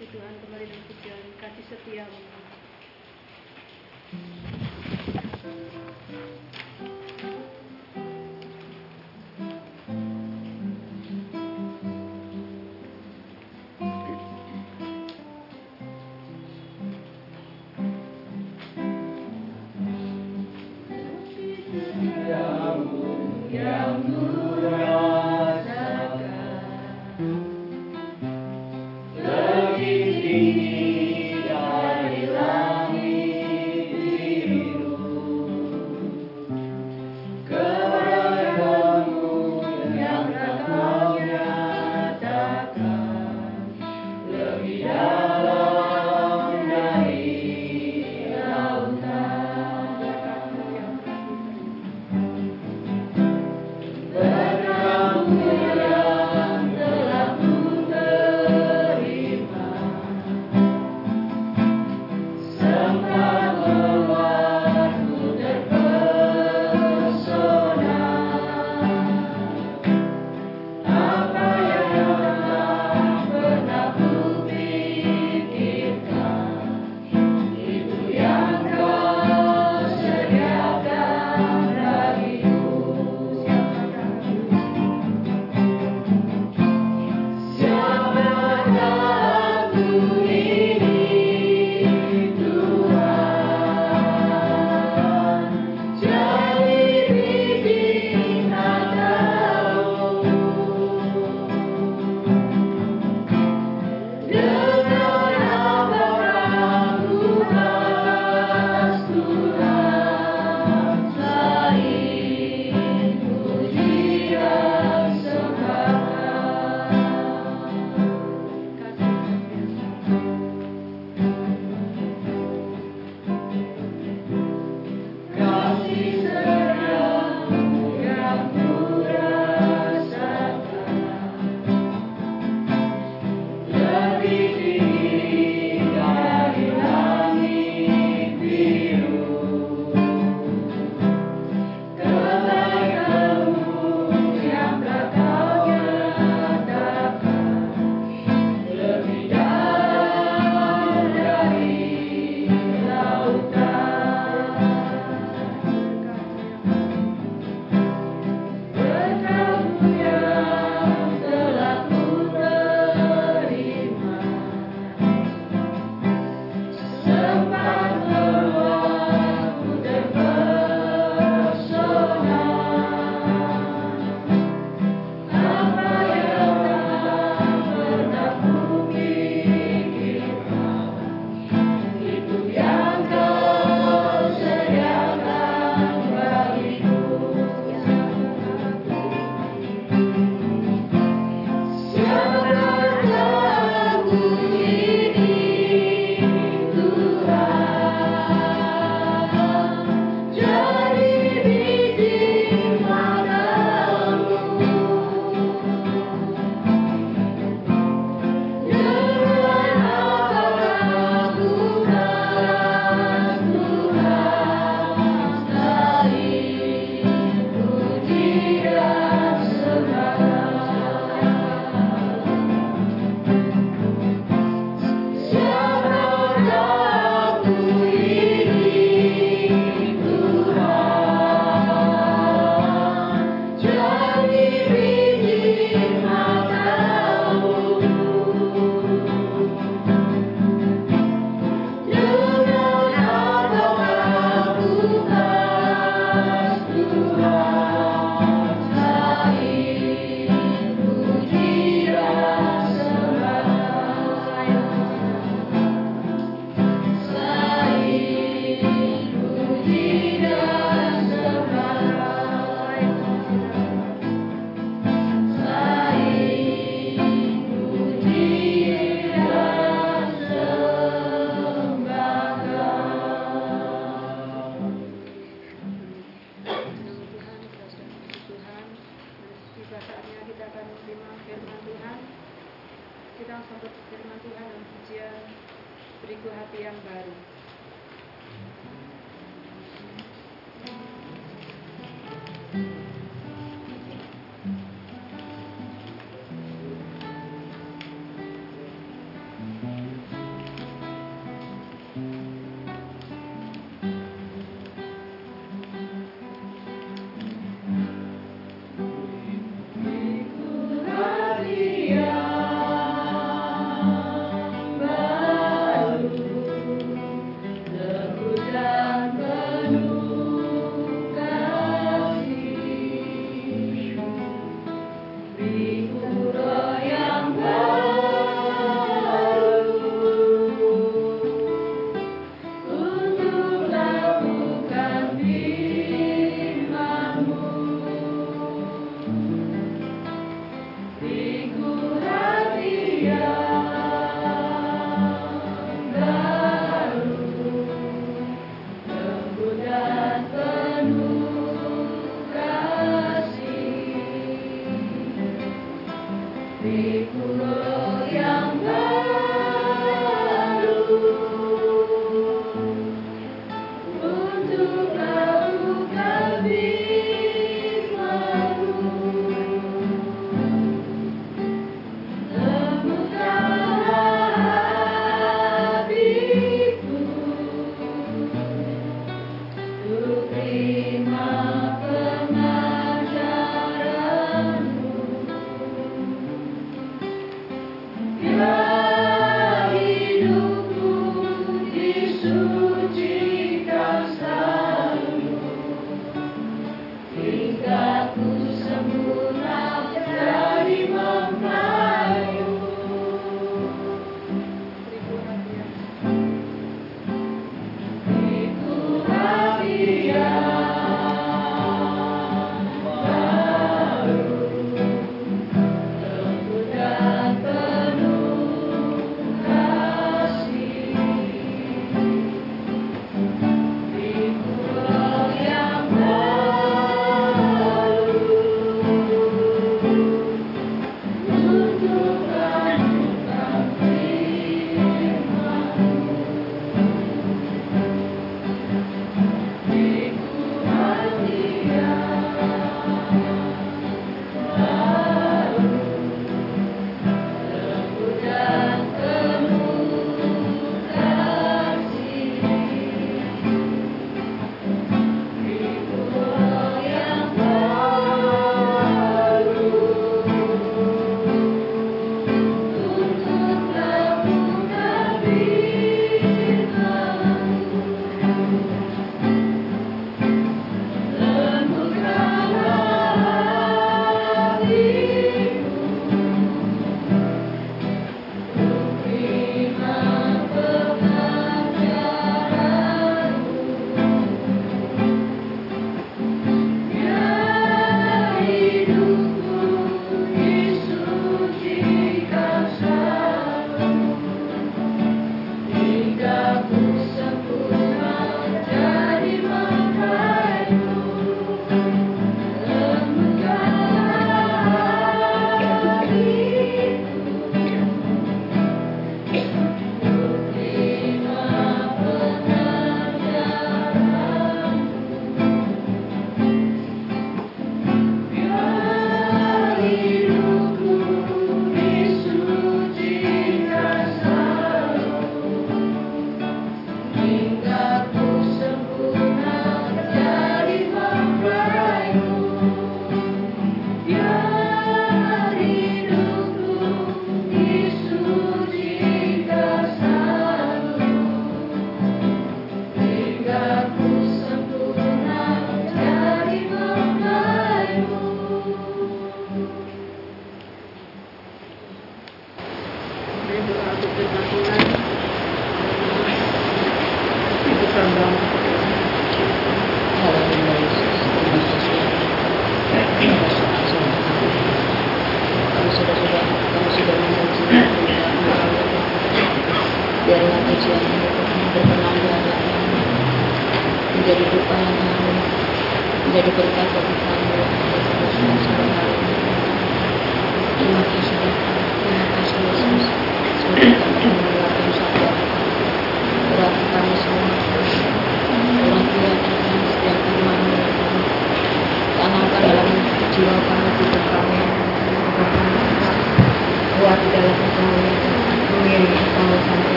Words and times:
Lebih 0.00 0.16
tinggi 0.16 0.96
dari 1.04 1.28
langit 1.36 1.76
biru 1.84 2.16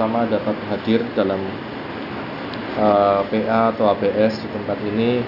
sama-sama 0.00 0.24
dapat 0.32 0.56
hadir 0.72 1.04
dalam 1.12 1.36
uh, 2.80 3.20
PA 3.28 3.68
atau 3.68 3.92
ABS 3.92 4.40
di 4.40 4.48
tempat 4.48 4.80
ini. 4.88 5.20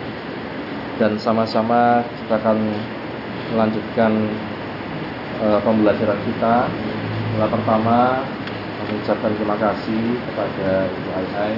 Dan 0.96 1.20
sama-sama 1.20 2.00
kita 2.00 2.40
akan 2.40 2.56
melanjutkan 3.52 4.32
uh, 5.44 5.61
pembelajaran 5.61 6.16
kita. 6.24 6.72
Yang 7.37 7.52
pertama 7.52 8.24
mengucapkan 8.88 9.32
terima 9.37 9.56
kasih 9.61 10.04
kepada 10.32 10.88
Ibu 10.88 11.11
Ai 11.20 11.52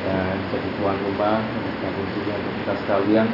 yang 0.00 0.40
jadi 0.48 0.68
tuan 0.80 0.96
rumah 0.96 1.44
dan 1.44 1.92
tentunya 1.92 2.34
untuk 2.40 2.54
kita 2.56 2.74
sekalian 2.80 3.28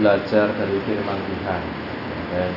belajar 0.00 0.46
dari 0.48 0.76
firman 0.88 1.20
Tuhan. 1.28 1.62
Dan 2.32 2.52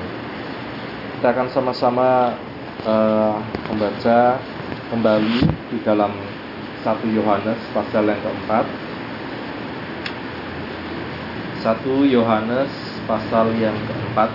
kita 1.19 1.27
akan 1.35 1.47
sama-sama 1.51 2.39
uh, 2.87 3.35
membaca 3.67 4.39
kembali 4.87 5.43
di 5.67 5.77
dalam 5.83 6.15
1 6.79 7.11
Yohanes 7.11 7.59
pasal 7.75 8.07
yang 8.07 8.23
keempat 8.23 8.65
1 11.59 12.07
Yohanes 12.07 12.71
pasal 13.03 13.51
yang 13.59 13.75
keempat 13.83 14.31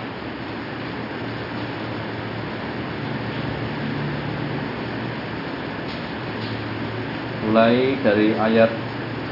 mulai 7.49 7.97
dari 8.05 8.37
ayat 8.37 8.69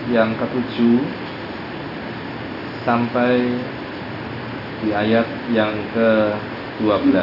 yang 0.10 0.34
ketujuh 0.42 1.06
sampai 2.82 3.62
di 4.82 4.90
ayat 4.90 5.30
yang 5.54 5.78
ke-12. 5.94 7.14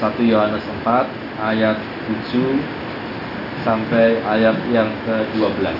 1 0.00 0.32
Yohanes 0.32 0.64
4 0.80 1.21
ayat 1.42 1.74
7 2.30 2.62
sampai 3.66 4.22
ayat 4.22 4.54
yang 4.70 4.90
ke-12. 5.02 5.74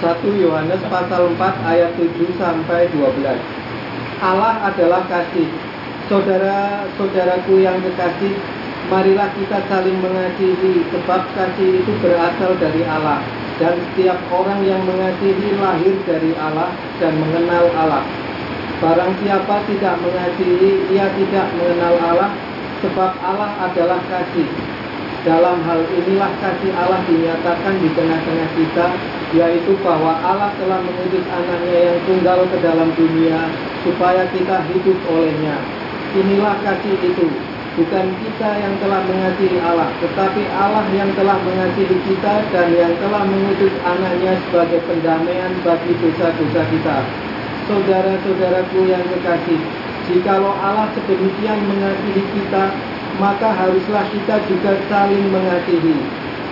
1 0.00 0.42
Yohanes 0.42 0.82
pasal 0.88 1.30
4 1.36 1.38
ayat 1.68 1.92
7 1.94 2.08
sampai 2.40 2.88
12. 2.90 3.36
Allah 4.24 4.54
adalah 4.66 5.04
kasih. 5.06 5.46
Saudara-saudaraku 6.10 7.62
yang 7.62 7.78
kekasih, 7.84 8.34
marilah 8.90 9.30
kita 9.38 9.62
saling 9.70 9.96
mengasihi 10.02 10.82
sebab 10.90 11.22
kasih 11.38 11.80
itu 11.80 11.92
berasal 12.02 12.58
dari 12.58 12.82
Allah 12.84 13.22
dan 13.62 13.78
setiap 13.78 14.18
orang 14.34 14.60
yang 14.66 14.82
mengasihi 14.82 15.54
lahir 15.62 15.94
dari 16.02 16.34
Allah 16.34 16.74
dan 16.98 17.14
mengenal 17.14 17.70
Allah. 17.78 18.04
Barang 18.82 19.14
siapa 19.22 19.62
tidak 19.70 19.94
mengasihi, 20.02 20.90
ia 20.90 21.06
tidak 21.14 21.46
mengenal 21.54 21.94
Allah 22.02 22.30
sebab 22.82 23.14
Allah 23.22 23.50
adalah 23.62 24.02
kasih. 24.10 24.50
Dalam 25.22 25.62
hal 25.62 25.86
inilah 25.86 26.34
kasih 26.42 26.74
Allah 26.74 26.98
dinyatakan 27.06 27.78
di 27.78 27.88
tengah-tengah 27.94 28.48
kita, 28.58 28.86
yaitu 29.38 29.78
bahwa 29.86 30.18
Allah 30.18 30.50
telah 30.58 30.82
mengutus 30.82 31.22
anaknya 31.30 31.78
yang 31.94 31.98
tunggal 32.10 32.42
ke 32.50 32.58
dalam 32.58 32.90
dunia 32.98 33.38
supaya 33.86 34.26
kita 34.34 34.66
hidup 34.74 34.98
olehnya. 35.06 35.62
Inilah 36.18 36.58
kasih 36.66 36.98
itu, 37.06 37.30
bukan 37.78 38.06
kita 38.18 38.50
yang 38.66 38.74
telah 38.82 39.00
mengasihi 39.06 39.62
Allah, 39.62 39.94
tetapi 40.02 40.42
Allah 40.58 40.84
yang 40.90 41.14
telah 41.14 41.38
mengasihi 41.38 41.96
kita 42.02 42.34
dan 42.50 42.68
yang 42.74 42.92
telah 42.98 43.22
mengutus 43.22 43.72
anaknya 43.86 44.36
sebagai 44.50 44.82
pendamaian 44.90 45.54
bagi 45.62 45.94
dosa-dosa 46.02 46.62
kita. 46.66 46.98
Saudara-saudaraku 47.70 48.90
yang 48.90 49.06
kekasih, 49.06 49.62
jikalau 50.08 50.54
Allah 50.56 50.90
sedemikian 50.96 51.60
mengasihi 51.68 52.22
kita, 52.34 52.64
maka 53.20 53.52
haruslah 53.52 54.06
kita 54.10 54.40
juga 54.48 54.78
saling 54.88 55.28
mengasihi. 55.30 55.96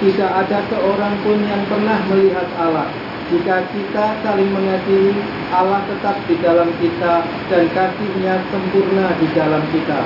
Tidak 0.00 0.30
ada 0.32 0.64
seorang 0.72 1.14
pun 1.20 1.38
yang 1.44 1.62
pernah 1.68 2.00
melihat 2.08 2.48
Allah. 2.56 2.88
Jika 3.30 3.62
kita 3.70 4.18
saling 4.26 4.50
mengasihi, 4.50 5.14
Allah 5.54 5.86
tetap 5.86 6.18
di 6.26 6.34
dalam 6.42 6.72
kita 6.82 7.22
dan 7.46 7.64
kasihnya 7.70 8.42
sempurna 8.50 9.06
di 9.22 9.26
dalam 9.36 9.62
kita. 9.70 10.00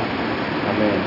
Amin. 0.69 0.99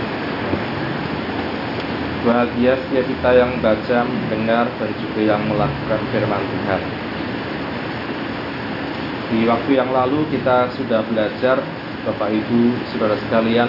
Bahagia 2.26 2.74
setiap 2.82 3.06
kita 3.06 3.30
yang 3.38 3.52
baca, 3.62 4.04
mendengar, 4.04 4.66
dan 4.82 4.92
juga 4.98 5.22
yang 5.22 5.42
melakukan 5.46 6.02
firman 6.10 6.42
Tuhan. 6.42 6.82
Di 9.28 9.40
waktu 9.44 9.72
yang 9.76 9.92
lalu 9.92 10.24
kita 10.34 10.72
sudah 10.74 11.04
belajar, 11.08 11.60
Bapak 12.08 12.32
Ibu, 12.32 12.72
Saudara 12.88 13.20
sekalian, 13.20 13.68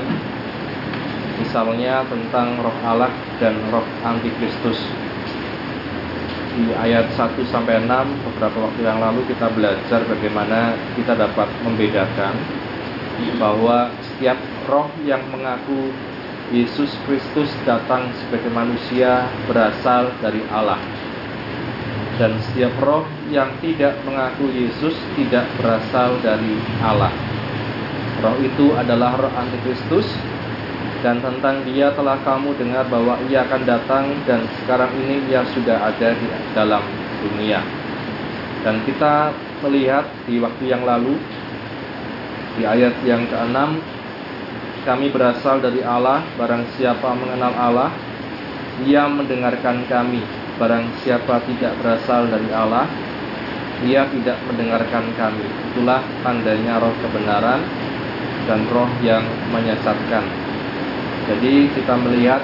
misalnya 1.42 2.06
tentang 2.06 2.54
roh 2.62 2.76
Allah 2.86 3.10
dan 3.42 3.58
roh 3.74 3.82
antikristus. 4.06 4.78
Di 6.54 6.70
ayat 6.70 7.10
1 7.18 7.34
sampai 7.50 7.82
6 7.82 7.90
beberapa 8.30 8.70
waktu 8.70 8.86
yang 8.86 9.02
lalu 9.02 9.26
kita 9.26 9.50
belajar 9.50 10.06
bagaimana 10.06 10.78
kita 10.94 11.18
dapat 11.18 11.50
membedakan 11.66 12.34
bahwa 13.42 13.90
setiap 14.06 14.38
roh 14.70 14.86
yang 15.02 15.22
mengaku 15.34 15.90
Yesus 16.54 16.94
Kristus 17.10 17.50
datang 17.66 18.06
sebagai 18.22 18.54
manusia 18.54 19.26
berasal 19.50 20.14
dari 20.22 20.46
Allah. 20.54 20.78
Dan 22.22 22.38
setiap 22.38 22.70
roh 22.78 23.02
yang 23.34 23.50
tidak 23.58 23.98
mengaku 24.06 24.46
Yesus 24.54 24.94
tidak 25.18 25.50
berasal 25.58 26.22
dari 26.22 26.54
Allah. 26.86 27.37
Roh 28.18 28.34
itu 28.42 28.74
adalah 28.74 29.14
roh 29.14 29.30
antikristus 29.30 30.10
dan 31.06 31.22
tentang 31.22 31.62
dia 31.62 31.94
telah 31.94 32.18
kamu 32.26 32.58
dengar 32.58 32.82
bahwa 32.90 33.14
ia 33.30 33.46
akan 33.46 33.62
datang 33.62 34.10
dan 34.26 34.42
sekarang 34.62 34.90
ini 34.98 35.22
ia 35.30 35.46
sudah 35.54 35.78
ada 35.86 36.10
di 36.18 36.26
dalam 36.50 36.82
dunia. 37.22 37.62
Dan 38.66 38.82
kita 38.82 39.30
melihat 39.62 40.10
di 40.26 40.42
waktu 40.42 40.64
yang 40.66 40.82
lalu 40.82 41.14
di 42.58 42.66
ayat 42.66 42.98
yang 43.06 43.22
ke-6 43.30 43.58
kami 44.82 45.06
berasal 45.14 45.62
dari 45.62 45.78
Allah 45.86 46.26
barang 46.34 46.74
siapa 46.74 47.14
mengenal 47.14 47.54
Allah 47.54 47.90
ia 48.82 49.06
mendengarkan 49.06 49.86
kami. 49.86 50.22
Barang 50.58 50.90
siapa 51.06 51.38
tidak 51.46 51.78
berasal 51.78 52.26
dari 52.26 52.50
Allah 52.50 52.90
ia 53.86 54.10
tidak 54.10 54.42
mendengarkan 54.50 55.06
kami. 55.14 55.46
Itulah 55.70 56.02
tandanya 56.26 56.82
roh 56.82 56.90
kebenaran 56.98 57.62
dan 58.48 58.64
roh 58.72 58.88
yang 59.04 59.22
menyesatkan. 59.52 60.24
Jadi 61.28 61.68
kita 61.76 61.94
melihat 62.00 62.40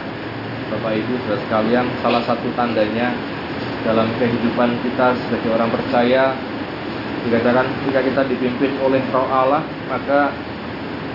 Bapak 0.68 0.92
Ibu 1.00 1.12
saudara 1.24 1.40
sekalian 1.48 1.87
salah 2.04 2.22
satu 2.24 2.48
tandanya 2.52 3.12
dalam 3.84 4.08
kehidupan 4.20 4.80
kita 4.84 5.16
sebagai 5.24 5.50
orang 5.56 5.70
percaya 5.72 6.37
dikatakan 7.24 7.64
jika 7.88 8.00
kita 8.04 8.22
dipimpin 8.28 8.72
oleh 8.84 9.00
roh 9.08 9.28
Allah 9.28 9.64
maka 9.88 10.32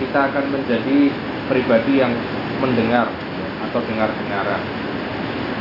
kita 0.02 0.32
akan 0.32 0.44
menjadi 0.50 1.12
pribadi 1.46 2.02
yang 2.02 2.14
mendengar 2.58 3.06
atau 3.68 3.80
dengar-dengaran. 3.86 4.62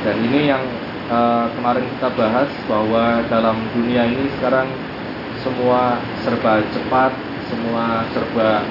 Dan 0.06 0.16
ini 0.26 0.50
yang 0.50 0.64
uh, 1.12 1.52
kemarin 1.54 1.86
kita 1.98 2.10
bahas 2.16 2.50
bahwa 2.66 3.20
dalam 3.28 3.58
dunia 3.76 4.08
ini 4.08 4.32
sekarang 4.40 4.70
semua 5.44 6.00
serba 6.24 6.64
cepat 6.72 7.12
semua 7.50 8.06
serba 8.14 8.62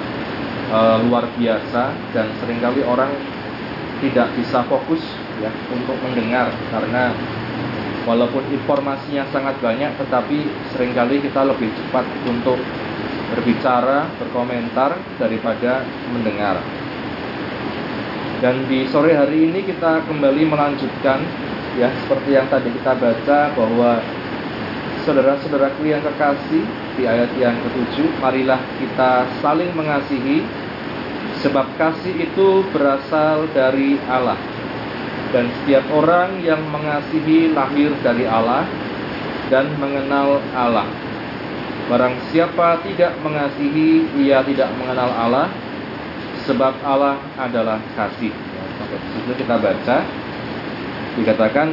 uh, 0.72 1.00
luar 1.04 1.28
biasa 1.36 1.92
dan 2.12 2.26
sering 2.40 2.60
kali 2.60 2.84
orang 2.84 3.12
tidak 3.98 4.30
bisa 4.38 4.62
fokus 4.70 5.02
ya 5.42 5.50
untuk 5.74 5.98
mendengar 6.06 6.54
karena 6.70 7.10
walaupun 8.06 8.46
informasinya 8.54 9.26
sangat 9.34 9.58
banyak 9.60 9.90
tetapi 9.98 10.48
sering 10.72 10.94
kali 10.94 11.20
kita 11.20 11.44
lebih 11.44 11.68
cepat 11.74 12.06
untuk 12.24 12.56
berbicara, 13.28 14.08
berkomentar 14.16 14.96
daripada 15.20 15.84
mendengar. 16.08 16.56
Dan 18.38 18.64
di 18.70 18.86
sore 18.88 19.18
hari 19.18 19.50
ini 19.50 19.66
kita 19.66 20.06
kembali 20.08 20.46
melanjutkan 20.46 21.20
ya 21.76 21.90
seperti 22.06 22.38
yang 22.38 22.46
tadi 22.48 22.70
kita 22.70 22.94
baca 22.96 23.38
bahwa 23.52 23.98
saudara-saudaraku 25.02 25.90
yang 25.90 26.00
kekasih 26.06 26.64
di 26.96 27.02
ayat 27.04 27.30
yang 27.36 27.54
ketujuh, 27.66 28.08
marilah 28.22 28.62
kita 28.78 29.26
saling 29.42 29.70
mengasihi 29.74 30.46
sebab 31.44 31.66
kasih 31.78 32.28
itu 32.28 32.64
berasal 32.74 33.46
dari 33.54 34.00
Allah 34.08 34.38
dan 35.32 35.44
setiap 35.60 35.84
orang 35.92 36.40
yang 36.40 36.60
mengasihi 36.72 37.52
lahir 37.52 37.92
dari 38.00 38.24
Allah 38.24 38.64
dan 39.52 39.76
mengenal 39.76 40.40
Allah. 40.56 40.88
Barang 41.88 42.20
siapa 42.28 42.84
tidak 42.84 43.16
mengasihi, 43.24 44.04
ia 44.20 44.44
tidak 44.44 44.68
mengenal 44.76 45.08
Allah, 45.08 45.48
sebab 46.44 46.76
Allah 46.84 47.16
adalah 47.40 47.80
kasih. 47.96 48.32
Situ 48.88 49.32
kita 49.40 49.56
baca, 49.56 50.04
dikatakan 51.16 51.72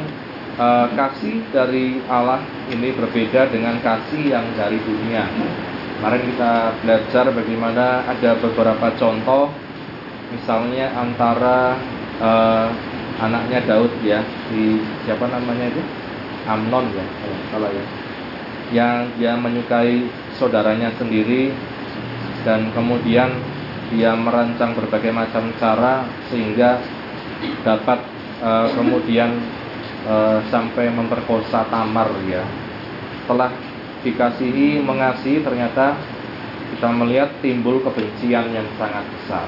e, 0.55 0.67
kasih 0.95 1.35
dari 1.51 1.99
Allah 2.07 2.39
ini 2.71 2.95
berbeda 2.95 3.51
dengan 3.51 3.79
kasih 3.83 4.35
yang 4.35 4.47
dari 4.55 4.79
dunia. 4.79 5.27
Kemarin 5.95 6.23
kita 6.27 6.53
belajar 6.83 7.25
bagaimana 7.31 8.03
ada 8.03 8.31
beberapa 8.37 8.87
contoh, 8.99 9.47
misalnya 10.35 10.91
antara 10.91 11.79
e, 12.19 12.31
anaknya 13.23 13.63
Daud 13.63 13.91
ya, 14.03 14.19
di 14.51 14.83
siapa 15.07 15.23
namanya 15.31 15.71
itu? 15.71 15.81
Amnon 16.45 16.91
ya, 16.93 17.05
kalau 17.23 17.39
salah 17.49 17.71
ya 17.73 17.85
yang 18.73 19.13
dia 19.21 19.37
menyukai 19.37 20.09
saudaranya 20.41 20.89
sendiri 20.97 21.53
dan 22.41 22.73
kemudian 22.73 23.29
dia 23.93 24.17
merancang 24.17 24.73
berbagai 24.73 25.13
macam 25.13 25.53
cara 25.61 26.05
sehingga 26.33 26.81
dapat 27.61 28.01
uh, 28.41 28.65
kemudian 28.73 29.37
uh, 30.09 30.41
sampai 30.49 30.89
memperkosa 30.89 31.69
Tamar 31.69 32.09
ya. 32.25 32.41
Setelah 33.25 33.53
dikasihi 34.05 34.85
mengasihi 34.85 35.41
ternyata 35.41 35.97
kita 36.77 36.87
melihat 36.93 37.33
timbul 37.41 37.81
kebencian 37.81 38.53
yang 38.53 38.67
sangat 38.77 39.01
besar. 39.09 39.47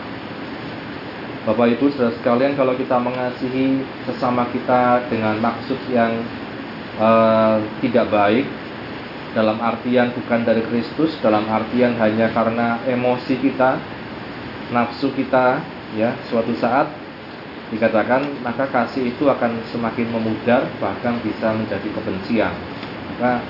Bapak 1.48 1.80
Ibu 1.80 1.88
Saudara 1.96 2.12
sekalian 2.20 2.60
kalau 2.60 2.76
kita 2.76 3.00
mengasihi 3.00 3.80
sesama 4.04 4.52
kita 4.52 5.08
dengan 5.08 5.40
maksud 5.40 5.80
yang 5.88 6.12
uh, 7.00 7.64
tidak 7.80 8.12
baik 8.12 8.46
dalam 9.32 9.62
artian 9.64 10.12
bukan 10.12 10.44
dari 10.44 10.66
Kristus, 10.68 11.16
dalam 11.24 11.48
artian 11.48 11.96
hanya 12.02 12.34
karena 12.36 12.84
emosi 12.84 13.40
kita, 13.40 13.80
nafsu 14.76 15.14
kita, 15.16 15.64
ya, 15.96 16.18
suatu 16.28 16.52
saat 16.60 16.90
dikatakan 17.68 18.24
maka 18.48 18.64
kasih 18.72 19.12
itu 19.12 19.28
akan 19.28 19.60
semakin 19.72 20.08
memudar 20.08 20.68
bahkan 20.80 21.20
bisa 21.24 21.52
menjadi 21.56 21.88
kebencian. 21.96 22.56
Maka 23.16 23.44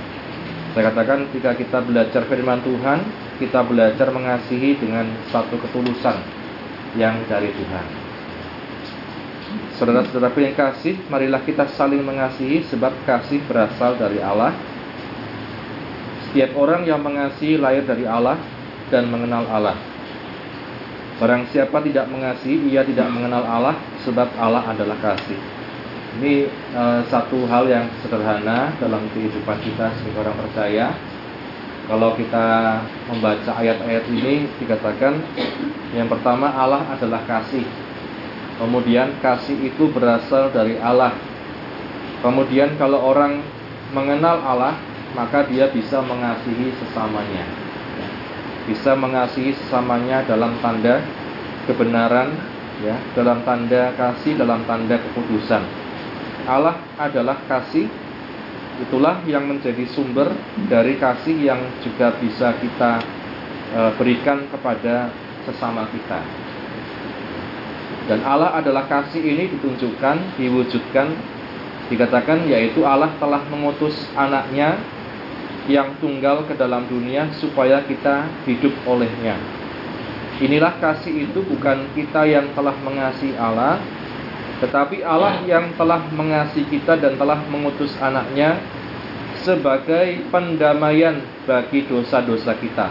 saya 0.78 0.94
katakan 0.94 1.26
ketika 1.34 1.58
kita 1.58 1.82
belajar 1.90 2.22
firman 2.30 2.62
Tuhan, 2.62 3.02
kita 3.42 3.66
belajar 3.66 4.14
mengasihi 4.14 4.78
dengan 4.78 5.10
satu 5.34 5.58
ketulusan 5.58 6.22
yang 6.94 7.18
dari 7.26 7.50
Tuhan. 7.50 7.86
Saudara-saudaraku 9.82 10.46
yang 10.46 10.54
kasih, 10.54 11.02
marilah 11.10 11.42
kita 11.42 11.66
saling 11.74 12.06
mengasihi 12.06 12.62
sebab 12.70 12.94
kasih 13.10 13.42
berasal 13.50 13.98
dari 13.98 14.22
Allah 14.22 14.54
setiap 16.30 16.54
orang 16.54 16.86
yang 16.86 17.02
mengasihi 17.02 17.58
lahir 17.58 17.82
dari 17.82 18.06
Allah 18.06 18.38
dan 18.94 19.10
mengenal 19.10 19.50
Allah. 19.50 19.82
Barang 21.18 21.50
siapa 21.50 21.82
tidak 21.82 22.06
mengasihi, 22.06 22.70
ia 22.70 22.86
tidak 22.86 23.10
mengenal 23.10 23.42
Allah 23.42 23.82
sebab 24.06 24.30
Allah 24.38 24.62
adalah 24.70 24.94
kasih. 25.02 25.42
Ini 26.16 26.48
uh, 26.72 27.04
satu 27.12 27.44
hal 27.52 27.68
yang 27.68 27.86
sederhana 28.00 28.72
dalam 28.80 29.04
kehidupan 29.12 29.60
kita 29.60 29.92
sebagai 30.00 30.24
orang 30.24 30.38
percaya. 30.48 30.88
Kalau 31.88 32.16
kita 32.20 32.48
membaca 33.08 33.52
ayat-ayat 33.64 34.12
ini 34.12 34.48
dikatakan 34.60 35.24
yang 35.96 36.12
pertama 36.12 36.52
Allah 36.52 36.84
adalah 36.92 37.24
kasih. 37.24 37.64
Kemudian 38.58 39.22
kasih 39.24 39.56
itu 39.72 39.88
berasal 39.94 40.50
dari 40.52 40.76
Allah. 40.82 41.14
Kemudian 42.26 42.76
kalau 42.82 43.14
orang 43.14 43.40
mengenal 43.94 44.42
Allah, 44.42 44.76
maka 45.14 45.46
dia 45.48 45.70
bisa 45.72 46.02
mengasihi 46.02 46.74
sesamanya. 46.82 47.46
Bisa 48.68 48.98
mengasihi 48.98 49.56
sesamanya 49.56 50.28
dalam 50.28 50.58
tanda 50.60 51.00
kebenaran, 51.70 52.36
ya, 52.84 53.00
dalam 53.16 53.46
tanda 53.48 53.96
kasih, 53.96 54.36
dalam 54.36 54.66
tanda 54.68 55.00
keputusan. 55.00 55.64
Allah 56.48 56.80
adalah 56.96 57.44
kasih. 57.46 57.86
Itulah 58.78 59.26
yang 59.28 59.50
menjadi 59.50 59.84
sumber 59.90 60.32
dari 60.72 60.96
kasih 61.02 61.34
yang 61.34 61.60
juga 61.82 62.14
bisa 62.22 62.56
kita 62.62 63.02
e, 63.74 63.80
berikan 63.98 64.46
kepada 64.48 65.10
sesama 65.44 65.90
kita. 65.92 66.22
Dan 68.08 68.24
Allah 68.24 68.56
adalah 68.56 68.88
kasih 68.88 69.20
ini 69.20 69.52
ditunjukkan, 69.58 70.40
diwujudkan, 70.40 71.08
dikatakan 71.92 72.48
yaitu 72.48 72.88
Allah 72.88 73.12
telah 73.20 73.44
mengutus 73.50 73.98
anaknya 74.16 74.80
yang 75.68 76.00
tunggal 76.00 76.48
ke 76.48 76.56
dalam 76.56 76.88
dunia 76.88 77.28
supaya 77.44 77.84
kita 77.84 78.30
hidup 78.48 78.72
olehnya. 78.88 79.36
Inilah 80.38 80.78
kasih 80.80 81.28
itu 81.28 81.42
bukan 81.44 81.92
kita 81.98 82.24
yang 82.30 82.54
telah 82.54 82.78
mengasihi 82.86 83.36
Allah, 83.36 83.82
tetapi 84.58 85.06
Allah 85.06 85.46
yang 85.46 85.74
telah 85.78 86.02
mengasihi 86.10 86.66
kita 86.66 86.98
dan 86.98 87.14
telah 87.16 87.38
mengutus 87.46 87.94
anaknya 88.02 88.58
sebagai 89.46 90.28
pendamaian 90.34 91.22
bagi 91.46 91.86
dosa-dosa 91.86 92.58
kita. 92.58 92.90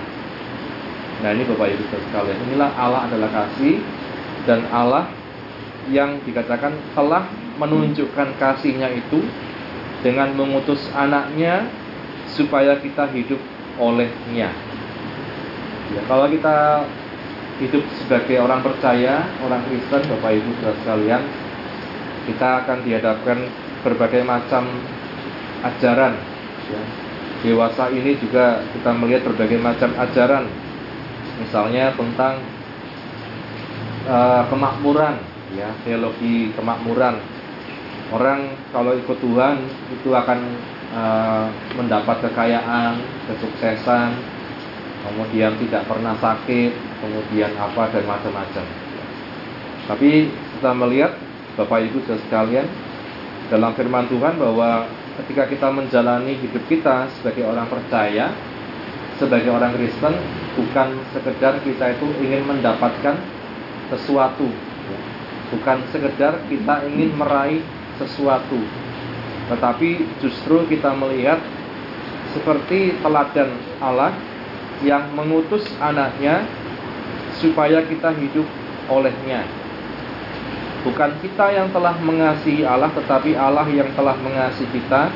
Nah 1.20 1.30
ini 1.34 1.42
Bapak 1.48 1.68
Ibu 1.74 1.84
sekalian, 1.90 2.38
inilah 2.48 2.70
Allah 2.76 3.10
adalah 3.10 3.30
kasih 3.32 3.82
dan 4.46 4.62
Allah 4.70 5.10
yang 5.90 6.22
dikatakan 6.22 6.74
telah 6.94 7.26
menunjukkan 7.58 8.36
kasihnya 8.38 8.92
itu 8.94 9.24
dengan 10.04 10.34
mengutus 10.38 10.86
anaknya 10.94 11.66
supaya 12.30 12.78
kita 12.78 13.10
hidup 13.10 13.40
olehnya. 13.80 14.52
Ya, 15.94 16.00
kalau 16.10 16.26
kita 16.30 16.84
hidup 17.62 17.82
sebagai 18.02 18.36
orang 18.42 18.60
percaya, 18.60 19.24
orang 19.40 19.62
Kristen, 19.70 20.02
Bapak 20.12 20.30
Ibu 20.36 20.50
sekalian, 20.62 21.22
kita 22.26 22.66
akan 22.66 22.78
dihadapkan 22.82 23.38
berbagai 23.86 24.22
macam 24.26 24.66
ajaran. 25.62 26.14
Ya. 26.68 26.82
Dewasa 27.46 27.88
ini 27.94 28.18
juga 28.18 28.60
kita 28.74 28.90
melihat 28.96 29.22
berbagai 29.30 29.62
macam 29.62 29.94
ajaran, 29.94 30.50
misalnya 31.38 31.94
tentang 31.94 32.42
uh, 34.10 34.42
kemakmuran, 34.50 35.14
ya 35.54 35.70
teologi 35.86 36.50
kemakmuran. 36.58 37.22
Orang 38.10 38.54
kalau 38.74 38.94
ikut 38.98 39.18
Tuhan 39.18 39.62
itu 39.94 40.10
akan 40.10 40.38
Eh, 40.96 41.46
mendapat 41.76 42.24
kekayaan, 42.24 42.96
kesuksesan, 43.28 44.16
kemudian 45.04 45.52
tidak 45.60 45.84
pernah 45.84 46.16
sakit, 46.16 46.72
kemudian 47.04 47.52
apa 47.58 47.90
dan 47.92 48.06
macam-macam. 48.08 48.64
Tapi 49.90 50.30
kita 50.30 50.70
melihat 50.72 51.12
Bapak 51.56 51.88
Ibu 51.88 52.04
dan 52.04 52.20
sekalian 52.28 52.68
dalam 53.48 53.72
firman 53.72 54.04
Tuhan 54.12 54.36
bahwa 54.36 54.84
ketika 55.24 55.48
kita 55.48 55.68
menjalani 55.72 56.36
hidup 56.36 56.60
kita 56.68 57.08
sebagai 57.16 57.48
orang 57.48 57.64
percaya, 57.72 58.28
sebagai 59.16 59.48
orang 59.48 59.72
Kristen, 59.72 60.14
bukan 60.52 61.00
sekedar 61.16 61.56
kita 61.64 61.96
itu 61.96 62.06
ingin 62.20 62.44
mendapatkan 62.44 63.16
sesuatu, 63.88 64.48
bukan 65.56 65.78
sekedar 65.88 66.44
kita 66.52 66.84
ingin 66.92 67.16
meraih 67.16 67.64
sesuatu, 67.96 68.60
tetapi 69.48 70.04
justru 70.20 70.68
kita 70.68 70.92
melihat 70.92 71.40
seperti 72.36 72.92
teladan 73.00 73.56
Allah 73.80 74.12
yang 74.84 75.08
mengutus 75.16 75.64
anaknya 75.80 76.44
supaya 77.40 77.80
kita 77.88 78.12
hidup 78.12 78.44
olehnya. 78.92 79.65
Bukan 80.86 81.18
kita 81.18 81.50
yang 81.50 81.74
telah 81.74 81.98
mengasihi 81.98 82.62
Allah, 82.62 82.94
tetapi 82.94 83.34
Allah 83.34 83.66
yang 83.66 83.90
telah 83.98 84.14
mengasihi 84.22 84.70
kita, 84.70 85.10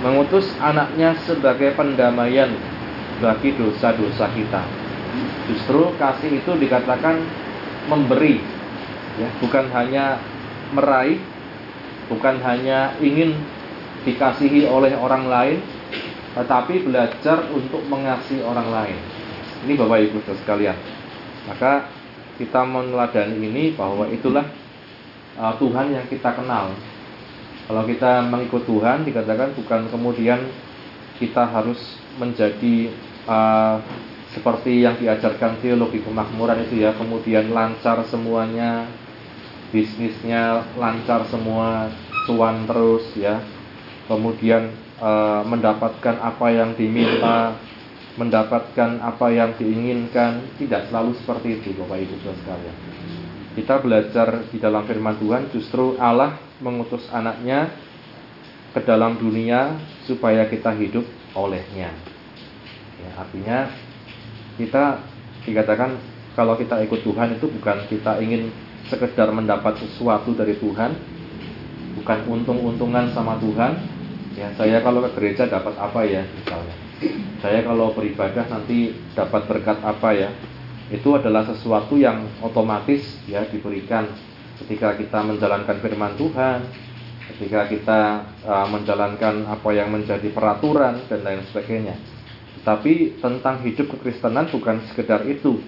mengutus 0.00 0.48
anaknya 0.64 1.12
sebagai 1.28 1.76
pendamaian 1.76 2.48
bagi 3.20 3.52
dosa-dosa 3.52 4.32
kita. 4.32 4.64
Justru 5.44 5.92
kasih 6.00 6.40
itu 6.40 6.56
dikatakan 6.56 7.20
memberi, 7.92 8.40
ya, 9.20 9.28
bukan 9.44 9.68
hanya 9.76 10.16
meraih, 10.72 11.20
bukan 12.08 12.40
hanya 12.40 12.96
ingin 12.96 13.36
dikasihi 14.08 14.64
oleh 14.64 14.96
orang 14.96 15.28
lain, 15.28 15.58
tetapi 16.32 16.80
belajar 16.80 17.44
untuk 17.52 17.84
mengasihi 17.92 18.40
orang 18.40 18.72
lain. 18.72 18.98
Ini 19.68 19.72
Bapak 19.76 20.00
Ibu 20.00 20.18
sekalian. 20.44 20.76
Maka 21.44 21.92
kita 22.40 22.64
meneladani 22.64 23.36
ini 23.36 23.64
bahwa 23.76 24.08
itulah 24.08 24.44
uh, 25.38 25.54
Tuhan 25.58 25.94
yang 25.94 26.06
kita 26.10 26.34
kenal. 26.34 26.74
Kalau 27.64 27.82
kita 27.88 28.28
mengikut 28.28 28.68
Tuhan 28.68 29.08
dikatakan 29.08 29.56
bukan 29.56 29.88
kemudian 29.88 30.40
kita 31.16 31.48
harus 31.48 31.80
menjadi 32.20 32.92
uh, 33.24 33.80
seperti 34.34 34.82
yang 34.82 34.98
diajarkan 34.98 35.62
teologi 35.62 36.02
kemakmuran 36.02 36.66
itu 36.66 36.82
ya, 36.82 36.90
kemudian 36.98 37.54
lancar 37.54 38.02
semuanya, 38.10 38.90
bisnisnya 39.70 40.66
lancar 40.74 41.22
semua, 41.30 41.94
cuan 42.26 42.66
terus 42.66 43.06
ya, 43.14 43.38
kemudian 44.10 44.74
e, 44.98 45.10
mendapatkan 45.46 46.18
apa 46.18 46.46
yang 46.50 46.74
diminta, 46.74 47.54
mendapatkan 48.18 48.98
apa 48.98 49.26
yang 49.30 49.54
diinginkan. 49.54 50.42
Tidak 50.58 50.90
selalu 50.90 51.14
seperti 51.22 51.62
itu, 51.62 51.70
Bapak 51.78 52.02
Ibu 52.02 52.14
sekalian. 52.26 52.76
Kita 53.54 53.78
belajar 53.78 54.50
di 54.50 54.58
dalam 54.58 54.82
firman 54.82 55.14
Tuhan 55.22 55.46
justru 55.54 55.94
Allah 56.02 56.42
mengutus 56.58 57.06
anaknya 57.14 57.70
ke 58.74 58.82
dalam 58.82 59.14
dunia 59.14 59.78
supaya 60.10 60.50
kita 60.50 60.74
hidup 60.74 61.06
olehnya. 61.38 61.94
Ya, 62.98 63.10
artinya 63.14 63.70
kita 64.58 65.06
dikatakan 65.46 65.94
kalau 66.34 66.58
kita 66.58 66.82
ikut 66.82 67.06
Tuhan 67.06 67.38
itu 67.38 67.46
bukan 67.46 67.86
kita 67.86 68.18
ingin 68.18 68.50
sekedar 68.90 69.30
mendapat 69.30 69.78
sesuatu 69.78 70.34
dari 70.34 70.58
Tuhan, 70.58 70.90
bukan 72.02 72.18
untung-untungan 72.26 73.14
sama 73.14 73.38
Tuhan. 73.38 73.78
Ya, 74.34 74.50
saya 74.58 74.82
kalau 74.82 74.98
ke 75.06 75.14
gereja 75.14 75.46
dapat 75.46 75.78
apa 75.78 76.02
ya 76.02 76.26
misalnya. 76.26 76.74
Saya 77.38 77.62
kalau 77.62 77.94
beribadah 77.94 78.50
nanti 78.50 78.98
dapat 79.14 79.46
berkat 79.46 79.78
apa 79.78 80.10
ya 80.10 80.34
itu 80.92 81.16
adalah 81.16 81.48
sesuatu 81.48 81.96
yang 81.96 82.28
otomatis 82.44 83.00
ya 83.24 83.48
diberikan 83.48 84.04
ketika 84.60 84.94
kita 84.94 85.18
menjalankan 85.24 85.76
firman 85.80 86.12
Tuhan, 86.20 86.60
ketika 87.34 87.66
kita 87.66 88.00
uh, 88.44 88.66
menjalankan 88.68 89.48
apa 89.48 89.70
yang 89.72 89.88
menjadi 89.90 90.28
peraturan 90.30 91.08
dan 91.08 91.20
lain 91.24 91.42
sebagainya. 91.48 91.96
Tapi 92.64 93.20
tentang 93.20 93.60
hidup 93.64 93.96
kekristenan 93.96 94.48
bukan 94.48 94.84
sekedar 94.88 95.24
itu. 95.28 95.60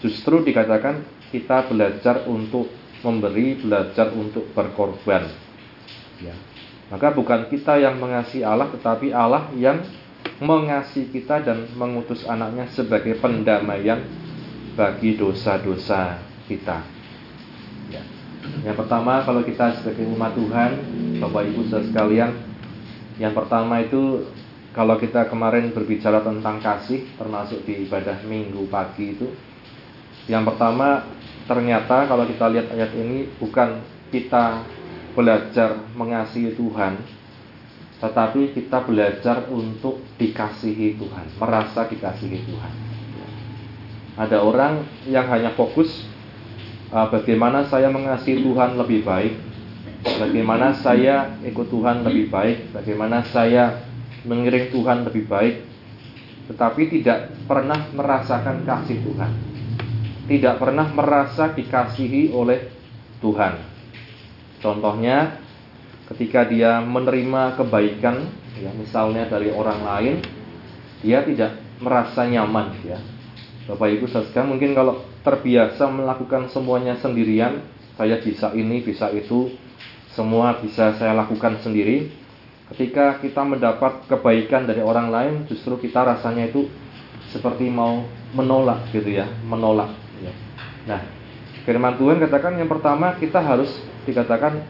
Justru 0.00 0.40
dikatakan 0.40 1.04
kita 1.28 1.68
belajar 1.68 2.24
untuk 2.24 2.72
memberi, 3.04 3.60
belajar 3.60 4.12
untuk 4.16 4.48
berkorban. 4.56 5.28
Ya. 6.20 6.36
Maka 6.88 7.12
bukan 7.12 7.48
kita 7.52 7.76
yang 7.76 8.00
mengasihi 8.00 8.40
Allah, 8.40 8.72
tetapi 8.72 9.12
Allah 9.12 9.52
yang 9.56 9.84
mengasihi 10.40 11.12
kita 11.12 11.44
dan 11.44 11.68
mengutus 11.76 12.24
anaknya 12.24 12.68
sebagai 12.72 13.20
pendamaian 13.20 14.00
bagi 14.80 15.20
dosa-dosa 15.20 16.16
kita. 16.48 16.80
Ya. 17.92 18.00
Yang 18.64 18.80
pertama 18.80 19.20
kalau 19.28 19.44
kita 19.44 19.76
sebagai 19.76 20.08
umat 20.08 20.32
Tuhan, 20.32 20.80
Bapak 21.20 21.52
Ibu 21.52 21.68
saudara 21.68 21.84
sekalian, 21.84 22.32
yang 23.20 23.36
pertama 23.36 23.84
itu 23.84 24.24
kalau 24.72 24.96
kita 24.96 25.28
kemarin 25.28 25.76
berbicara 25.76 26.24
tentang 26.24 26.64
kasih, 26.64 27.04
termasuk 27.20 27.60
di 27.68 27.84
ibadah 27.84 28.24
minggu 28.24 28.64
pagi 28.72 29.12
itu, 29.12 29.28
yang 30.32 30.48
pertama 30.48 31.04
ternyata 31.44 32.08
kalau 32.08 32.24
kita 32.24 32.48
lihat 32.48 32.72
ayat 32.72 32.96
ini 32.96 33.28
bukan 33.36 33.84
kita 34.08 34.64
belajar 35.12 35.76
mengasihi 35.92 36.56
Tuhan, 36.56 36.96
tetapi 38.00 38.56
kita 38.56 38.80
belajar 38.88 39.44
untuk 39.52 40.00
dikasihi 40.16 40.96
Tuhan, 40.96 41.36
merasa 41.36 41.84
dikasihi 41.84 42.48
Tuhan. 42.48 42.89
Ada 44.20 44.44
orang 44.44 44.84
yang 45.08 45.24
hanya 45.32 45.56
fokus 45.56 45.88
uh, 46.92 47.08
bagaimana 47.08 47.64
saya 47.72 47.88
mengasihi 47.88 48.44
Tuhan 48.44 48.76
lebih 48.76 49.00
baik, 49.00 49.32
bagaimana 50.04 50.76
saya 50.76 51.40
ikut 51.40 51.72
Tuhan 51.72 52.04
lebih 52.04 52.28
baik, 52.28 52.76
bagaimana 52.76 53.24
saya 53.32 53.80
mengiring 54.28 54.76
Tuhan 54.76 55.08
lebih 55.08 55.24
baik, 55.24 55.64
tetapi 56.52 57.00
tidak 57.00 57.32
pernah 57.48 57.88
merasakan 57.96 58.68
kasih 58.68 59.00
Tuhan, 59.00 59.32
tidak 60.28 60.60
pernah 60.60 60.84
merasa 60.92 61.56
dikasihi 61.56 62.36
oleh 62.36 62.68
Tuhan. 63.24 63.56
Contohnya, 64.60 65.40
ketika 66.12 66.44
dia 66.44 66.84
menerima 66.84 67.56
kebaikan, 67.56 68.28
ya 68.60 68.68
misalnya 68.76 69.24
dari 69.32 69.48
orang 69.48 69.80
lain, 69.80 70.16
dia 71.00 71.24
tidak 71.24 71.56
merasa 71.80 72.28
nyaman, 72.28 72.76
ya 72.84 73.00
Bapak 73.70 73.86
Ibu 73.86 74.10
saudara 74.10 74.42
mungkin 74.42 74.74
kalau 74.74 75.06
terbiasa 75.22 75.86
melakukan 75.86 76.50
semuanya 76.50 76.98
sendirian, 76.98 77.62
saya 77.94 78.18
bisa 78.18 78.50
ini, 78.50 78.82
bisa 78.82 79.06
itu, 79.14 79.54
semua 80.10 80.58
bisa 80.58 80.98
saya 80.98 81.14
lakukan 81.14 81.62
sendiri. 81.62 82.10
Ketika 82.74 83.22
kita 83.22 83.46
mendapat 83.46 84.10
kebaikan 84.10 84.66
dari 84.66 84.82
orang 84.82 85.14
lain, 85.14 85.34
justru 85.46 85.78
kita 85.78 86.02
rasanya 86.02 86.50
itu 86.50 86.66
seperti 87.30 87.70
mau 87.70 88.02
menolak 88.34 88.90
gitu 88.90 89.06
ya, 89.06 89.30
menolak. 89.46 89.94
Ya. 90.18 90.34
Nah, 90.90 91.00
firman 91.62 91.94
Tuhan 91.94 92.18
katakan 92.18 92.58
yang 92.58 92.66
pertama 92.66 93.14
kita 93.22 93.38
harus 93.38 93.70
dikatakan 94.02 94.66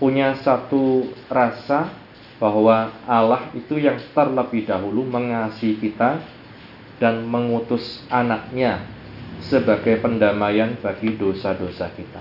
punya 0.00 0.32
satu 0.40 1.12
rasa 1.28 1.92
bahwa 2.40 2.88
Allah 3.04 3.52
itu 3.52 3.76
yang 3.76 4.00
terlebih 4.16 4.64
dahulu 4.64 5.04
mengasihi 5.04 5.76
kita 5.76 6.39
dan 7.00 7.24
mengutus 7.24 8.04
anaknya 8.12 8.84
sebagai 9.40 9.98
pendamaian 10.04 10.76
bagi 10.84 11.16
dosa-dosa 11.16 11.88
kita. 11.96 12.20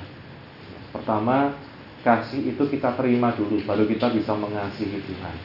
Pertama, 0.95 1.53
kasih 2.01 2.55
itu 2.55 2.63
kita 2.71 2.95
terima 2.95 3.35
dulu, 3.35 3.59
baru 3.67 3.83
kita 3.85 4.09
bisa 4.15 4.33
mengasihi 4.33 5.03
Tuhan. 5.03 5.35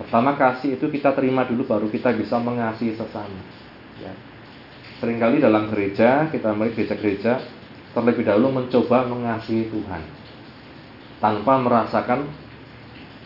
Pertama, 0.00 0.34
kasih 0.34 0.80
itu 0.80 0.86
kita 0.88 1.12
terima 1.12 1.44
dulu, 1.44 1.68
baru 1.68 1.86
kita 1.92 2.16
bisa 2.16 2.40
mengasihi 2.40 2.96
sesama. 2.96 3.42
Ya. 4.00 4.16
Seringkali 4.98 5.38
dalam 5.38 5.70
gereja, 5.70 6.26
kita 6.32 6.50
melihat 6.56 6.82
gereja-gereja 6.82 7.44
terlebih 7.92 8.26
dahulu 8.26 8.64
mencoba 8.64 9.06
mengasihi 9.06 9.70
Tuhan 9.70 10.02
tanpa 11.18 11.58
merasakan 11.58 12.30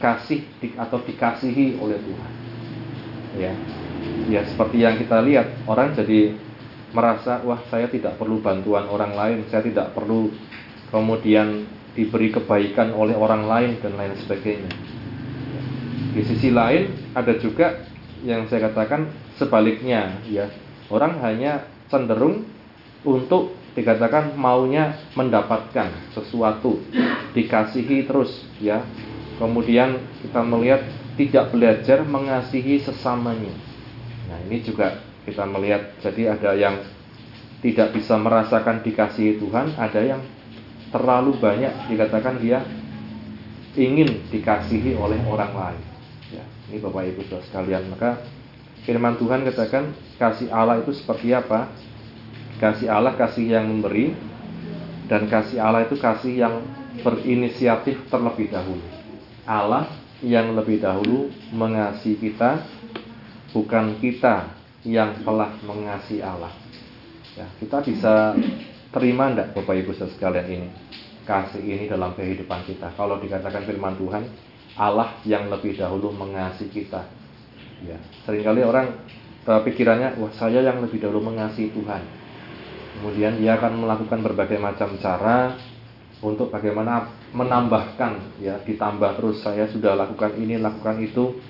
kasih 0.01 0.43
atau 0.81 0.99
dikasihi 1.05 1.79
oleh 1.79 2.01
Tuhan. 2.01 2.33
Ya, 3.33 3.53
ya 4.31 4.47
seperti 4.49 4.83
yang 4.83 4.97
kita 4.97 5.21
lihat 5.23 5.67
orang 5.69 5.93
jadi 5.93 6.35
merasa 6.93 7.41
wah 7.43 7.61
saya 7.73 7.89
tidak 7.89 8.21
perlu 8.21 8.41
bantuan 8.45 8.87
orang 8.89 9.17
lain 9.17 9.39
saya 9.49 9.65
tidak 9.65 9.97
perlu 9.97 10.29
kemudian 10.93 11.65
diberi 11.93 12.33
kebaikan 12.33 12.97
oleh 12.97 13.17
orang 13.17 13.45
lain 13.49 13.71
dan 13.81 13.97
lain 13.97 14.17
sebagainya. 14.25 14.73
Di 16.13 16.23
sisi 16.25 16.53
lain 16.53 17.13
ada 17.17 17.37
juga 17.37 17.85
yang 18.25 18.49
saya 18.49 18.73
katakan 18.73 19.09
sebaliknya 19.37 20.21
ya. 20.29 20.49
Orang 20.93 21.21
hanya 21.25 21.65
cenderung 21.89 22.45
untuk 23.01 23.57
dikatakan 23.73 24.37
maunya 24.37 25.01
mendapatkan 25.17 26.13
sesuatu 26.13 26.81
dikasihi 27.33 28.05
terus 28.05 28.45
ya. 28.61 28.85
Kemudian 29.41 29.97
kita 30.21 30.45
melihat 30.45 30.85
tidak 31.17 31.53
belajar 31.53 32.05
mengasihi 32.05 32.85
sesamanya 32.85 33.72
Nah 34.33 34.41
ini 34.49 34.65
juga 34.65 35.05
kita 35.29 35.45
melihat 35.45 35.93
jadi 36.01 36.33
ada 36.33 36.57
yang 36.57 36.81
tidak 37.61 37.93
bisa 37.93 38.17
merasakan 38.17 38.81
dikasihi 38.81 39.37
Tuhan, 39.37 39.77
ada 39.77 40.01
yang 40.01 40.25
terlalu 40.89 41.37
banyak 41.37 41.93
dikatakan 41.93 42.41
dia 42.41 42.65
ingin 43.77 44.25
dikasihi 44.33 44.97
oleh 44.97 45.21
orang 45.29 45.53
lain. 45.53 45.83
Ya, 46.33 46.45
ini 46.73 46.81
Bapak 46.81 47.13
Ibu 47.13 47.21
Saudara 47.29 47.45
sekalian, 47.45 47.83
maka 47.93 48.25
firman 48.89 49.21
Tuhan 49.21 49.45
katakan 49.45 49.93
kasih 50.17 50.49
Allah 50.49 50.81
itu 50.81 50.97
seperti 50.97 51.37
apa? 51.37 51.69
Kasih 52.57 52.89
Allah 52.89 53.13
kasih 53.15 53.53
yang 53.53 53.69
memberi 53.69 54.17
dan 55.13 55.29
kasih 55.29 55.61
Allah 55.61 55.85
itu 55.85 56.01
kasih 56.01 56.35
yang 56.41 56.55
berinisiatif 57.05 58.09
terlebih 58.09 58.49
dahulu. 58.49 58.85
Allah 59.45 59.87
yang 60.23 60.55
lebih 60.55 60.79
dahulu 60.79 61.31
mengasihi 61.51 62.15
kita 62.19 62.63
bukan 63.53 64.01
kita 64.01 64.53
yang 64.83 65.23
telah 65.23 65.55
mengasihi 65.63 66.25
Allah. 66.25 66.51
Ya, 67.39 67.47
kita 67.63 67.81
bisa 67.81 68.37
terima 68.93 69.33
enggak 69.33 69.57
Bapak 69.57 69.73
Ibu 69.79 69.93
sekalian 69.97 70.49
ini 70.49 70.69
kasih 71.23 71.63
ini 71.63 71.85
dalam 71.87 72.13
kehidupan 72.19 72.67
kita. 72.67 72.93
Kalau 72.99 73.23
dikatakan 73.23 73.63
firman 73.63 73.95
Tuhan, 73.97 74.27
Allah 74.75 75.15
yang 75.23 75.49
lebih 75.49 75.79
dahulu 75.79 76.11
mengasihi 76.11 76.73
kita. 76.73 77.07
Ya, 77.87 77.99
sering 78.27 78.43
kali 78.43 78.67
orang 78.67 78.91
eh, 79.47 79.61
pikirannya, 79.63 80.19
wah 80.19 80.33
saya 80.35 80.61
yang 80.61 80.83
lebih 80.83 80.99
dahulu 80.99 81.31
mengasihi 81.31 81.71
Tuhan. 81.71 82.03
Kemudian 82.99 83.41
dia 83.41 83.57
akan 83.57 83.87
melakukan 83.87 84.21
berbagai 84.21 84.61
macam 84.61 84.95
cara 85.01 85.57
untuk 86.23 86.55
bagaimana 86.55 87.11
menambahkan 87.35 88.39
ya 88.39 88.61
ditambah 88.63 89.19
terus 89.19 89.43
saya 89.43 89.67
sudah 89.67 89.99
lakukan 89.99 90.39
ini 90.39 90.61
lakukan 90.61 91.03
itu 91.03 91.41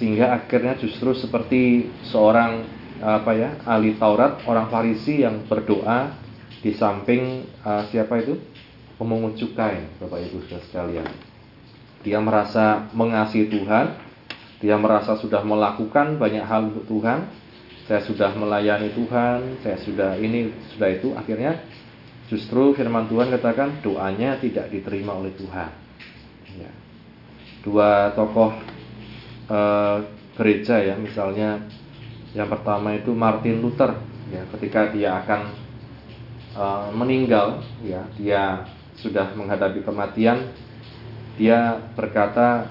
sehingga 0.00 0.32
akhirnya 0.32 0.80
justru 0.80 1.12
seperti 1.12 1.92
seorang 2.08 2.64
apa 3.04 3.36
ya 3.36 3.60
ahli 3.68 4.00
Taurat 4.00 4.40
orang 4.48 4.72
Farisi 4.72 5.20
yang 5.20 5.44
berdoa 5.44 6.16
di 6.64 6.72
samping 6.72 7.44
uh, 7.60 7.84
siapa 7.92 8.16
itu? 8.24 8.40
Pemungut 8.96 9.36
cukai 9.36 10.00
Bapak 10.00 10.24
Ibu 10.24 10.44
saudara 10.48 10.64
sekalian. 10.64 11.08
Dia 12.00 12.16
merasa 12.24 12.88
mengasihi 12.96 13.52
Tuhan 13.52 13.92
dia 14.60 14.76
merasa 14.76 15.16
sudah 15.20 15.44
melakukan 15.44 16.16
banyak 16.16 16.44
hal 16.44 16.72
untuk 16.72 16.88
Tuhan 16.88 17.28
saya 17.84 18.00
sudah 18.04 18.32
melayani 18.32 18.92
Tuhan 18.96 19.60
saya 19.60 19.76
sudah 19.84 20.16
ini 20.16 20.52
sudah 20.76 20.88
itu. 20.96 21.12
Akhirnya 21.12 21.60
justru 22.32 22.72
firman 22.72 23.04
Tuhan 23.08 23.28
katakan 23.28 23.84
doanya 23.84 24.40
tidak 24.40 24.72
diterima 24.72 25.12
oleh 25.12 25.32
Tuhan. 25.36 25.70
Ya. 26.56 26.72
dua 27.64 28.16
tokoh 28.16 28.79
uh, 29.50 30.06
gereja 30.38 30.80
ya 30.80 30.94
misalnya 30.96 31.66
Yang 32.30 32.48
pertama 32.58 32.94
itu 32.94 33.10
Martin 33.10 33.58
Luther, 33.58 33.98
ya, 34.30 34.46
ketika 34.54 34.94
dia 34.94 35.18
akan 35.18 35.40
uh, 36.54 36.86
meninggal, 36.94 37.66
ya, 37.82 38.06
dia 38.14 38.70
sudah 39.02 39.34
menghadapi 39.34 39.82
kematian, 39.82 40.54
dia 41.34 41.82
berkata, 41.98 42.70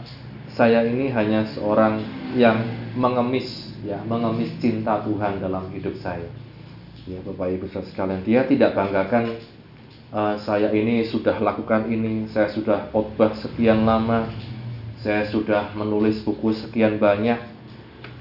saya 0.55 0.87
ini 0.87 1.11
hanya 1.11 1.43
seorang 1.51 1.99
yang 2.39 2.63
mengemis, 2.95 3.75
ya, 3.83 3.99
mengemis 4.07 4.55
cinta 4.63 5.03
Tuhan 5.03 5.43
dalam 5.43 5.67
hidup 5.75 5.99
saya. 5.99 6.31
Ya, 7.03 7.19
Bapak 7.19 7.59
Ibu 7.59 7.67
saudara 7.67 7.89
sekalian, 7.91 8.21
dia 8.23 8.47
tidak 8.47 8.79
banggakan 8.79 9.43
uh, 10.15 10.39
saya 10.39 10.71
ini 10.71 11.03
sudah 11.03 11.35
lakukan 11.35 11.91
ini, 11.91 12.31
saya 12.31 12.47
sudah 12.47 12.87
khotbah 12.95 13.35
sekian 13.35 13.83
lama, 13.83 14.31
saya 14.99 15.23
sudah 15.31 15.71
menulis 15.75 16.19
buku 16.27 16.51
sekian 16.51 16.99
banyak. 16.99 17.39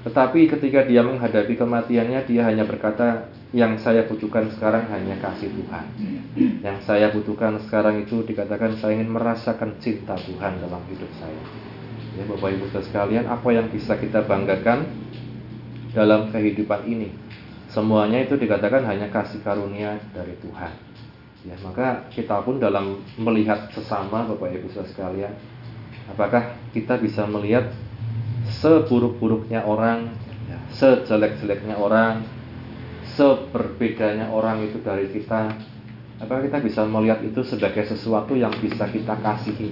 Tetapi 0.07 0.47
ketika 0.47 0.87
dia 0.87 1.03
menghadapi 1.03 1.59
kematiannya, 1.59 2.23
dia 2.23 2.41
hanya 2.47 2.63
berkata, 2.63 3.27
yang 3.51 3.75
saya 3.81 4.05
butuhkan 4.05 4.47
sekarang 4.53 4.85
hanya 4.93 5.17
kasih 5.17 5.49
Tuhan. 5.51 5.85
Yang 6.61 6.77
saya 6.85 7.09
butuhkan 7.09 7.57
sekarang 7.65 8.05
itu 8.05 8.21
dikatakan 8.23 8.77
saya 8.77 8.95
ingin 8.95 9.09
merasakan 9.09 9.75
cinta 9.81 10.13
Tuhan 10.15 10.61
dalam 10.61 10.79
hidup 10.87 11.09
saya. 11.17 11.41
Ya, 12.15 12.23
Bapak 12.29 12.49
Ibu 12.55 12.65
sekalian, 12.71 13.25
apa 13.25 13.49
yang 13.49 13.67
bisa 13.73 13.97
kita 13.97 14.23
banggakan 14.23 14.85
dalam 15.91 16.29
kehidupan 16.29 16.85
ini? 16.85 17.09
Semuanya 17.69 18.23
itu 18.23 18.37
dikatakan 18.37 18.85
hanya 18.85 19.09
kasih 19.09 19.41
karunia 19.41 19.97
dari 20.13 20.37
Tuhan. 20.41 20.73
Ya, 21.43 21.55
maka 21.65 22.05
kita 22.13 22.39
pun 22.45 22.61
dalam 22.61 23.01
melihat 23.17 23.67
sesama 23.73 24.29
Bapak 24.29 24.51
Ibu 24.51 24.67
sekalian, 24.73 25.33
Apakah 26.09 26.57
kita 26.73 26.97
bisa 26.97 27.23
melihat 27.29 27.69
seburuk-buruknya 28.59 29.63
orang, 29.63 30.09
ya, 30.49 30.57
sejelek-jeleknya 30.73 31.77
orang, 31.77 32.25
seberbedanya 33.15 34.33
orang 34.33 34.65
itu 34.65 34.81
dari 34.81 35.09
kita? 35.13 35.53
Apakah 36.19 36.43
kita 36.43 36.59
bisa 36.59 36.81
melihat 36.83 37.23
itu 37.23 37.39
sebagai 37.47 37.87
sesuatu 37.87 38.35
yang 38.35 38.51
bisa 38.59 38.89
kita 38.91 39.15
kasihi? 39.21 39.71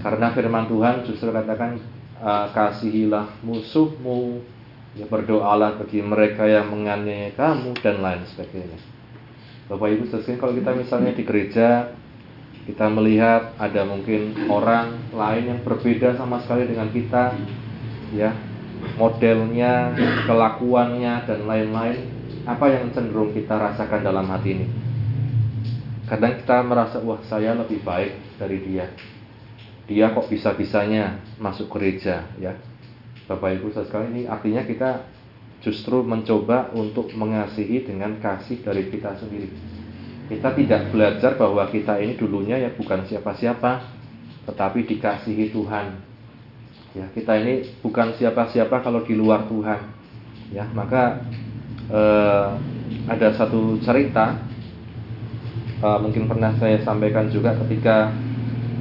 Karena 0.00 0.32
firman 0.32 0.70
Tuhan 0.70 1.04
justru 1.04 1.28
katakan 1.34 1.82
uh, 2.22 2.48
kasihilah 2.54 3.42
musuhmu, 3.42 4.40
ya 4.94 5.04
berdoalah 5.10 5.76
bagi 5.76 6.00
mereka 6.00 6.46
yang 6.46 6.70
menganiaya 6.70 7.34
kamu 7.34 7.74
dan 7.82 7.98
lain 8.00 8.22
sebagainya. 8.30 8.78
Bapak 9.70 9.86
Ibu 9.86 10.02
sekalian 10.10 10.38
kalau 10.42 10.54
kita 10.54 10.70
misalnya 10.74 11.12
di 11.14 11.22
gereja 11.22 11.94
kita 12.68 12.92
melihat 12.92 13.56
ada 13.56 13.88
mungkin 13.88 14.36
orang 14.52 15.12
lain 15.16 15.44
yang 15.56 15.60
berbeda 15.64 16.16
sama 16.16 16.44
sekali 16.44 16.68
dengan 16.68 16.92
kita 16.92 17.32
ya. 18.12 18.36
Modelnya 18.96 19.92
kelakuannya 20.24 21.28
dan 21.28 21.40
lain-lain. 21.44 22.00
Apa 22.48 22.72
yang 22.72 22.88
cenderung 22.96 23.36
kita 23.36 23.52
rasakan 23.52 24.00
dalam 24.00 24.24
hati 24.28 24.56
ini? 24.56 24.66
Kadang 26.08 26.40
kita 26.40 26.64
merasa 26.64 26.96
wah 27.04 27.20
saya 27.28 27.52
lebih 27.52 27.84
baik 27.84 28.40
dari 28.40 28.58
dia. 28.64 28.88
Dia 29.84 30.16
kok 30.16 30.32
bisa-bisanya 30.32 31.20
masuk 31.36 31.68
gereja 31.76 32.24
ya. 32.40 32.56
Bapak 33.28 33.60
Ibu 33.60 33.68
sekali 33.76 34.06
ini 34.16 34.22
artinya 34.24 34.64
kita 34.64 35.04
justru 35.60 36.00
mencoba 36.00 36.72
untuk 36.72 37.12
mengasihi 37.12 37.84
dengan 37.84 38.16
kasih 38.16 38.64
dari 38.64 38.88
kita 38.88 39.12
sendiri 39.20 39.79
kita 40.30 40.54
tidak 40.54 40.94
belajar 40.94 41.34
bahwa 41.34 41.66
kita 41.66 41.98
ini 41.98 42.14
dulunya 42.14 42.54
ya 42.54 42.70
bukan 42.70 43.02
siapa-siapa, 43.02 43.82
tetapi 44.46 44.86
dikasihi 44.86 45.50
Tuhan. 45.50 45.86
Ya, 46.94 47.10
kita 47.10 47.34
ini 47.42 47.66
bukan 47.82 48.14
siapa-siapa 48.14 48.78
kalau 48.78 49.02
di 49.02 49.18
luar 49.18 49.50
Tuhan. 49.50 49.90
Ya, 50.54 50.70
maka 50.70 51.26
eh, 51.90 52.48
ada 53.10 53.28
satu 53.34 53.82
cerita 53.82 54.38
eh, 55.82 55.98
mungkin 55.98 56.30
pernah 56.30 56.54
saya 56.62 56.78
sampaikan 56.86 57.26
juga 57.26 57.58
ketika 57.66 58.14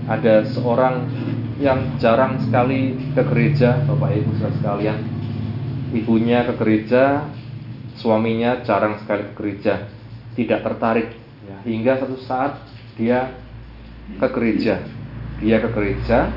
ada 0.06 0.45
seorang 0.54 1.10
yang 1.58 1.97
jarang 1.97 2.45
sekali 2.45 2.93
ke 3.18 3.26
gereja, 3.26 3.89
Bapak 3.89 4.14
Ibu 4.22 4.32
sekalian. 4.38 5.02
Ibunya 5.97 6.45
ke 6.45 6.54
gereja, 6.62 7.26
suaminya 7.97 8.62
jarang 8.62 9.02
sekali 9.02 9.26
ke 9.26 9.34
gereja, 9.34 9.89
tidak 10.38 10.62
tertarik 10.62 11.28
ya, 11.50 11.58
hingga 11.66 11.97
satu 11.97 12.18
saat 12.22 12.62
dia 12.93 13.34
ke 14.18 14.28
gereja. 14.30 14.86
Dia 15.41 15.58
ke 15.64 15.70
gereja 15.74 16.30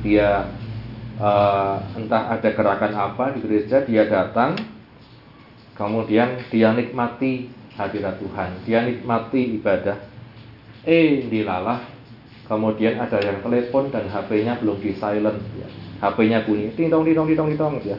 dia 0.00 0.48
uh, 1.20 1.76
entah 1.96 2.32
ada 2.32 2.48
gerakan 2.52 2.92
apa 2.96 3.24
di 3.36 3.40
gereja 3.44 3.84
dia 3.84 4.04
datang. 4.08 4.56
Kemudian 5.76 6.44
dia 6.52 6.76
nikmati 6.76 7.48
hadirat 7.72 8.20
Tuhan. 8.20 8.50
Dia 8.68 8.84
nikmati 8.84 9.56
ibadah. 9.56 9.96
Eh 10.84 11.24
dilalah. 11.28 11.80
Kemudian 12.44 12.98
ada 12.98 13.22
yang 13.22 13.40
telepon 13.40 13.94
dan 13.94 14.10
HP-nya 14.10 14.58
belum 14.58 14.82
di 14.82 14.92
silent 14.98 15.38
ya. 15.54 15.68
HP-nya 16.02 16.42
bunyi 16.44 16.74
ting 16.74 16.90
tong 16.90 17.06
ting 17.06 17.14
tong 17.14 17.30
ting 17.30 17.54
tong, 17.54 17.78
ya. 17.86 17.96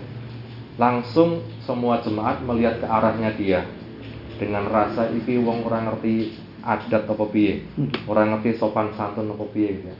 Langsung 0.75 1.41
semua 1.63 2.03
jemaat 2.03 2.43
melihat 2.43 2.83
ke 2.83 2.87
arahnya 2.89 3.31
dia 3.39 3.63
dengan 4.41 4.65
rasa 4.65 5.13
iki 5.13 5.37
wong 5.37 5.61
orang 5.69 5.93
ngerti 5.93 6.33
adat 6.65 7.05
apa 7.05 7.25
piye 7.29 7.61
hmm. 7.77 8.09
orang 8.09 8.33
ngerti 8.33 8.57
sopan 8.57 8.89
santun 8.97 9.29
apa 9.29 9.45
piye 9.53 9.85
ya. 9.85 9.95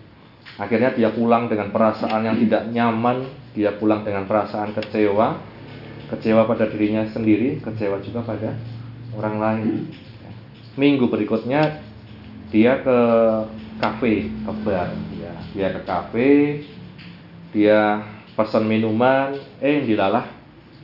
akhirnya 0.57 0.97
dia 0.97 1.09
pulang 1.13 1.45
dengan 1.45 1.69
perasaan 1.69 2.25
yang 2.25 2.37
tidak 2.41 2.73
nyaman 2.73 3.29
dia 3.53 3.77
pulang 3.77 4.01
dengan 4.01 4.25
perasaan 4.25 4.73
kecewa 4.73 5.37
kecewa 6.09 6.49
pada 6.49 6.65
dirinya 6.73 7.05
sendiri 7.13 7.61
kecewa 7.61 8.01
juga 8.01 8.25
pada 8.25 8.57
orang 9.13 9.35
lain 9.37 9.69
minggu 10.73 11.05
berikutnya 11.05 11.77
dia 12.49 12.81
ke 12.81 12.97
kafe 13.77 14.25
ke 14.25 14.51
bar 14.65 14.89
ya. 15.21 15.33
dia 15.53 15.67
ke 15.69 15.81
kafe 15.85 16.31
dia 17.53 18.01
pesan 18.33 18.65
minuman 18.65 19.37
eh 19.61 19.85
dilalah 19.85 20.25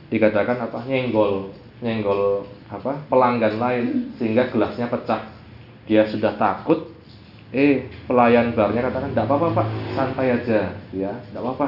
dikatakan 0.08 0.62
apa 0.62 0.86
nyenggol 0.86 1.52
nyenggol 1.82 2.46
apa 2.68 3.00
pelanggan 3.08 3.56
lain 3.56 3.86
sehingga 4.20 4.52
gelasnya 4.52 4.92
pecah. 4.92 5.24
Dia 5.88 6.04
sudah 6.04 6.36
takut, 6.36 6.92
eh 7.48 7.88
pelayan 8.04 8.52
barnya 8.52 8.84
katakan 8.84 9.16
tidak 9.16 9.24
apa-apa 9.24 9.46
pak, 9.56 9.68
santai 9.96 10.26
aja, 10.36 10.76
ya, 10.92 11.12
tidak 11.16 11.40
apa-apa. 11.40 11.66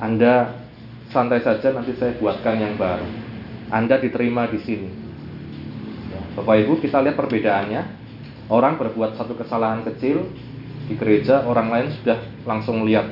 Anda 0.00 0.64
santai 1.12 1.44
saja 1.44 1.76
nanti 1.76 1.92
saya 2.00 2.16
buatkan 2.16 2.56
yang 2.56 2.74
baru. 2.80 3.04
Anda 3.68 4.00
diterima 4.00 4.48
di 4.48 4.58
sini. 4.64 4.88
Ya, 6.08 6.20
Bapak 6.40 6.56
Ibu 6.64 6.80
kita 6.80 7.04
lihat 7.04 7.20
perbedaannya. 7.20 8.04
Orang 8.48 8.76
berbuat 8.76 9.16
satu 9.16 9.36
kesalahan 9.40 9.88
kecil 9.88 10.28
di 10.84 11.00
gereja, 11.00 11.48
orang 11.48 11.72
lain 11.72 11.88
sudah 11.96 12.20
langsung 12.44 12.84
lihat, 12.84 13.08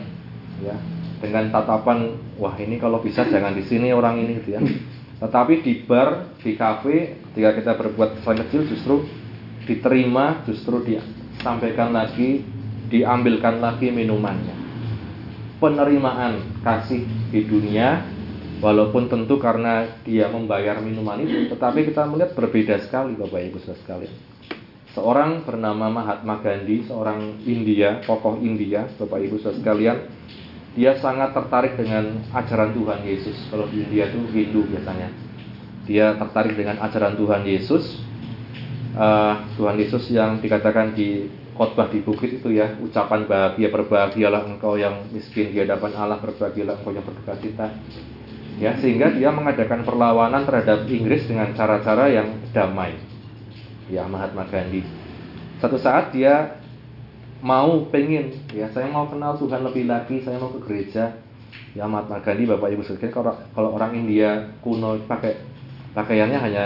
ya, 0.61 0.77
dengan 1.23 1.49
tatapan 1.49 2.21
wah 2.37 2.53
ini 2.59 2.77
kalau 2.83 2.99
bisa 2.99 3.23
jangan 3.31 3.55
di 3.55 3.65
sini 3.65 3.95
orang 3.95 4.19
ini 4.21 4.43
gitu 4.43 4.59
ya 4.59 4.61
tetapi 5.23 5.63
di 5.63 5.87
bar, 5.87 6.35
di 6.43 6.59
kafe, 6.59 7.23
ketika 7.31 7.51
kita 7.55 7.73
berbuat 7.79 8.19
kesalahan 8.19 8.43
kecil 8.51 8.63
justru 8.67 8.95
diterima, 9.71 10.43
justru 10.43 10.83
disampaikan 10.83 11.95
lagi, 11.95 12.43
diambilkan 12.91 13.63
lagi 13.63 13.95
minumannya. 13.95 14.59
Penerimaan 15.63 16.59
kasih 16.67 17.07
di 17.31 17.47
dunia, 17.47 18.03
walaupun 18.59 19.07
tentu 19.07 19.39
karena 19.39 19.87
dia 20.03 20.27
membayar 20.27 20.83
minuman 20.83 21.23
itu, 21.23 21.47
tetapi 21.55 21.87
kita 21.87 22.03
melihat 22.11 22.35
berbeda 22.35 22.83
sekali 22.83 23.15
Bapak 23.15 23.47
Ibu 23.47 23.59
sekalian. 23.63 24.15
Seorang 24.99 25.47
bernama 25.47 25.87
Mahatma 25.87 26.43
Gandhi, 26.43 26.83
seorang 26.91 27.47
India, 27.47 28.03
tokoh 28.03 28.43
India, 28.43 28.91
Bapak 28.99 29.23
Ibu 29.23 29.39
sekalian, 29.39 30.03
dia 30.73 30.97
sangat 30.97 31.37
tertarik 31.37 31.77
dengan 31.77 32.25
ajaran 32.33 32.73
Tuhan 32.73 33.01
Yesus. 33.05 33.37
Kalau 33.53 33.69
di 33.69 33.85
India 33.85 34.09
itu 34.09 34.25
Hindu 34.33 34.65
biasanya. 34.73 35.13
Dia 35.85 36.17
tertarik 36.17 36.57
dengan 36.57 36.81
ajaran 36.81 37.19
Tuhan 37.19 37.43
Yesus. 37.45 38.01
Uh, 38.93 39.41
Tuhan 39.57 39.77
Yesus 39.77 40.09
yang 40.13 40.41
dikatakan 40.41 40.97
di 40.97 41.29
khotbah 41.53 41.93
di 41.93 42.01
bukit 42.01 42.41
itu 42.41 42.49
ya, 42.57 42.77
ucapan 42.81 43.29
bahagia 43.29 43.69
berbahagialah 43.69 44.49
engkau 44.49 44.81
yang 44.81 45.09
miskin 45.13 45.53
di 45.53 45.61
hadapan 45.61 45.93
Allah, 45.97 46.21
berbahagialah 46.21 46.81
engkau 46.81 46.93
yang 46.93 47.05
berduka 47.05 47.35
cita. 47.41 47.67
Ya, 48.61 48.77
sehingga 48.81 49.13
dia 49.13 49.33
mengadakan 49.33 49.85
perlawanan 49.85 50.45
terhadap 50.45 50.85
Inggris 50.89 51.25
dengan 51.25 51.53
cara-cara 51.57 52.09
yang 52.13 52.37
damai. 52.53 52.97
Ya, 53.89 54.05
Mahatma 54.09 54.49
Gandhi. 54.49 54.85
Satu 55.61 55.77
saat 55.81 56.13
dia 56.13 56.62
mau 57.43 57.85
pengen. 57.91 58.33
Ya 58.55 58.71
saya 58.71 58.89
mau 58.89 59.11
kenal 59.11 59.37
Tuhan 59.37 59.67
lebih 59.67 59.91
lagi. 59.91 60.23
Saya 60.23 60.39
mau 60.39 60.55
ke 60.55 60.63
gereja. 60.63 61.19
Ya 61.77 61.85
Mahatma 61.85 62.23
Gandhi 62.23 62.49
Bapak 62.49 62.73
Ibu 62.73 62.85
sekalian 62.85 63.13
kalau 63.13 63.33
kalau 63.53 63.71
orang 63.77 63.93
India 63.93 64.49
kuno 64.65 64.97
pakai 65.05 65.37
pakaiannya 65.93 66.39
hanya 66.41 66.65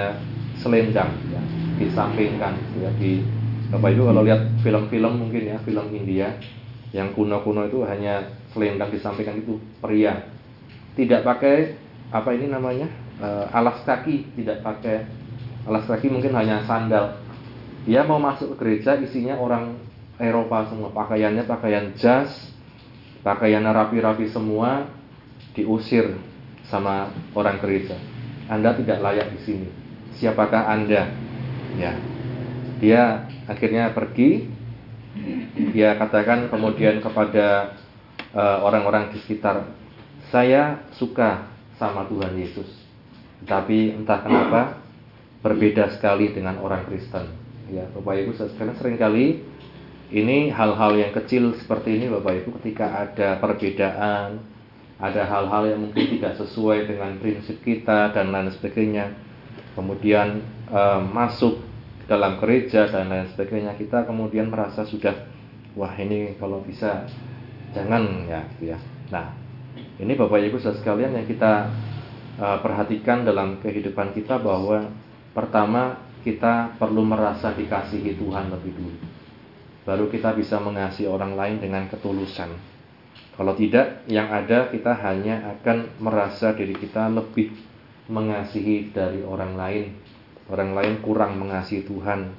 selendang 0.58 1.10
ya 1.30 1.42
disampingkan 1.78 2.54
ya 2.78 2.90
di 2.98 3.22
Bapak 3.70 3.94
Ibu 3.94 4.02
kalau 4.10 4.22
lihat 4.22 4.46
film-film 4.62 5.26
mungkin 5.26 5.42
ya 5.46 5.58
film 5.62 5.90
India 5.90 6.38
yang 6.94 7.10
kuno-kuno 7.14 7.66
itu 7.66 7.82
hanya 7.82 8.30
selendang 8.54 8.90
disampingkan 8.94 9.42
itu 9.42 9.58
pria. 9.82 10.26
Tidak 10.94 11.22
pakai 11.26 11.74
apa 12.14 12.30
ini 12.34 12.46
namanya 12.46 12.86
uh, 13.18 13.50
alas 13.50 13.82
kaki, 13.82 14.38
tidak 14.38 14.62
pakai 14.62 15.06
alas 15.66 15.86
kaki 15.86 16.10
mungkin 16.10 16.34
hanya 16.34 16.62
sandal. 16.66 17.18
Dia 17.86 18.02
mau 18.06 18.18
masuk 18.18 18.54
ke 18.54 18.62
gereja 18.62 18.98
isinya 18.98 19.38
orang 19.38 19.78
Eropa 20.16 20.64
semua, 20.72 20.88
pakaiannya 20.96 21.44
pakaian 21.44 21.92
jas, 22.00 22.32
pakaiannya 23.20 23.68
rapi-rapi 23.68 24.32
semua, 24.32 24.88
diusir 25.52 26.16
sama 26.68 27.12
orang 27.36 27.60
gereja. 27.60 27.96
Anda 28.48 28.72
tidak 28.78 29.02
layak 29.02 29.28
di 29.36 29.40
sini. 29.44 29.68
Siapakah 30.16 30.72
Anda? 30.72 31.12
Ya. 31.76 31.92
Dia 32.80 33.28
akhirnya 33.44 33.92
pergi. 33.92 34.48
Dia 35.72 35.96
katakan 35.96 36.52
kemudian 36.52 37.00
kepada 37.00 37.76
eh, 38.36 38.58
orang-orang 38.60 39.08
uh, 39.08 39.10
di 39.12 39.18
sekitar, 39.24 39.64
"Saya 40.28 40.84
suka 40.92 41.48
sama 41.80 42.04
Tuhan 42.08 42.36
Yesus." 42.36 42.68
Tapi 43.48 43.96
entah 43.96 44.20
kenapa 44.20 44.80
berbeda 45.40 45.92
sekali 45.96 46.32
dengan 46.32 46.60
orang 46.60 46.84
Kristen. 46.88 47.32
Ya, 47.72 47.88
Bapak 47.96 48.14
Ibu 48.22 48.32
sekalian 48.36 48.76
sering 48.78 48.96
kali 49.00 49.42
ini 50.14 50.54
hal-hal 50.54 50.94
yang 50.94 51.10
kecil 51.10 51.50
seperti 51.58 51.98
ini 51.98 52.06
Bapak 52.06 52.44
Ibu 52.44 52.62
ketika 52.62 53.06
ada 53.06 53.42
perbedaan, 53.42 54.38
ada 55.02 55.22
hal-hal 55.26 55.74
yang 55.74 55.80
mungkin 55.82 56.14
tidak 56.14 56.38
sesuai 56.38 56.86
dengan 56.86 57.18
prinsip 57.18 57.58
kita 57.66 58.14
dan 58.14 58.30
lain 58.30 58.54
sebagainya. 58.54 59.10
Kemudian 59.74 60.46
e, 60.70 60.82
masuk 61.10 61.58
dalam 62.06 62.38
gereja 62.38 62.86
dan 62.86 63.10
lain 63.10 63.26
sebagainya, 63.34 63.74
kita 63.74 64.06
kemudian 64.06 64.46
merasa 64.46 64.86
sudah 64.86 65.26
wah 65.74 65.92
ini 65.98 66.38
kalau 66.38 66.62
bisa 66.62 67.10
jangan 67.74 68.30
ya 68.30 68.46
gitu 68.56 68.72
ya. 68.72 68.78
Nah, 69.10 69.34
ini 69.98 70.14
Bapak 70.14 70.38
Ibu 70.38 70.62
saudara 70.62 70.78
sekalian 70.86 71.18
yang 71.18 71.26
kita 71.26 71.66
e, 72.38 72.46
perhatikan 72.62 73.26
dalam 73.26 73.58
kehidupan 73.58 74.14
kita 74.14 74.38
bahwa 74.38 74.86
pertama 75.34 75.98
kita 76.22 76.78
perlu 76.78 77.02
merasa 77.02 77.50
dikasihi 77.50 78.14
Tuhan 78.22 78.54
lebih 78.54 78.70
dulu. 78.70 79.15
Baru 79.86 80.10
kita 80.10 80.34
bisa 80.34 80.58
mengasihi 80.58 81.06
orang 81.06 81.38
lain 81.38 81.62
dengan 81.62 81.86
ketulusan. 81.86 82.50
Kalau 83.38 83.54
tidak, 83.54 84.02
yang 84.10 84.28
ada 84.34 84.68
kita 84.68 84.92
hanya 85.06 85.56
akan 85.56 86.02
merasa 86.02 86.50
diri 86.52 86.74
kita 86.74 87.06
lebih 87.08 87.54
mengasihi 88.10 88.90
dari 88.90 89.22
orang 89.22 89.54
lain 89.54 89.86
orang 90.50 90.78
lain 90.78 90.94
kurang 91.02 91.38
mengasihi 91.42 91.82
Tuhan 91.86 92.30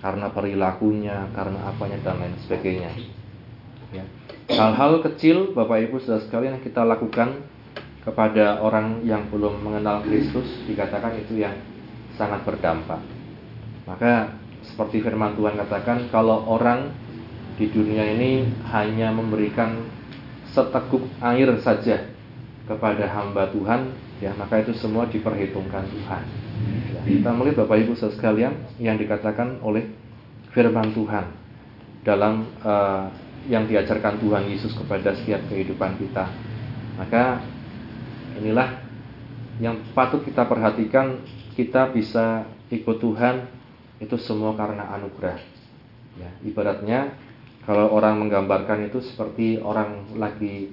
karena 0.00 0.32
perilakunya, 0.32 1.28
karena 1.36 1.60
apanya 1.68 1.98
dan 2.00 2.16
lain 2.24 2.34
sebagainya. 2.46 2.90
Ya. 3.92 4.04
Hal-hal 4.48 5.04
kecil 5.04 5.52
Bapak 5.52 5.82
Ibu 5.90 6.00
Saudara 6.00 6.24
sekalian 6.24 6.52
yang 6.56 6.64
kita 6.64 6.82
lakukan 6.86 7.44
kepada 8.00 8.64
orang 8.64 9.04
yang 9.04 9.28
belum 9.28 9.60
mengenal 9.60 10.00
Kristus 10.08 10.46
dikatakan 10.64 11.20
itu 11.20 11.36
yang 11.42 11.52
sangat 12.16 12.40
berdampak. 12.48 13.02
Maka 13.84 14.39
seperti 14.80 15.04
firman 15.04 15.36
Tuhan 15.36 15.60
katakan 15.60 16.08
kalau 16.08 16.40
orang 16.48 16.88
di 17.60 17.68
dunia 17.68 18.00
ini 18.16 18.48
hanya 18.72 19.12
memberikan 19.12 19.76
seteguk 20.56 21.04
air 21.20 21.52
saja 21.60 22.08
kepada 22.64 23.04
hamba 23.12 23.52
Tuhan, 23.52 23.92
ya 24.24 24.32
maka 24.40 24.64
itu 24.64 24.72
semua 24.72 25.04
diperhitungkan 25.04 25.84
Tuhan. 25.84 26.22
Kita 27.04 27.28
melihat 27.28 27.68
Bapak 27.68 27.76
Ibu 27.76 27.92
sekalian 27.92 28.56
yang 28.80 28.96
dikatakan 28.96 29.60
oleh 29.60 29.84
firman 30.56 30.96
Tuhan 30.96 31.28
dalam 32.00 32.48
uh, 32.64 33.12
yang 33.52 33.68
diajarkan 33.68 34.16
Tuhan 34.16 34.48
Yesus 34.48 34.72
kepada 34.80 35.12
setiap 35.12 35.44
kehidupan 35.52 36.00
kita. 36.00 36.24
Maka 36.96 37.44
inilah 38.40 38.80
yang 39.60 39.76
patut 39.92 40.24
kita 40.24 40.48
perhatikan 40.48 41.20
kita 41.52 41.92
bisa 41.92 42.48
ikut 42.72 42.96
Tuhan 42.96 43.59
itu 44.00 44.16
semua 44.16 44.56
karena 44.56 44.88
anugerah. 44.96 45.36
Ya, 46.16 46.30
ibaratnya 46.42 47.14
kalau 47.68 47.92
orang 47.92 48.26
menggambarkan 48.26 48.88
itu 48.88 49.04
seperti 49.04 49.60
orang 49.60 50.16
lagi 50.16 50.72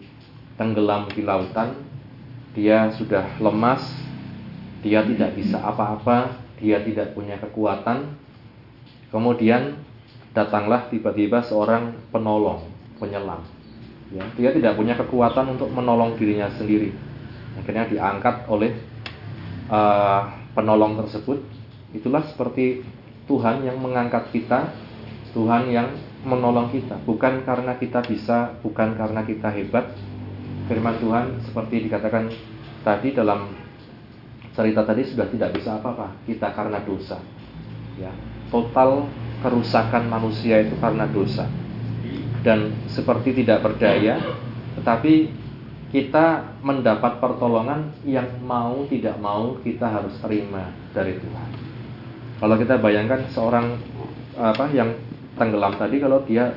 tenggelam 0.55 1.11
di 1.11 1.21
lautan, 1.21 1.77
dia 2.55 2.89
sudah 2.95 3.37
lemas, 3.37 3.83
dia 4.81 5.03
tidak 5.03 5.35
bisa 5.35 5.61
apa-apa, 5.61 6.39
dia 6.57 6.81
tidak 6.81 7.13
punya 7.13 7.37
kekuatan. 7.37 8.17
Kemudian 9.13 9.77
datanglah 10.31 10.87
tiba-tiba 10.89 11.43
seorang 11.43 11.95
penolong, 12.09 12.65
penyelam. 12.97 13.43
Ya, 14.07 14.23
dia 14.39 14.49
tidak 14.55 14.79
punya 14.79 14.95
kekuatan 14.95 15.59
untuk 15.59 15.67
menolong 15.69 16.15
dirinya 16.15 16.47
sendiri. 16.55 16.95
Akhirnya 17.59 17.91
diangkat 17.91 18.47
oleh 18.47 18.71
uh, 19.67 20.31
penolong 20.55 20.95
tersebut. 21.03 21.43
Itulah 21.91 22.23
seperti 22.31 22.83
Tuhan 23.27 23.67
yang 23.67 23.77
mengangkat 23.83 24.31
kita, 24.31 24.71
Tuhan 25.35 25.67
yang 25.69 25.91
menolong 26.23 26.71
kita, 26.71 26.97
bukan 27.03 27.43
karena 27.43 27.75
kita 27.75 27.99
bisa, 28.07 28.55
bukan 28.63 28.95
karena 28.95 29.21
kita 29.27 29.51
hebat. 29.51 29.91
Firman 30.67 30.99
Tuhan 30.99 31.39
seperti 31.47 31.87
dikatakan 31.87 32.27
tadi 32.83 33.15
dalam 33.15 33.55
cerita 34.51 34.83
tadi 34.83 35.03
sudah 35.07 35.27
tidak 35.31 35.55
bisa 35.55 35.79
apa-apa. 35.79 36.11
Kita 36.27 36.51
karena 36.51 36.83
dosa. 36.83 37.19
Ya 37.95 38.11
total 38.51 39.07
kerusakan 39.43 40.07
manusia 40.07 40.63
itu 40.63 40.75
karena 40.79 41.07
dosa. 41.07 41.47
Dan 42.43 42.87
seperti 42.87 43.43
tidak 43.43 43.63
berdaya 43.63 44.19
tetapi 44.79 45.33
kita 45.91 46.55
mendapat 46.61 47.17
pertolongan 47.17 47.95
yang 48.03 48.27
mau 48.43 48.85
tidak 48.87 49.17
mau 49.19 49.57
kita 49.63 49.87
harus 49.87 50.15
terima 50.21 50.69
dari 50.91 51.17
Tuhan 51.17 51.66
kalau 52.37 52.55
kita 52.57 52.77
bayangkan 52.77 53.29
seorang 53.33 53.77
apa 54.37 54.69
yang 54.73 54.97
tenggelam 55.37 55.73
tadi 55.77 55.97
kalau 55.97 56.21
dia 56.25 56.53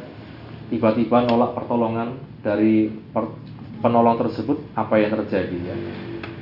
tiba-tiba 0.68 1.24
nolak 1.24 1.56
pertolongan 1.56 2.20
dari 2.44 2.92
penolong 3.80 4.16
tersebut 4.20 4.60
apa 4.76 5.00
yang 5.00 5.16
terjadi 5.16 5.56
ya 5.56 5.76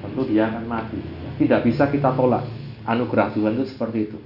tentu 0.02 0.26
dia 0.26 0.50
akan 0.50 0.64
mati 0.66 1.18
tidak 1.38 1.62
bisa 1.64 1.86
kita 1.86 2.12
tolak. 2.12 2.44
Anugerah 2.84 3.30
Tuhan 3.32 3.54
itu 3.54 3.70
seperti 3.70 4.10
itu. 4.10 4.18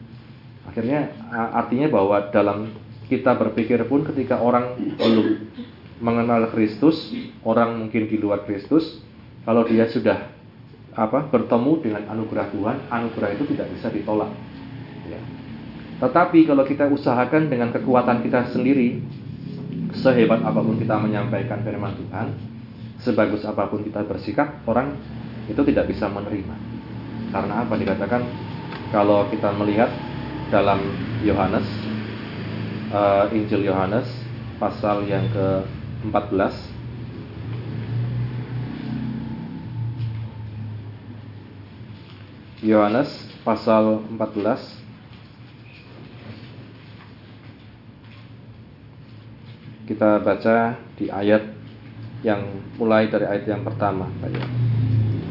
Akhirnya 0.65 1.13
artinya 1.53 1.93
bahwa 1.93 2.33
dalam 2.33 2.73
kita 3.13 3.37
berpikir 3.37 3.85
pun 3.85 4.09
ketika 4.09 4.41
orang 4.41 4.81
belum 4.97 5.53
mengenal 6.01 6.49
Kristus, 6.51 7.13
orang 7.45 7.77
mungkin 7.77 8.09
di 8.09 8.17
luar 8.17 8.49
Kristus, 8.49 9.05
kalau 9.45 9.69
dia 9.69 9.87
sudah 9.93 10.33
apa 10.97 11.29
bertemu 11.29 11.73
dengan 11.85 12.03
anugerah 12.09 12.49
Tuhan, 12.49 12.77
anugerah 12.89 13.31
itu 13.37 13.45
tidak 13.53 13.69
bisa 13.77 13.93
ditolak. 13.93 14.33
Tetapi 16.03 16.51
kalau 16.51 16.67
kita 16.67 16.91
usahakan 16.91 17.47
dengan 17.47 17.71
kekuatan 17.71 18.27
kita 18.27 18.51
sendiri, 18.51 18.99
sehebat 19.95 20.43
apa 20.43 20.59
pun 20.59 20.75
kita 20.75 20.99
menyampaikan 20.99 21.63
firman 21.63 21.95
Tuhan, 21.95 22.35
sebagus 22.99 23.47
apa 23.47 23.71
pun 23.71 23.87
kita 23.87 24.03
bersikap, 24.03 24.67
orang 24.67 24.99
itu 25.47 25.63
tidak 25.63 25.87
bisa 25.87 26.11
menerima. 26.11 26.59
Karena 27.31 27.63
apa 27.63 27.79
dikatakan? 27.79 28.23
Kalau 28.91 29.31
kita 29.31 29.55
melihat 29.55 29.89
dalam 30.51 30.83
Yohanes 31.23 31.65
uh, 32.91 33.31
Injil 33.31 33.71
Yohanes 33.71 34.11
pasal 34.59 35.07
yang 35.09 35.25
ke-14 35.33 36.53
Yohanes 42.63 43.11
pasal 43.47 44.05
14 44.13 44.82
kita 49.87 50.23
baca 50.23 50.79
di 50.95 51.11
ayat 51.11 51.43
yang 52.23 52.39
mulai 52.79 53.11
dari 53.11 53.27
ayat 53.27 53.51
yang 53.51 53.67
pertama 53.67 54.07
Pak 54.23 54.31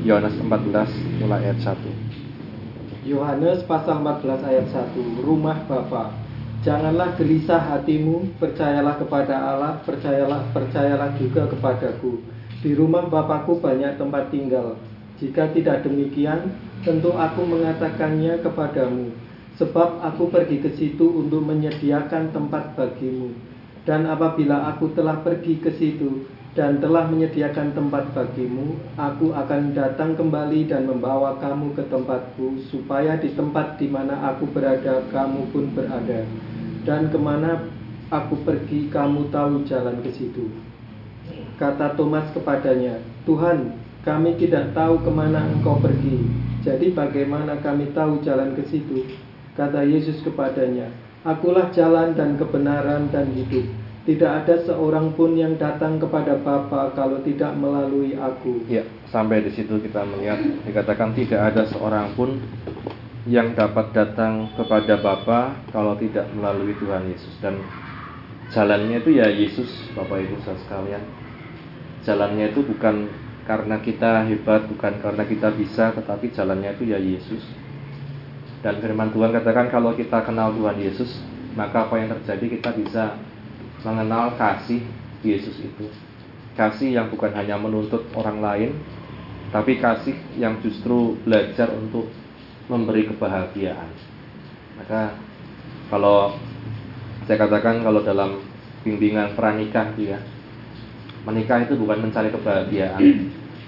Yohanes 0.02 0.34
14 0.34 1.22
mulai 1.22 1.46
ayat 1.46 1.62
1. 1.62 3.06
Yohanes 3.06 3.62
pasal 3.70 4.02
14 4.02 4.50
ayat 4.50 4.66
1. 4.70 4.98
Rumah 5.22 5.70
Bapa. 5.70 6.14
Janganlah 6.62 7.18
gelisah 7.18 7.58
hatimu, 7.58 8.38
percayalah 8.38 8.98
kepada 8.98 9.34
Allah, 9.34 9.82
percayalah 9.82 10.50
percayalah 10.54 11.10
juga 11.18 11.50
kepadaku. 11.50 12.22
Di 12.62 12.78
rumah 12.78 13.10
Bapakku 13.10 13.58
banyak 13.58 13.98
tempat 13.98 14.30
tinggal. 14.30 14.78
Jika 15.18 15.54
tidak 15.54 15.86
demikian, 15.86 16.54
tentu 16.82 17.14
aku 17.14 17.46
mengatakannya 17.46 18.42
kepadamu, 18.42 19.14
sebab 19.58 20.02
aku 20.02 20.34
pergi 20.34 20.62
ke 20.66 20.70
situ 20.78 21.06
untuk 21.06 21.46
menyediakan 21.46 22.34
tempat 22.34 22.74
bagimu. 22.74 23.51
Dan 23.82 24.06
apabila 24.06 24.70
aku 24.70 24.94
telah 24.94 25.18
pergi 25.26 25.58
ke 25.58 25.74
situ 25.74 26.30
dan 26.54 26.78
telah 26.84 27.08
menyediakan 27.10 27.74
tempat 27.74 28.14
bagimu, 28.14 28.78
aku 29.00 29.34
akan 29.34 29.74
datang 29.74 30.14
kembali 30.14 30.68
dan 30.70 30.86
membawa 30.86 31.40
kamu 31.42 31.74
ke 31.74 31.88
tempatku, 31.90 32.62
supaya 32.70 33.18
di 33.18 33.34
tempat 33.34 33.80
di 33.82 33.88
mana 33.88 34.20
aku 34.30 34.46
berada, 34.52 35.02
kamu 35.10 35.50
pun 35.50 35.72
berada. 35.74 36.28
Dan 36.86 37.10
ke 37.10 37.18
mana 37.18 37.66
aku 38.12 38.38
pergi, 38.44 38.92
kamu 38.92 39.32
tahu 39.32 39.64
jalan 39.66 40.04
ke 40.04 40.12
situ. 40.14 40.52
Kata 41.56 41.96
Thomas 41.96 42.28
kepadanya, 42.36 43.00
Tuhan, 43.24 43.80
kami 44.04 44.36
tidak 44.38 44.74
tahu 44.76 45.02
ke 45.02 45.10
mana 45.14 45.46
engkau 45.46 45.78
pergi. 45.80 46.20
Jadi 46.62 46.94
bagaimana 46.94 47.58
kami 47.64 47.96
tahu 47.96 48.22
jalan 48.22 48.54
ke 48.54 48.66
situ? 48.70 49.08
Kata 49.58 49.86
Yesus 49.86 50.22
kepadanya, 50.22 50.90
Akulah 51.22 51.70
jalan 51.70 52.18
dan 52.18 52.34
kebenaran 52.34 53.14
dan 53.14 53.30
hidup. 53.38 53.70
Tidak 54.02 54.26
ada 54.26 54.58
seorang 54.66 55.14
pun 55.14 55.38
yang 55.38 55.54
datang 55.62 56.02
kepada 56.02 56.34
Bapa 56.42 56.90
kalau 56.98 57.22
tidak 57.22 57.54
melalui 57.54 58.18
aku. 58.18 58.66
Ya, 58.66 58.82
sampai 59.14 59.46
di 59.46 59.54
situ 59.54 59.78
kita 59.78 60.02
melihat 60.02 60.42
dikatakan 60.66 61.14
tidak 61.14 61.54
ada 61.54 61.70
seorang 61.70 62.10
pun 62.18 62.42
yang 63.30 63.54
dapat 63.54 63.94
datang 63.94 64.50
kepada 64.58 64.98
Bapa 64.98 65.62
kalau 65.70 65.94
tidak 66.02 66.26
melalui 66.34 66.74
Tuhan 66.82 67.06
Yesus 67.14 67.38
dan 67.38 67.62
jalannya 68.50 68.98
itu 69.06 69.22
ya 69.22 69.30
Yesus 69.30 69.70
Bapak 69.94 70.26
Ibu 70.26 70.42
saudara 70.42 70.58
sekalian 70.66 71.04
jalannya 72.02 72.50
itu 72.50 72.66
bukan 72.66 73.14
karena 73.46 73.78
kita 73.78 74.26
hebat 74.26 74.66
bukan 74.66 74.98
karena 74.98 75.24
kita 75.30 75.54
bisa 75.54 75.94
tetapi 75.94 76.34
jalannya 76.34 76.74
itu 76.74 76.90
ya 76.90 76.98
Yesus 76.98 77.46
dan 78.62 78.78
firman 78.78 79.10
Tuhan 79.10 79.34
katakan 79.34 79.74
kalau 79.74 79.94
kita 79.98 80.22
kenal 80.26 80.54
Tuhan 80.54 80.78
Yesus 80.78 81.10
maka 81.58 81.90
apa 81.90 81.98
yang 82.00 82.10
terjadi 82.18 82.46
kita 82.58 82.70
bisa 82.78 83.04
mengenal 83.82 84.38
kasih 84.38 84.86
Yesus 85.26 85.58
itu 85.62 85.90
kasih 86.54 86.94
yang 86.94 87.08
bukan 87.10 87.34
hanya 87.34 87.58
menuntut 87.58 88.06
orang 88.14 88.40
lain 88.40 88.72
tapi 89.52 89.84
kasih 89.84 90.16
yang 90.40 90.64
justru 90.64 91.20
belajar 91.28 91.68
untuk 91.76 92.08
memberi 92.72 93.04
kebahagiaan. 93.12 93.92
Maka 94.80 95.20
kalau 95.92 96.40
saya 97.28 97.36
katakan 97.36 97.84
kalau 97.84 98.00
dalam 98.00 98.40
bimbingan 98.88 99.36
pranikah 99.36 99.92
ya, 100.00 100.24
menikah 101.28 101.68
itu 101.68 101.76
bukan 101.76 102.08
mencari 102.08 102.32
kebahagiaan, 102.32 103.04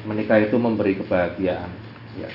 menikah 0.07 0.39
itu 0.39 0.55
memberi 0.55 0.95
kebahagiaan. 1.03 1.69
Ya. 2.15 2.31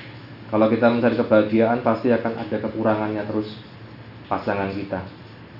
Kalau 0.48 0.66
kita 0.72 0.88
mencari 0.88 1.12
kebahagiaan 1.12 1.84
pasti 1.84 2.08
akan 2.08 2.32
ada 2.40 2.56
kekurangannya 2.56 3.20
terus 3.28 3.52
pasangan 4.32 4.72
kita. 4.72 5.04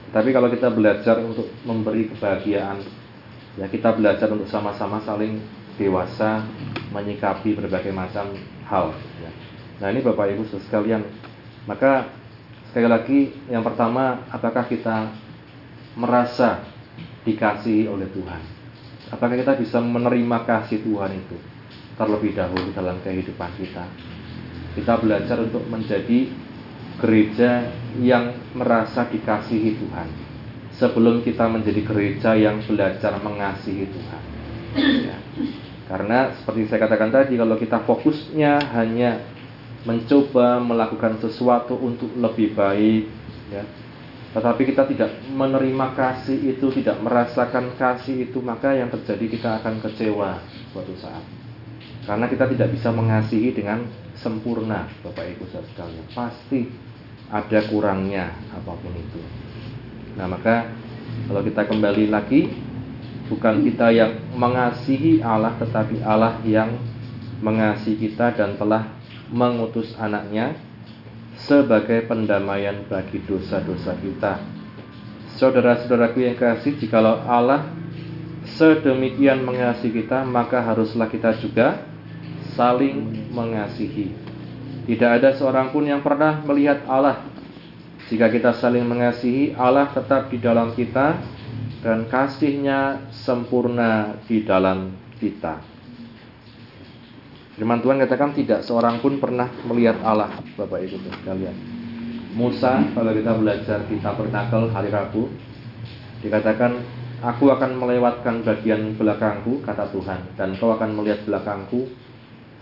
Tapi 0.09 0.33
kalau 0.33 0.49
kita 0.49 0.73
belajar 0.73 1.21
untuk 1.21 1.53
memberi 1.69 2.09
kebahagiaan, 2.09 2.81
ya 3.61 3.69
kita 3.69 3.93
belajar 3.93 4.33
untuk 4.33 4.49
sama-sama 4.49 5.05
saling 5.05 5.45
dewasa 5.77 6.49
menyikapi 6.89 7.53
berbagai 7.53 7.93
macam 7.93 8.33
hal. 8.65 8.97
Ya. 9.21 9.31
Nah 9.85 9.89
ini 9.93 10.01
Bapak 10.01 10.33
Ibu 10.33 10.49
sekalian, 10.49 11.05
maka 11.69 12.09
sekali 12.73 12.89
lagi 12.89 13.19
yang 13.53 13.61
pertama, 13.61 14.25
apakah 14.33 14.65
kita 14.65 15.13
merasa 16.01 16.65
dikasihi 17.29 17.85
oleh 17.93 18.09
Tuhan? 18.09 18.41
Apakah 19.13 19.37
kita 19.37 19.53
bisa 19.61 19.85
menerima 19.85 20.49
kasih 20.49 20.81
Tuhan 20.81 21.13
itu 21.13 21.37
terlebih 22.01 22.33
dahulu 22.33 22.73
dalam 22.73 22.97
kehidupan 23.05 23.53
kita? 23.61 23.85
Kita 24.79 24.95
belajar 25.03 25.43
untuk 25.43 25.67
menjadi 25.67 26.31
gereja 27.03 27.71
yang 27.99 28.35
merasa 28.55 29.07
dikasihi 29.11 29.75
Tuhan 29.79 30.09
sebelum 30.79 31.27
kita 31.27 31.51
menjadi 31.51 31.83
gereja 31.83 32.31
yang 32.39 32.63
belajar 32.63 33.19
mengasihi 33.19 33.87
Tuhan. 33.91 34.23
Ya. 34.79 35.19
Karena 35.91 36.31
seperti 36.39 36.69
saya 36.69 36.85
katakan 36.87 37.11
tadi, 37.11 37.35
kalau 37.35 37.57
kita 37.59 37.83
fokusnya 37.83 38.71
hanya 38.77 39.25
mencoba 39.89 40.61
melakukan 40.61 41.19
sesuatu 41.19 41.75
untuk 41.79 42.13
lebih 42.15 42.55
baik 42.55 43.09
ya. 43.51 43.65
Tetapi 44.29 44.63
kita 44.69 44.85
tidak 44.85 45.11
menerima 45.33 45.97
kasih 45.97 46.53
itu, 46.53 46.69
tidak 46.77 47.01
merasakan 47.01 47.73
kasih 47.81 48.29
itu, 48.29 48.39
maka 48.45 48.77
yang 48.77 48.93
terjadi 48.93 49.27
kita 49.33 49.51
akan 49.65 49.81
kecewa 49.81 50.45
suatu 50.71 50.93
saat. 51.01 51.38
Karena 52.09 52.25
kita 52.25 52.49
tidak 52.49 52.73
bisa 52.73 52.89
mengasihi 52.89 53.53
dengan 53.53 53.85
sempurna, 54.17 54.89
Bapak 55.05 55.29
Ibu 55.29 55.45
saudara 55.53 55.69
sekalian. 55.69 56.07
Pasti 56.17 56.61
ada 57.29 57.61
kurangnya 57.69 58.33
apa 58.49 58.73
pun 58.81 58.97
itu. 58.97 59.21
Nah, 60.17 60.25
maka 60.25 60.73
kalau 61.29 61.45
kita 61.45 61.69
kembali 61.69 62.09
lagi 62.09 62.49
bukan 63.29 63.61
kita 63.61 63.93
yang 63.93 64.25
mengasihi 64.33 65.21
Allah 65.21 65.53
tetapi 65.61 66.01
Allah 66.01 66.41
yang 66.49 66.81
mengasihi 67.45 68.09
kita 68.09 68.33
dan 68.33 68.57
telah 68.57 68.89
mengutus 69.29 69.93
anaknya 70.01 70.57
sebagai 71.37 72.09
pendamaian 72.09 72.89
bagi 72.89 73.21
dosa-dosa 73.29 73.93
kita. 74.01 74.41
Saudara-saudaraku 75.37 76.25
yang 76.25 76.41
kasih, 76.41 76.81
jikalau 76.81 77.21
Allah 77.29 77.69
sedemikian 78.57 79.45
mengasihi 79.45 80.03
kita, 80.03 80.25
maka 80.25 80.65
haruslah 80.65 81.07
kita 81.13 81.37
juga 81.39 81.85
saling 82.57 83.29
mengasihi. 83.33 84.13
Tidak 84.89 85.11
ada 85.21 85.37
seorang 85.37 85.69
pun 85.69 85.85
yang 85.85 86.01
pernah 86.01 86.41
melihat 86.45 86.85
Allah. 86.89 87.29
Jika 88.09 88.33
kita 88.33 88.57
saling 88.57 88.89
mengasihi, 88.89 89.53
Allah 89.53 89.93
tetap 89.93 90.33
di 90.33 90.41
dalam 90.41 90.73
kita 90.73 91.21
dan 91.85 92.09
kasihnya 92.09 93.13
sempurna 93.13 94.17
di 94.25 94.41
dalam 94.49 94.97
kita. 95.21 95.61
Firman 97.59 97.83
Tuhan 97.83 97.99
katakan 97.99 98.33
tidak 98.39 98.63
seorang 98.63 99.03
pun 99.03 99.19
pernah 99.19 99.51
melihat 99.67 99.99
Allah, 100.07 100.31
Bapak 100.55 100.79
Ibu 100.79 100.97
sekalian. 101.21 101.57
Musa, 102.39 102.87
kalau 102.95 103.11
kita 103.11 103.35
belajar 103.35 103.79
di 103.91 103.99
tabernakel 103.99 104.71
hari 104.71 104.95
Rabu, 104.95 105.27
dikatakan, 106.23 106.79
Aku 107.19 107.51
akan 107.51 107.83
melewatkan 107.83 108.47
bagian 108.47 108.95
belakangku, 108.95 109.59
kata 109.67 109.91
Tuhan, 109.91 110.39
dan 110.39 110.55
kau 110.55 110.71
akan 110.71 111.03
melihat 111.03 111.27
belakangku, 111.27 111.91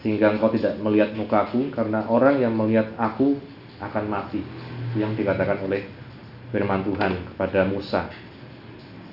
sehingga 0.05 0.33
engkau 0.35 0.53
tidak 0.53 0.77
melihat 0.81 1.13
mukaku, 1.17 1.73
karena 1.73 2.05
orang 2.09 2.41
yang 2.41 2.53
melihat 2.53 2.93
aku 3.01 3.41
akan 3.81 4.05
mati. 4.09 4.41
Yang 4.97 5.25
dikatakan 5.25 5.61
oleh 5.65 5.85
firman 6.53 6.81
Tuhan 6.87 7.13
kepada 7.33 7.69
Musa. 7.69 8.09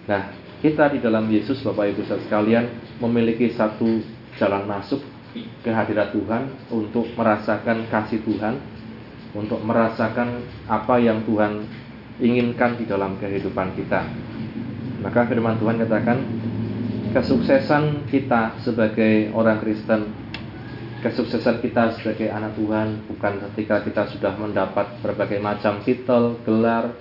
Nah, 0.07 0.31
kita 0.63 0.91
di 0.95 1.03
dalam 1.03 1.27
Yesus, 1.27 1.59
Bapak 1.63 1.91
Ibu 1.91 2.07
sekalian, 2.07 2.71
memiliki 3.03 3.51
satu 3.51 3.99
jalan 4.39 4.63
masuk 4.63 5.03
kehadirat 5.65 6.13
Tuhan, 6.15 6.71
untuk 6.71 7.09
merasakan 7.19 7.89
kasih 7.89 8.21
Tuhan, 8.23 8.61
untuk 9.33 9.59
merasakan 9.65 10.45
apa 10.69 11.01
yang 11.01 11.25
Tuhan 11.25 11.65
inginkan 12.21 12.77
di 12.77 12.85
dalam 12.85 13.17
kehidupan 13.17 13.73
kita. 13.73 14.05
Maka 15.01 15.27
firman 15.27 15.57
Tuhan 15.59 15.81
katakan, 15.83 16.21
kesuksesan 17.11 18.07
kita 18.07 18.61
sebagai 18.63 19.33
orang 19.35 19.59
Kristen, 19.59 20.22
kesuksesan 21.03 21.59
kita 21.59 21.99
sebagai 21.99 22.31
anak 22.31 22.55
Tuhan 22.55 23.03
bukan 23.11 23.33
ketika 23.51 23.83
kita 23.83 24.03
sudah 24.15 24.33
mendapat 24.39 25.03
berbagai 25.03 25.37
macam 25.43 25.83
titel, 25.83 26.39
gelar, 26.47 26.95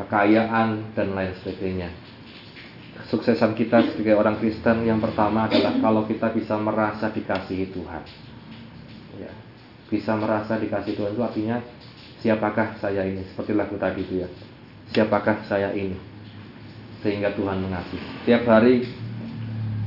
kekayaan, 0.00 0.96
dan 0.96 1.12
lain 1.12 1.36
sebagainya 1.44 1.92
kesuksesan 3.12 3.52
kita 3.52 3.92
sebagai 3.92 4.16
orang 4.16 4.40
Kristen 4.40 4.88
yang 4.88 4.96
pertama 4.96 5.44
adalah 5.44 5.76
kalau 5.84 6.08
kita 6.08 6.32
bisa 6.32 6.56
merasa 6.56 7.12
dikasihi 7.12 7.68
Tuhan. 7.68 8.02
Ya, 9.20 9.32
bisa 9.92 10.16
merasa 10.16 10.56
dikasihi 10.56 10.96
Tuhan 10.96 11.12
itu 11.12 11.20
artinya 11.20 11.60
siapakah 12.24 12.80
saya 12.80 13.04
ini? 13.04 13.20
Seperti 13.28 13.52
lagu 13.52 13.76
tadi 13.76 14.00
itu 14.00 14.24
ya. 14.24 14.28
Siapakah 14.96 15.44
saya 15.44 15.76
ini? 15.76 16.00
Sehingga 17.04 17.36
Tuhan 17.36 17.60
mengasihi. 17.60 18.24
Tiap 18.24 18.48
hari 18.48 18.88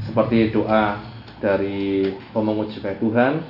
seperti 0.05 0.53
doa 0.53 1.01
dari 1.41 2.13
pemungut 2.29 2.77
supaya 2.77 2.93
Tuhan 3.01 3.41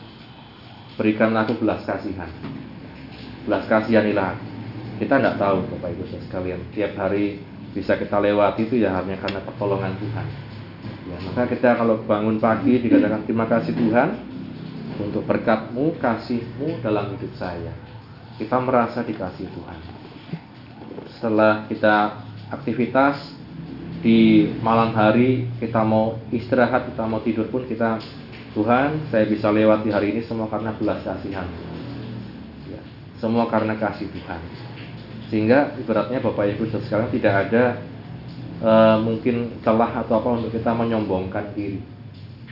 berikanlah 0.95 1.47
aku 1.47 1.59
belas 1.59 1.83
kasihan. 1.83 2.27
Belas 3.45 3.63
kasihanilah. 3.69 4.35
Kita 4.95 5.19
tidak 5.19 5.35
tahu 5.35 5.67
Bapak 5.75 5.91
Ibu 5.91 6.03
sekalian. 6.07 6.59
Tiap 6.71 6.95
hari 6.95 7.43
bisa 7.75 7.99
kita 7.99 8.23
lewati 8.23 8.63
itu 8.63 8.79
ya 8.79 8.95
hanya 8.95 9.19
karena 9.19 9.43
pertolongan 9.43 9.93
Tuhan. 9.99 10.27
Ya, 11.05 11.17
maka 11.21 11.43
kita 11.51 11.77
kalau 11.77 12.01
bangun 12.07 12.39
pagi 12.39 12.81
dikatakan 12.81 13.27
terima 13.27 13.45
kasih 13.45 13.75
Tuhan 13.75 14.15
untuk 14.97 15.27
berkatmu, 15.27 15.99
kasihmu 15.99 16.79
dalam 16.81 17.13
hidup 17.13 17.35
saya. 17.35 17.75
Kita 18.39 18.57
merasa 18.63 19.03
dikasih 19.03 19.51
Tuhan. 19.51 19.79
Setelah 21.19 21.67
kita 21.67 22.25
aktivitas 22.49 23.35
di 23.99 24.49
malam 24.63 24.95
hari 24.95 25.49
kita 25.59 25.83
mau 25.83 26.15
istirahat, 26.31 26.87
kita 26.89 27.03
mau 27.03 27.19
tidur 27.21 27.51
pun 27.51 27.67
kita 27.67 27.99
Tuhan, 28.55 29.11
saya 29.11 29.27
bisa 29.27 29.51
lewati 29.51 29.91
hari 29.91 30.15
ini 30.15 30.23
semua 30.23 30.47
karena 30.47 30.71
belas 30.79 31.03
kasihan. 31.03 31.43
Ya, 32.71 32.79
semua 33.19 33.51
karena 33.51 33.75
kasih 33.75 34.07
Tuhan. 34.07 34.39
Sehingga 35.27 35.75
ibaratnya 35.75 36.23
Bapak 36.23 36.55
Ibu 36.55 36.71
sekarang 36.71 37.11
tidak 37.11 37.51
ada 37.51 37.83
e, 38.63 38.71
mungkin 39.03 39.59
celah 39.59 40.07
atau 40.07 40.23
apa 40.23 40.29
untuk 40.39 40.55
kita 40.55 40.71
menyombongkan 40.71 41.51
diri, 41.51 41.83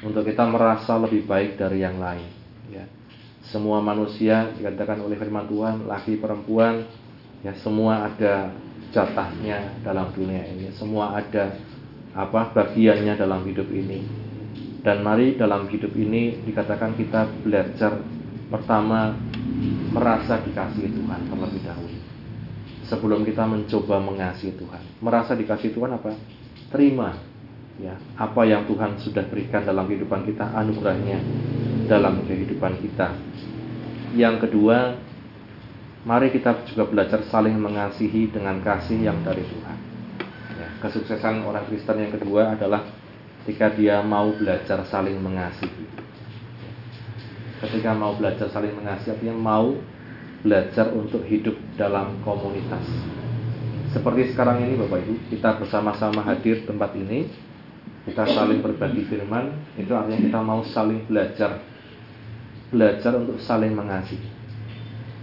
untuk 0.03 0.27
kita 0.27 0.43
merasa 0.43 0.99
lebih 0.99 1.23
baik 1.23 1.55
dari 1.55 1.79
yang 1.79 1.95
lain. 1.95 2.27
Ya. 2.67 2.83
Semua 3.47 3.79
manusia 3.79 4.51
dikatakan 4.59 4.99
oleh 4.99 5.15
firman 5.15 5.47
Tuhan, 5.47 5.87
laki 5.87 6.19
perempuan, 6.19 6.83
ya 7.47 7.55
semua 7.63 8.11
ada 8.11 8.51
jatahnya 8.91 9.79
dalam 9.87 10.11
dunia 10.11 10.43
ini, 10.51 10.67
semua 10.75 11.15
ada 11.15 11.55
apa 12.11 12.51
bagiannya 12.51 13.15
dalam 13.15 13.47
hidup 13.47 13.71
ini. 13.71 14.32
Dan 14.83 14.99
mari 14.99 15.39
dalam 15.39 15.71
hidup 15.71 15.95
ini 15.95 16.43
dikatakan 16.43 16.99
kita 16.99 17.31
belajar 17.39 18.03
pertama 18.51 19.15
merasa 19.95 20.43
dikasihi 20.43 20.91
Tuhan 20.91 21.19
terlebih 21.31 21.63
dahulu. 21.63 21.97
Sebelum 22.83 23.23
kita 23.23 23.47
mencoba 23.47 24.03
mengasihi 24.03 24.59
Tuhan, 24.59 24.83
merasa 24.99 25.39
dikasihi 25.39 25.71
Tuhan 25.71 25.95
apa? 25.95 26.11
Terima 26.67 27.15
ya 27.79 27.95
apa 28.19 28.43
yang 28.43 28.67
Tuhan 28.67 28.99
sudah 28.99 29.23
berikan 29.31 29.63
dalam 29.63 29.87
kehidupan 29.87 30.27
kita, 30.27 30.51
anugerahnya 30.51 31.17
dalam 31.87 32.19
kehidupan 32.27 32.83
kita. 32.83 33.15
Yang 34.13 34.45
kedua, 34.45 34.99
mari 36.03 36.27
kita 36.35 36.67
juga 36.67 36.91
belajar 36.91 37.23
saling 37.31 37.55
mengasihi 37.55 38.29
dengan 38.29 38.59
kasih 38.59 38.99
yang 38.99 39.23
dari 39.23 39.47
Tuhan. 39.47 39.77
Ya, 40.59 40.67
kesuksesan 40.83 41.47
orang 41.47 41.65
Kristen 41.71 41.97
yang 42.03 42.13
kedua 42.13 42.53
adalah 42.53 42.83
ketika 43.43 43.75
dia 43.75 43.99
mau 43.99 44.31
belajar 44.31 44.87
saling 44.87 45.19
mengasihi. 45.19 45.83
Ketika 47.59 47.91
mau 47.91 48.15
belajar 48.15 48.47
saling 48.47 48.71
mengasihi, 48.71 49.19
artinya 49.19 49.35
mau 49.35 49.75
belajar 50.39 50.95
untuk 50.95 51.27
hidup 51.27 51.59
dalam 51.75 52.23
komunitas. 52.23 52.87
Seperti 53.91 54.31
sekarang 54.31 54.63
ini 54.63 54.79
Bapak 54.79 55.03
Ibu, 55.03 55.13
kita 55.27 55.59
bersama-sama 55.59 56.23
hadir 56.23 56.63
tempat 56.63 56.95
ini, 56.95 57.27
kita 58.07 58.31
saling 58.31 58.63
berbagi 58.63 59.11
firman, 59.11 59.59
itu 59.75 59.91
artinya 59.91 60.19
kita 60.23 60.39
mau 60.39 60.63
saling 60.63 61.03
belajar 61.03 61.59
belajar 62.71 63.11
untuk 63.19 63.43
saling 63.43 63.75
mengasihi. 63.75 64.31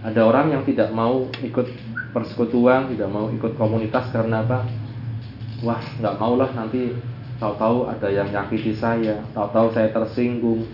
Ada 0.05 0.21
orang 0.23 0.53
yang 0.53 0.63
tidak 0.63 0.93
mau 0.93 1.25
ikut 1.41 1.67
persekutuan, 2.13 2.93
tidak 2.93 3.09
mau 3.09 3.33
ikut 3.33 3.57
komunitas 3.57 4.13
karena 4.13 4.45
apa? 4.45 4.65
Wah, 5.61 5.81
nggak 5.99 6.15
maulah 6.17 6.49
nanti 6.53 6.95
tahu-tahu 7.41 7.89
ada 7.89 8.07
yang 8.13 8.29
nyakiti 8.29 8.77
saya, 8.77 9.17
tahu-tahu 9.33 9.73
saya 9.73 9.89
tersinggung, 9.89 10.69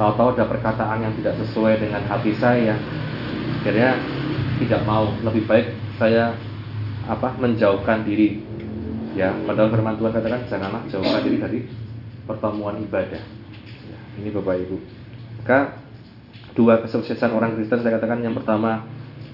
tahu-tahu 0.00 0.32
ada 0.32 0.48
perkataan 0.48 1.04
yang 1.04 1.12
tidak 1.20 1.36
sesuai 1.44 1.76
dengan 1.76 2.00
hati 2.08 2.32
saya. 2.40 2.80
Akhirnya 3.60 4.00
tidak 4.56 4.80
mau, 4.88 5.12
lebih 5.20 5.44
baik 5.44 5.76
saya 6.00 6.32
apa 7.04 7.36
menjauhkan 7.36 8.08
diri. 8.08 8.40
Ya, 9.12 9.36
padahal 9.44 9.68
firman 9.68 10.00
Tuhan 10.00 10.12
katakan 10.16 10.40
janganlah 10.48 10.82
jauhkan 10.88 11.20
diri 11.20 11.36
dari 11.36 11.60
pertemuan 12.24 12.80
ibadah. 12.80 13.20
Ya, 13.84 13.98
ini 14.16 14.32
Bapak 14.32 14.56
Ibu. 14.64 14.76
Maka 15.44 15.58
dua 16.56 16.80
kesuksesan 16.80 17.30
orang 17.36 17.60
Kristen 17.60 17.84
saya 17.84 18.00
katakan 18.00 18.24
yang 18.24 18.32
pertama 18.32 18.88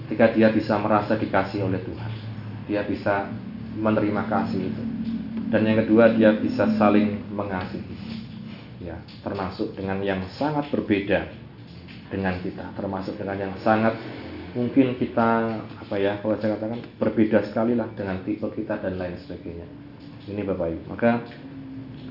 ketika 0.07 0.31
dia 0.35 0.47
bisa 0.51 0.75
merasa 0.79 1.15
dikasih 1.15 1.67
oleh 1.67 1.81
Tuhan 1.83 2.11
dia 2.67 2.83
bisa 2.83 3.31
menerima 3.79 4.23
kasih 4.27 4.71
itu 4.71 4.83
dan 5.47 5.61
yang 5.63 5.79
kedua 5.83 6.11
dia 6.11 6.35
bisa 6.35 6.67
saling 6.75 7.23
mengasihi. 7.31 7.95
Ya 8.83 8.99
termasuk 9.23 9.73
dengan 9.73 10.03
yang 10.03 10.21
sangat 10.35 10.67
berbeda 10.69 11.27
dengan 12.11 12.35
kita. 12.43 12.75
Termasuk 12.75 13.15
dengan 13.15 13.49
yang 13.49 13.53
sangat 13.63 13.95
mungkin 14.55 14.95
kita 14.95 15.59
apa 15.87 15.95
ya 15.99 16.19
kalau 16.19 16.35
saya 16.39 16.55
katakan 16.57 16.81
berbeda 16.97 17.45
sekali 17.47 17.77
lah 17.77 17.87
dengan 17.95 18.23
tipe 18.27 18.47
kita 18.51 18.79
dan 18.79 18.99
lain 18.99 19.15
sebagainya. 19.23 19.67
Ini 20.27 20.41
Bapak 20.43 20.67
Ibu. 20.67 20.83
Maka 20.91 21.11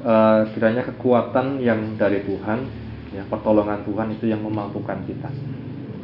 uh, 0.00 0.40
kiranya 0.56 0.82
kekuatan 0.88 1.60
yang 1.60 2.00
dari 2.00 2.24
Tuhan 2.24 2.64
ya 3.12 3.22
pertolongan 3.28 3.84
Tuhan 3.84 4.08
itu 4.16 4.26
yang 4.32 4.40
memampukan 4.40 5.04
kita. 5.04 5.28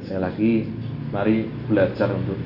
Saya 0.04 0.28
lagi 0.28 0.68
mari 1.12 1.48
belajar 1.68 2.12
untuk 2.12 2.36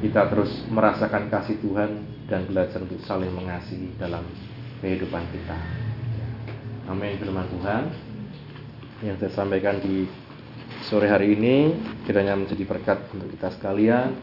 kita 0.00 0.32
terus 0.32 0.64
merasakan 0.72 1.28
kasih 1.28 1.60
Tuhan 1.60 2.09
dan 2.30 2.46
belajar 2.46 2.78
untuk 2.78 3.02
saling 3.02 3.34
mengasihi 3.34 3.90
dalam 3.98 4.22
kehidupan 4.78 5.26
kita. 5.34 5.58
Amin. 6.86 7.18
Firman 7.18 7.50
Tuhan 7.50 7.82
yang 9.02 9.18
saya 9.18 9.34
sampaikan 9.34 9.82
di 9.82 10.06
sore 10.86 11.10
hari 11.10 11.34
ini 11.34 11.74
kiranya 12.06 12.38
menjadi 12.38 12.64
berkat 12.64 12.98
untuk 13.10 13.28
kita 13.34 13.50
sekalian. 13.58 14.14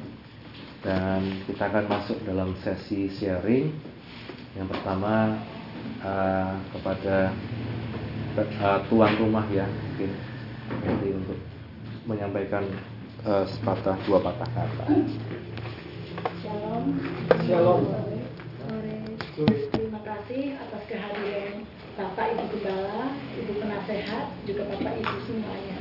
Dan 0.77 1.43
kita 1.43 1.67
akan 1.67 1.85
masuk 1.91 2.17
dalam 2.23 2.55
sesi 2.63 3.11
sharing. 3.11 3.75
Yang 4.55 4.67
pertama 4.71 5.43
uh, 5.99 6.55
kepada 6.71 7.35
uh, 8.39 8.79
tuan 8.87 9.13
rumah 9.19 9.43
ya 9.51 9.67
mungkin. 9.67 10.11
Nanti 10.87 11.07
untuk 11.11 11.39
menyampaikan 12.07 12.63
uh, 13.27 13.43
sepatah 13.51 13.99
dua 14.07 14.23
patah 14.23 14.47
kata. 14.47 14.85
Shalom. 16.47 16.85
Shalom. 17.43 17.81
Terima 19.75 19.99
kasih 19.99 20.55
atas 20.55 20.81
kehadiran 20.87 21.67
Bapak 21.99 22.39
Ibu 22.39 22.43
Gembala, 22.55 23.11
Ibu 23.35 23.51
Penasehat, 23.59 24.31
juga 24.47 24.63
Bapak 24.71 24.95
Ibu 24.95 25.15
semuanya. 25.27 25.75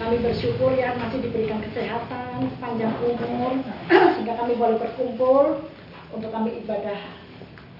Kami 0.00 0.16
bersyukur 0.24 0.72
ya 0.72 0.96
masih 0.96 1.28
diberikan 1.28 1.60
kesehatan, 1.68 2.48
panjang 2.64 2.96
umur, 3.04 3.60
sehingga 3.92 4.40
kami 4.40 4.56
boleh 4.56 4.80
berkumpul 4.80 5.68
untuk 6.16 6.32
kami 6.32 6.64
ibadah 6.64 7.04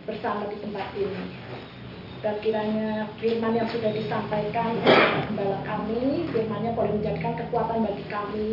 bersama 0.04 0.44
di 0.52 0.60
tempat 0.60 0.92
ini 1.00 1.24
dan 2.24 2.40
kiranya 2.40 3.04
firman 3.20 3.52
yang 3.52 3.68
sudah 3.68 3.92
disampaikan 3.92 4.72
kepada 5.28 5.60
kami, 5.68 6.24
firmannya 6.32 6.72
boleh 6.72 6.96
menjadikan 6.96 7.36
kekuatan 7.36 7.84
bagi 7.84 8.04
kami 8.08 8.48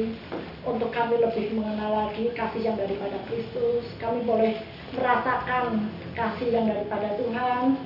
untuk 0.68 0.92
kami 0.92 1.16
lebih 1.24 1.56
mengenal 1.56 2.04
lagi 2.04 2.36
kasih 2.36 2.68
yang 2.68 2.76
daripada 2.76 3.16
Kristus. 3.32 3.88
Kami 4.04 4.28
boleh 4.28 4.60
merasakan 4.92 5.88
kasih 6.20 6.52
yang 6.52 6.68
daripada 6.68 7.16
Tuhan. 7.16 7.80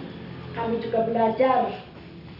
Kami 0.58 0.76
juga 0.82 1.06
belajar 1.06 1.70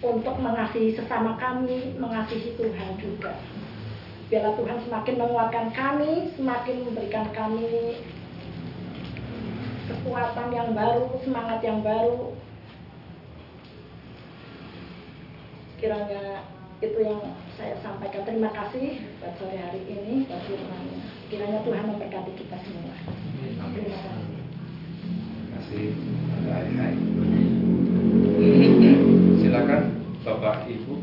untuk 0.02 0.36
mengasihi 0.42 0.98
sesama 0.98 1.38
kami, 1.38 1.94
mengasihi 2.02 2.58
Tuhan 2.58 2.98
juga. 2.98 3.38
Biarlah 4.34 4.58
Tuhan 4.58 4.78
semakin 4.90 5.16
menguatkan 5.22 5.70
kami, 5.70 6.34
semakin 6.34 6.76
memberikan 6.82 7.30
kami 7.30 8.02
kekuatan 9.86 10.50
yang 10.50 10.74
baru, 10.74 11.14
semangat 11.22 11.62
yang 11.62 11.86
baru 11.86 12.35
kiranya 15.80 16.44
itu 16.84 17.00
yang 17.00 17.22
saya 17.56 17.80
sampaikan. 17.80 18.28
Terima 18.28 18.52
kasih 18.52 19.00
buat 19.20 19.34
sore 19.40 19.56
hari 19.56 19.82
ini 19.88 20.28
buat 20.28 20.44
firmannya. 20.44 21.00
Kiranya 21.32 21.60
Tuhan 21.64 21.84
memberkati 21.88 22.32
kita 22.36 22.58
semua. 22.64 22.96
Terima 23.40 23.66
kasih. 23.72 23.96
Kasih. 25.56 25.88
Silakan 29.42 29.84
Bapak 30.22 30.68
Ibu 30.68 30.94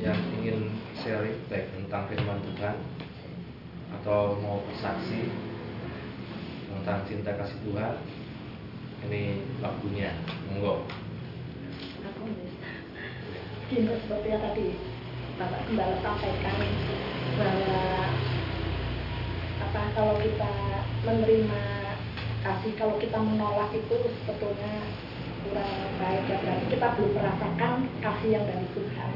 yang 0.00 0.18
ingin 0.40 0.72
sharing 1.00 1.36
baik 1.48 1.68
tentang 1.76 2.08
firman 2.08 2.40
Tuhan 2.44 2.76
atau 4.00 4.36
mau 4.40 4.64
bersaksi 4.64 5.28
tentang 6.70 7.04
cinta 7.04 7.36
kasih 7.36 7.58
Tuhan 7.68 7.94
ini 9.08 9.44
waktunya 9.60 10.12
monggo 10.48 10.84
gini 13.70 13.94
seperti 14.02 14.26
yang 14.34 14.42
tadi 14.42 14.66
Bapak 15.38 15.62
Gembala 15.70 15.96
sampaikan 16.02 16.58
bahwa 17.38 17.82
apa 19.62 19.82
kalau 19.94 20.14
kita 20.18 20.52
menerima 21.06 21.62
kasih 22.42 22.72
kalau 22.74 22.98
kita 22.98 23.18
menolak 23.22 23.70
itu 23.70 23.96
sebetulnya 24.20 24.74
kurang 25.46 25.70
baik 26.02 26.22
ya. 26.26 26.36
Berarti 26.42 26.66
kita 26.74 26.86
belum 26.98 27.12
merasakan 27.14 27.72
kasih 28.02 28.28
yang 28.34 28.44
dari 28.44 28.66
Tuhan. 28.74 29.12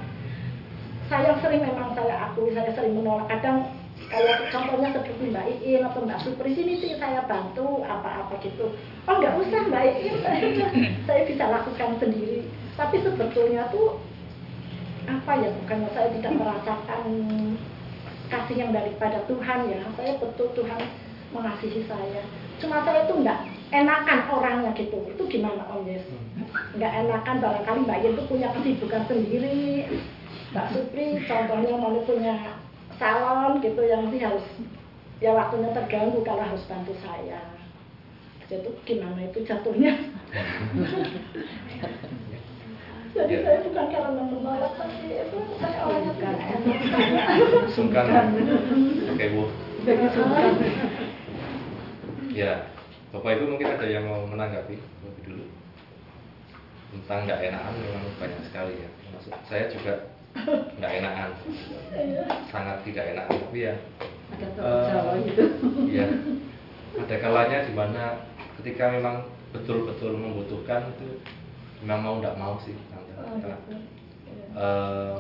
Saya 1.11 1.31
sering 1.43 1.63
memang 1.67 1.93
saya 1.99 2.31
akui 2.31 2.55
saya 2.55 2.71
sering 2.79 2.95
menolak. 2.95 3.27
Kadang 3.27 3.75
kayak 4.07 4.55
contohnya 4.55 4.95
seperti 4.95 5.35
Mbak 5.35 5.47
Iin 5.51 5.83
atau 5.83 6.01
Mbak 6.07 6.23
Supri 6.23 6.55
sini 6.55 6.79
sih 6.79 6.95
saya 6.97 7.27
bantu 7.27 7.83
apa-apa 7.83 8.39
gitu. 8.39 8.71
Oh 9.11 9.15
nggak 9.19 9.35
usah 9.35 9.67
Mbak 9.67 9.85
Iin. 9.99 10.17
Saya 11.11 11.23
bisa 11.27 11.45
lakukan 11.51 11.99
sendiri. 11.99 12.47
Tapi 12.79 12.97
sebetulnya 13.03 13.69
tuh 13.75 14.01
apa 15.05 15.33
ya 15.37 15.49
bukan 15.63 15.79
saya 15.93 16.09
tidak 16.17 16.33
merasakan 16.37 17.03
kasih 18.33 18.57
yang 18.57 18.71
daripada 18.73 19.21
Tuhan 19.29 19.69
ya. 19.69 19.81
Saya 19.97 20.13
betul 20.19 20.49
Tuhan 20.57 20.81
mengasihi 21.33 21.85
saya. 21.85 22.23
Cuma 22.63 22.81
saya 22.87 23.05
itu 23.05 23.15
enggak 23.21 23.45
enakan 23.75 24.21
orangnya 24.31 24.71
gitu. 24.79 24.97
Itu 25.11 25.23
gimana 25.29 25.67
Om 25.69 25.85
Yes? 25.85 26.07
Enggak 26.75 26.93
enakan 27.05 27.37
barangkali 27.43 27.81
Mbak 27.85 27.99
Yen 28.01 28.15
itu 28.17 28.25
punya 28.31 28.49
kesibukan 28.55 29.03
sendiri. 29.11 29.91
Mbak 30.55 30.67
Supri 30.73 31.07
contohnya 31.27 31.75
mau 31.77 31.99
punya 32.07 32.35
salon 32.97 33.59
gitu 33.59 33.83
yang 33.83 34.07
sih 34.09 34.23
harus 34.23 34.47
ya 35.19 35.35
waktunya 35.35 35.75
terganggu 35.75 36.23
kalau 36.23 36.47
harus 36.47 36.65
bantu 36.71 36.95
saya. 37.03 37.43
Itu 38.45 38.71
gimana 38.87 39.25
itu 39.25 39.43
jatuhnya 39.43 39.99
jadi 43.15 43.35
saya 43.47 43.59
bukan 43.63 43.87
karena 43.95 44.23
menolak 44.27 44.73
tapi 44.75 45.07
itu 45.07 45.39
saya 45.63 45.79
orangnya 45.87 46.13
kan 46.19 46.35
enak 46.35 47.27
sungkan. 47.71 48.05
Oke 49.15 49.27
bu 49.31 49.45
ya 52.35 52.67
bapak 53.15 53.39
ibu 53.39 53.45
mungkin 53.55 53.69
ada 53.71 53.87
yang 53.87 54.11
mau 54.11 54.27
menanggapi 54.27 54.75
lebih 54.75 55.23
dulu? 55.23 55.47
Tentang 56.95 57.31
nggak 57.31 57.41
enakan 57.47 57.75
memang 57.79 58.05
banyak 58.19 58.41
sekali 58.51 58.75
ya. 58.83 58.91
Maksud 59.15 59.33
saya 59.47 59.65
juga 59.71 59.95
nggak 60.83 60.93
enakan. 60.99 61.31
Sangat 62.51 62.83
tidak 62.83 63.15
enakan 63.15 63.39
tapi 63.39 63.71
ya 63.71 63.75
ada 64.35 65.15
uh, 65.15 65.15
gitu 65.23 65.45
Iya. 65.87 66.07
Ada 66.95 67.17
kalanya 67.19 67.59
di 67.67 67.73
mana 67.75 68.05
ketika 68.59 68.91
memang 68.91 69.27
betul-betul 69.55 70.19
membutuhkan 70.19 70.91
itu 70.99 71.23
memang 71.83 72.01
mau 72.03 72.17
tidak 72.21 72.37
mau 72.39 72.55
sih. 72.63 72.75
Oh, 72.75 73.35
gitu. 73.41 73.51
Eh, 74.55 75.17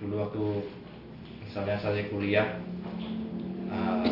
dulu 0.00 0.14
waktu 0.24 0.44
misalnya 1.44 1.76
saya 1.80 2.08
kuliah 2.08 2.48
eh, 3.68 4.04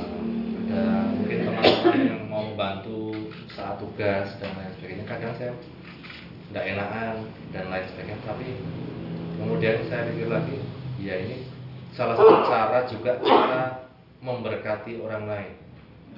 ada 0.72 0.82
mungkin 1.16 1.38
teman-teman 1.48 2.00
yang 2.04 2.22
mau 2.28 2.52
bantu 2.56 3.12
saat 3.52 3.80
tugas 3.80 4.28
dan 4.40 4.52
lain 4.56 4.72
sebagainya. 4.76 5.04
Kadang 5.08 5.32
saya 5.40 5.52
tidak 6.52 6.64
enakan 6.76 7.16
dan 7.52 7.64
lain 7.72 7.86
sebagainya. 7.92 8.20
Tapi 8.24 8.48
kemudian 9.40 9.76
saya 9.88 10.08
pikir 10.12 10.28
lagi 10.28 10.58
ya 11.00 11.16
ini 11.18 11.48
salah 11.96 12.16
satu 12.16 12.44
cara 12.48 12.84
juga 12.88 13.20
kita 13.20 13.62
memberkati 14.20 15.00
orang 15.00 15.24
lain. 15.28 15.52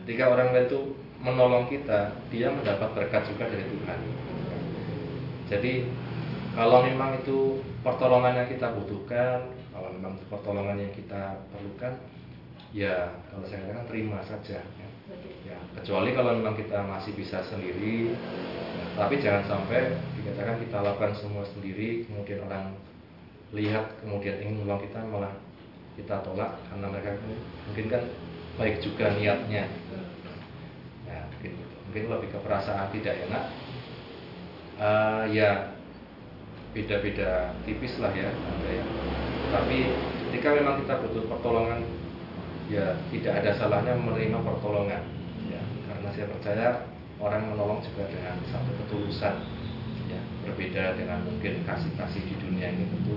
Ketika 0.02 0.34
orang 0.34 0.52
lain 0.52 0.66
itu 0.66 0.80
menolong 1.24 1.64
kita 1.72 2.12
dia 2.28 2.52
mendapat 2.52 2.92
berkat 2.92 3.24
juga 3.32 3.48
dari 3.48 3.64
Tuhan 3.64 4.00
jadi 5.49 5.84
kalau 6.55 6.86
memang 6.86 7.18
itu 7.18 7.61
pertolongan 7.82 8.45
yang 8.45 8.49
kita 8.49 8.72
butuhkan, 8.78 9.51
kalau 9.74 9.88
memang 9.90 10.16
itu 10.16 10.24
pertolongan 10.30 10.76
yang 10.78 10.92
kita 10.95 11.42
perlukan, 11.51 11.99
ya 12.70 13.11
kalau 13.28 13.45
saya 13.45 13.66
katakan 13.66 13.86
terima 13.90 14.18
saja. 14.22 14.62
Ya. 14.62 14.88
Ya, 15.45 15.61
kecuali 15.76 16.16
kalau 16.16 16.32
memang 16.32 16.57
kita 16.57 16.80
masih 16.88 17.12
bisa 17.12 17.45
sendiri, 17.45 18.16
ya, 18.16 18.84
tapi 18.97 19.20
jangan 19.20 19.45
sampai 19.45 19.92
dikatakan 20.16 20.57
kita 20.64 20.80
lakukan 20.80 21.12
semua 21.12 21.45
sendiri, 21.45 22.09
kemudian 22.09 22.40
orang 22.49 22.72
lihat, 23.53 24.01
kemudian 24.01 24.40
ingin 24.40 24.64
menolong 24.64 24.80
kita 24.80 25.05
malah 25.05 25.34
kita 25.95 26.24
tolak 26.24 26.57
karena 26.72 26.86
mereka 26.88 27.11
mungkin 27.68 27.86
kan 27.92 28.03
baik 28.57 28.80
juga 28.80 29.12
niatnya. 29.12 29.68
Ya, 31.05 31.20
mungkin 31.28 31.53
mungkin 31.86 32.05
lebih 32.09 32.28
ke 32.32 32.38
perasaan 32.40 32.88
tidak 32.97 33.14
enak. 33.28 33.45
Eh, 34.75 35.25
ya 35.31 35.70
beda-beda 36.75 37.55
tipis 37.62 37.95
lah 38.03 38.11
ya 38.11 38.27
ada 38.27 38.68
ya. 38.75 38.85
Tapi 39.55 39.87
ketika 40.27 40.51
memang 40.51 40.83
kita 40.83 40.99
butuh 40.99 41.31
pertolongan, 41.31 41.87
ya 42.66 42.99
tidak 43.14 43.39
ada 43.39 43.55
salahnya 43.55 43.95
menerima 43.95 44.43
pertolongan. 44.43 45.07
Ya, 45.47 45.62
karena 45.87 46.09
saya 46.11 46.27
percaya 46.27 46.68
orang 47.22 47.55
menolong 47.55 47.87
juga 47.87 48.11
dengan 48.11 48.35
satu 48.51 48.75
ketulusan. 48.83 49.47
Ya, 50.11 50.18
berbeda 50.43 50.99
dengan 50.99 51.22
mungkin 51.22 51.62
kasih-kasih 51.62 52.27
di 52.27 52.35
dunia 52.43 52.75
ini 52.75 52.91
tentu. 52.91 53.14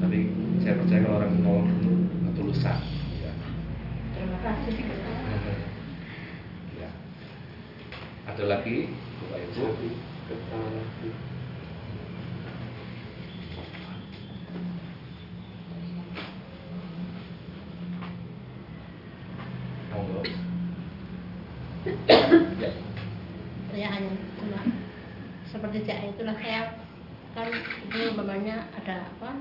Tapi 0.00 0.18
saya 0.64 0.80
percaya 0.80 1.04
kalau 1.04 1.20
orang 1.20 1.32
menolong 1.36 1.68
itu 1.76 1.92
ketulusan. 2.24 2.78
Ya. 3.20 3.32
Terima 4.16 4.38
kasih. 4.40 4.80
ya. 6.80 6.88
Ada 8.32 8.44
lagi, 8.48 8.96
Bapak 9.20 9.44
Ibu? 9.52 10.15
Ya. 10.26 10.34
saya 23.70 23.86
hanya 23.86 24.18
cuma 24.42 24.66
seperti 25.46 25.86
Cak 25.86 26.10
itulah. 26.10 26.34
Saya 26.42 26.74
kan 27.30 27.46
itu 27.86 27.98
umpamanya 28.10 28.66
ada 28.74 29.06
apa 29.06 29.38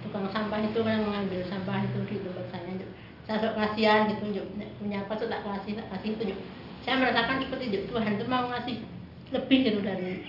tukang 0.00 0.32
sampah 0.32 0.64
itu 0.64 0.80
kan 0.80 1.04
mengambil 1.04 1.44
sampah 1.52 1.84
itu 1.84 2.00
di 2.08 2.24
tempat 2.24 2.48
saya. 2.48 2.80
Saya 3.28 3.44
sok 3.44 3.60
kasihan 3.60 4.08
gitu 4.08 4.40
punya 4.80 5.04
apa 5.04 5.12
tuh 5.20 5.28
tak 5.28 5.44
kasih 5.44 5.76
tak 5.76 5.92
kasih 5.92 6.16
itu 6.16 6.32
saya 6.80 6.96
merasakan 6.96 7.44
ikut 7.44 7.60
itu 7.60 7.84
Tuhan 7.92 8.16
itu 8.16 8.24
mau 8.24 8.48
ngasih 8.48 8.95
lebih 9.34 9.58
gitu 9.66 9.80
dari 9.82 10.22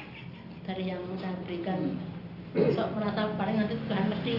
dari 0.65 0.83
yang 0.89 1.03
saya 1.21 1.37
berikan 1.45 2.01
sok 2.73 2.97
merasa 2.97 3.37
paling 3.37 3.61
nanti 3.61 3.77
Tuhan 3.85 4.09
mesti 4.09 4.33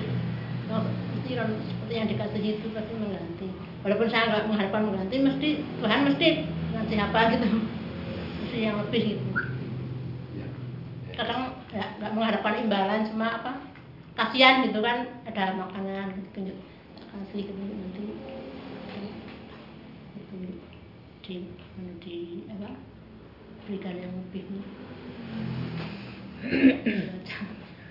oh, 0.74 0.84
mesti 1.14 1.30
seperti 1.38 1.92
yang 1.94 2.08
dikasih 2.10 2.42
itu 2.42 2.66
pasti 2.74 2.92
mengganti 2.98 3.48
walaupun 3.86 4.08
saya 4.10 4.34
nggak 4.34 4.46
mengharapkan 4.50 4.82
mengganti 4.90 5.16
mesti 5.22 5.48
Tuhan 5.78 6.00
mesti 6.10 6.28
ngasih 6.74 6.98
apa 6.98 7.20
gitu 7.36 7.48
mesti 8.42 8.58
yang 8.58 8.76
lebih 8.82 9.02
gitu 9.14 9.26
Ya. 10.38 10.44
Ya. 10.44 11.14
kadang 11.18 11.42
ya 11.72 11.86
nggak 11.98 12.12
mengharapkan 12.14 12.54
imbalan 12.62 13.06
cuma 13.08 13.40
apa 13.40 13.52
kasihan 14.18 14.66
gitu 14.66 14.82
kan 14.82 15.22
ada 15.24 15.54
makanan 15.54 16.18
gitu 16.34 16.54
kasih 17.08 17.46
gitu 17.46 17.62
nanti 17.62 18.04
itu 20.18 20.36
di 21.22 21.34
di 22.02 22.18
apa 22.50 22.87
berikan 23.68 24.00
yang 24.00 24.16
lebih 24.16 24.48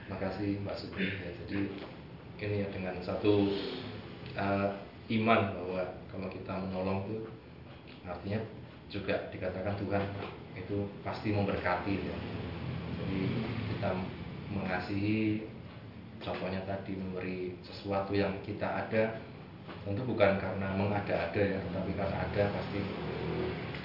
Makasih 0.10 0.58
Mbak 0.66 0.78
Sugeng 0.82 1.14
ya. 1.22 1.30
Jadi 1.46 1.70
ini 2.42 2.66
ya 2.66 2.68
dengan 2.74 2.98
satu 3.06 3.54
uh, 4.34 4.74
iman 5.14 5.54
bahwa 5.54 5.86
kalau 6.10 6.26
kita 6.34 6.58
menolong 6.58 7.06
itu 7.06 7.30
artinya 8.10 8.42
juga 8.90 9.30
dikatakan 9.30 9.78
Tuhan 9.78 10.02
itu 10.58 10.90
pasti 11.06 11.30
memberkati 11.30 11.94
ya. 11.94 12.18
Jadi 12.98 13.22
kita 13.78 13.94
mengasihi 14.50 15.46
contohnya 16.18 16.66
tadi 16.66 16.98
memberi 16.98 17.54
sesuatu 17.62 18.18
yang 18.18 18.34
kita 18.42 18.66
ada 18.66 19.22
tentu 19.86 20.02
bukan 20.08 20.40
karena 20.42 20.74
mengada-ada 20.74 21.38
ya, 21.38 21.62
tapi 21.70 21.94
karena 21.94 22.18
ada 22.24 22.44
pasti 22.56 22.80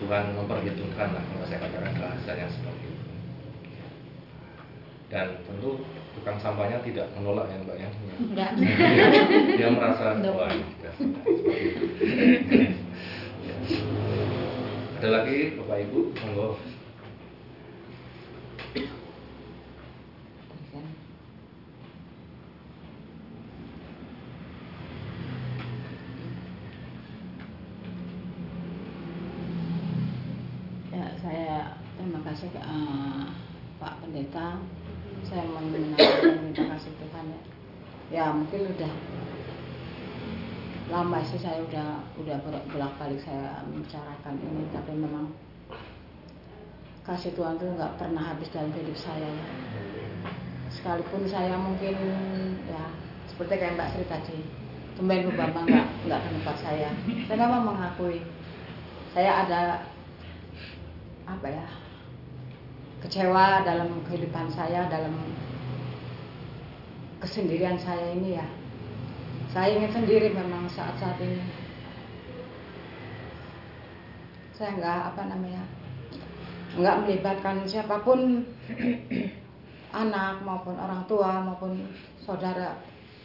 Tuhan 0.00 0.24
memperhitungkan 0.36 1.08
lah 1.12 1.24
kalau 1.26 1.44
saya 1.48 1.58
katakan 1.64 1.92
bahasanya 1.98 2.46
seperti 2.48 2.84
itu. 2.88 3.04
Dan 5.12 5.44
tentu 5.44 5.84
tukang 6.16 6.40
sampahnya 6.40 6.80
tidak 6.80 7.12
menolak 7.12 7.48
ya 7.52 7.56
mbak 7.60 7.76
ya? 7.76 7.90
Enggak. 8.16 8.50
Dia, 8.56 8.76
dia 9.60 9.68
merasa 9.68 10.16
wah 10.32 10.48
seperti 10.96 11.60
itu. 11.68 11.84
Ya. 13.44 13.56
ada 15.02 15.18
lagi 15.18 15.58
bapak 15.58 15.82
ibu? 15.82 16.14
Monggo 16.14 16.54
Ya, 30.94 31.18
saya 31.18 31.74
terima 31.98 32.22
kasih 32.22 32.46
eh, 32.54 33.26
Pendeta. 34.42 34.58
Saya 35.22 35.46
menyampaikan 35.46 36.50
terima 36.50 36.74
kasih 36.74 36.92
Tuhan 36.98 37.24
ya. 37.30 37.40
Ya 38.10 38.24
mungkin 38.34 38.74
udah 38.74 38.92
lama 40.90 41.22
sih 41.22 41.38
saya 41.38 41.62
udah 41.62 42.02
udah 42.18 42.36
bolak 42.42 42.92
balik 42.98 43.22
saya 43.22 43.62
membicarakan 43.70 44.34
ini, 44.42 44.66
tapi 44.74 44.98
memang 44.98 45.30
kasih 47.06 47.30
Tuhan 47.38 47.54
itu 47.54 47.70
nggak 47.70 47.94
pernah 48.02 48.34
habis 48.34 48.50
dalam 48.50 48.74
hidup 48.74 48.98
saya 48.98 49.30
ya. 49.30 49.46
Sekalipun 50.74 51.22
saya 51.30 51.54
mungkin 51.54 51.94
ya 52.66 52.90
seperti 53.30 53.62
kayak 53.62 53.78
Mbak 53.78 53.90
Sri 53.94 54.04
tadi, 54.10 54.38
tumben 54.98 55.22
Bu 55.30 55.38
Bambang 55.38 55.70
nggak 55.70 55.86
nggak 56.10 56.20
tempat 56.26 56.56
saya. 56.58 56.90
Saya 57.30 57.36
memang 57.38 57.62
mengakui 57.70 58.26
saya 59.14 59.46
ada 59.46 59.86
apa 61.30 61.46
ya 61.46 61.81
kecewa 63.02 63.66
dalam 63.66 63.98
kehidupan 64.06 64.46
saya 64.54 64.86
dalam 64.86 65.18
kesendirian 67.18 67.74
saya 67.78 68.14
ini 68.14 68.38
ya. 68.38 68.46
Saya 69.50 69.76
ingin 69.76 69.92
sendiri 69.92 70.32
memang 70.32 70.70
saat-saat 70.70 71.18
ini. 71.18 71.42
Saya 74.54 74.78
nggak 74.78 75.00
apa 75.12 75.22
namanya 75.28 75.62
nggak 76.72 76.98
melibatkan 77.04 77.68
siapa 77.68 78.00
pun 78.00 78.48
anak 80.02 80.40
maupun 80.40 80.72
orang 80.78 81.04
tua 81.04 81.44
maupun 81.44 81.84
saudara 82.22 82.78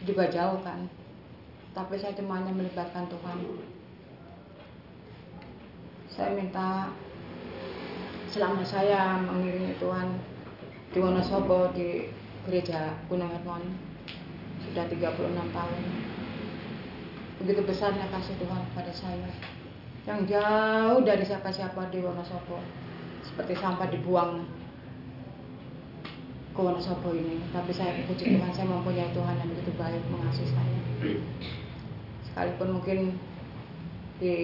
juga 0.04 0.28
jauh 0.28 0.60
kan. 0.66 0.90
Tapi 1.78 1.96
saya 2.02 2.18
cuma 2.18 2.42
hanya 2.42 2.52
melibatkan 2.52 3.06
Tuhan. 3.06 3.38
Saya 6.10 6.34
minta 6.34 6.90
selama 8.38 8.62
saya 8.62 9.18
mengiringi 9.18 9.82
Tuhan 9.82 10.14
di 10.94 11.02
Wonosobo 11.02 11.74
di 11.74 12.06
gereja 12.46 12.94
Gunung 13.10 13.34
Hermon. 13.34 13.66
Sudah 14.62 14.86
36 14.86 15.34
tahun. 15.34 15.82
Begitu 17.42 17.62
besarnya 17.66 18.06
kasih 18.14 18.38
Tuhan 18.38 18.62
kepada 18.70 18.94
saya. 18.94 19.30
Yang 20.06 20.38
jauh 20.38 21.02
dari 21.02 21.26
siapa-siapa 21.26 21.90
di 21.90 21.98
Wonosobo. 22.06 22.62
Seperti 23.26 23.58
sampah 23.58 23.90
dibuang 23.90 24.46
ke 26.54 26.60
Wonosobo 26.62 27.18
ini. 27.18 27.42
Tapi 27.50 27.74
saya 27.74 28.06
puji 28.06 28.38
Tuhan 28.38 28.54
saya 28.54 28.70
mempunyai 28.70 29.18
Tuhan 29.18 29.34
yang 29.34 29.50
begitu 29.50 29.74
baik 29.82 30.06
mengasihi 30.14 30.54
saya. 30.54 30.80
Sekalipun 32.30 32.70
mungkin 32.78 33.18
di 34.22 34.38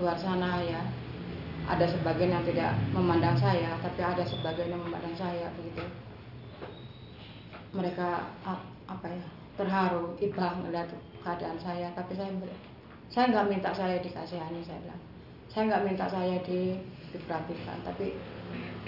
luar 0.00 0.16
sana 0.16 0.64
ya 0.64 1.01
ada 1.68 1.86
sebagian 1.86 2.34
yang 2.34 2.44
tidak 2.44 2.74
memandang 2.90 3.38
saya 3.38 3.78
tapi 3.78 4.00
ada 4.02 4.24
sebagian 4.26 4.74
yang 4.74 4.82
memandang 4.82 5.14
saya 5.14 5.46
begitu. 5.54 5.84
Mereka 7.72 8.08
ap- 8.44 8.70
apa 8.90 9.06
ya 9.08 9.26
terharu 9.54 10.16
ibah 10.18 10.58
melihat 10.60 10.90
keadaan 11.22 11.58
saya 11.62 11.88
tapi 11.94 12.18
saya 12.18 12.30
saya 13.12 13.30
nggak 13.30 13.48
minta 13.48 13.70
saya 13.70 14.00
dikasihani 14.02 14.60
saya 14.64 14.80
bilang. 14.82 15.02
Saya 15.52 15.62
nggak 15.68 15.84
minta 15.84 16.06
saya 16.08 16.36
di, 16.42 16.80
diperhatikan 17.12 17.78
tapi 17.84 18.16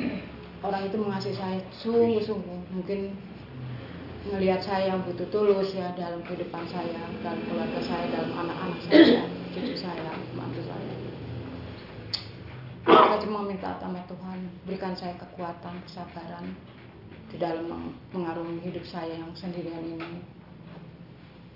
orang 0.67 0.89
itu 0.89 0.97
mengasihi 0.97 1.37
saya 1.37 1.59
sungguh-sungguh. 1.71 2.61
Mungkin 2.73 3.13
melihat 4.25 4.61
saya 4.65 4.97
yang 4.97 5.05
butuh 5.05 5.29
tulus 5.29 5.77
ya 5.77 5.93
dalam 5.93 6.25
kehidupan 6.25 6.65
saya 6.65 6.97
dalam 7.21 7.41
keluarga 7.45 7.81
saya 7.85 8.09
dalam 8.09 8.33
anak-anak 8.33 8.81
saya 8.89 9.29
cucu 9.53 9.77
saya 9.77 10.17
saya 12.85 13.17
cuma 13.25 13.41
minta 13.49 13.81
sama 13.81 14.01
Tuhan 14.05 14.45
berikan 14.69 14.93
saya 14.93 15.17
kekuatan 15.17 15.81
kesabaran 15.89 16.53
di 17.33 17.41
dalam 17.41 17.65
meng- 17.65 17.97
mengarungi 18.13 18.61
hidup 18.61 18.85
saya 18.85 19.17
yang 19.17 19.33
sendirian 19.33 19.81
ini. 19.81 20.21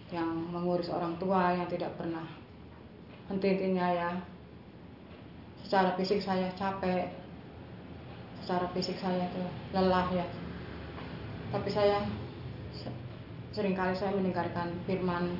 Yang 0.08 0.30
mengurus 0.48 0.88
orang 0.88 1.20
tua 1.20 1.52
yang 1.52 1.68
tidak 1.68 1.92
pernah 2.00 2.24
henti-hentinya 3.28 3.86
ya. 3.92 4.10
Secara 5.68 5.92
fisik 6.00 6.24
saya 6.24 6.48
capek. 6.56 7.12
Secara 8.40 8.72
fisik 8.72 8.96
saya 8.96 9.28
tuh 9.28 9.44
lelah 9.76 10.08
ya. 10.16 10.24
Tapi 11.52 11.68
saya 11.68 12.08
se- 12.72 13.00
sering 13.52 13.76
kali 13.76 13.92
saya 13.92 14.16
mendengarkan 14.16 14.72
firman 14.88 15.36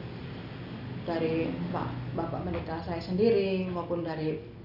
dari 1.09 1.49
Pak 1.73 1.89
Bapak 2.13 2.45
Pendeta 2.45 2.77
saya 2.85 3.01
sendiri 3.01 3.65
maupun 3.73 4.05
dari 4.05 4.58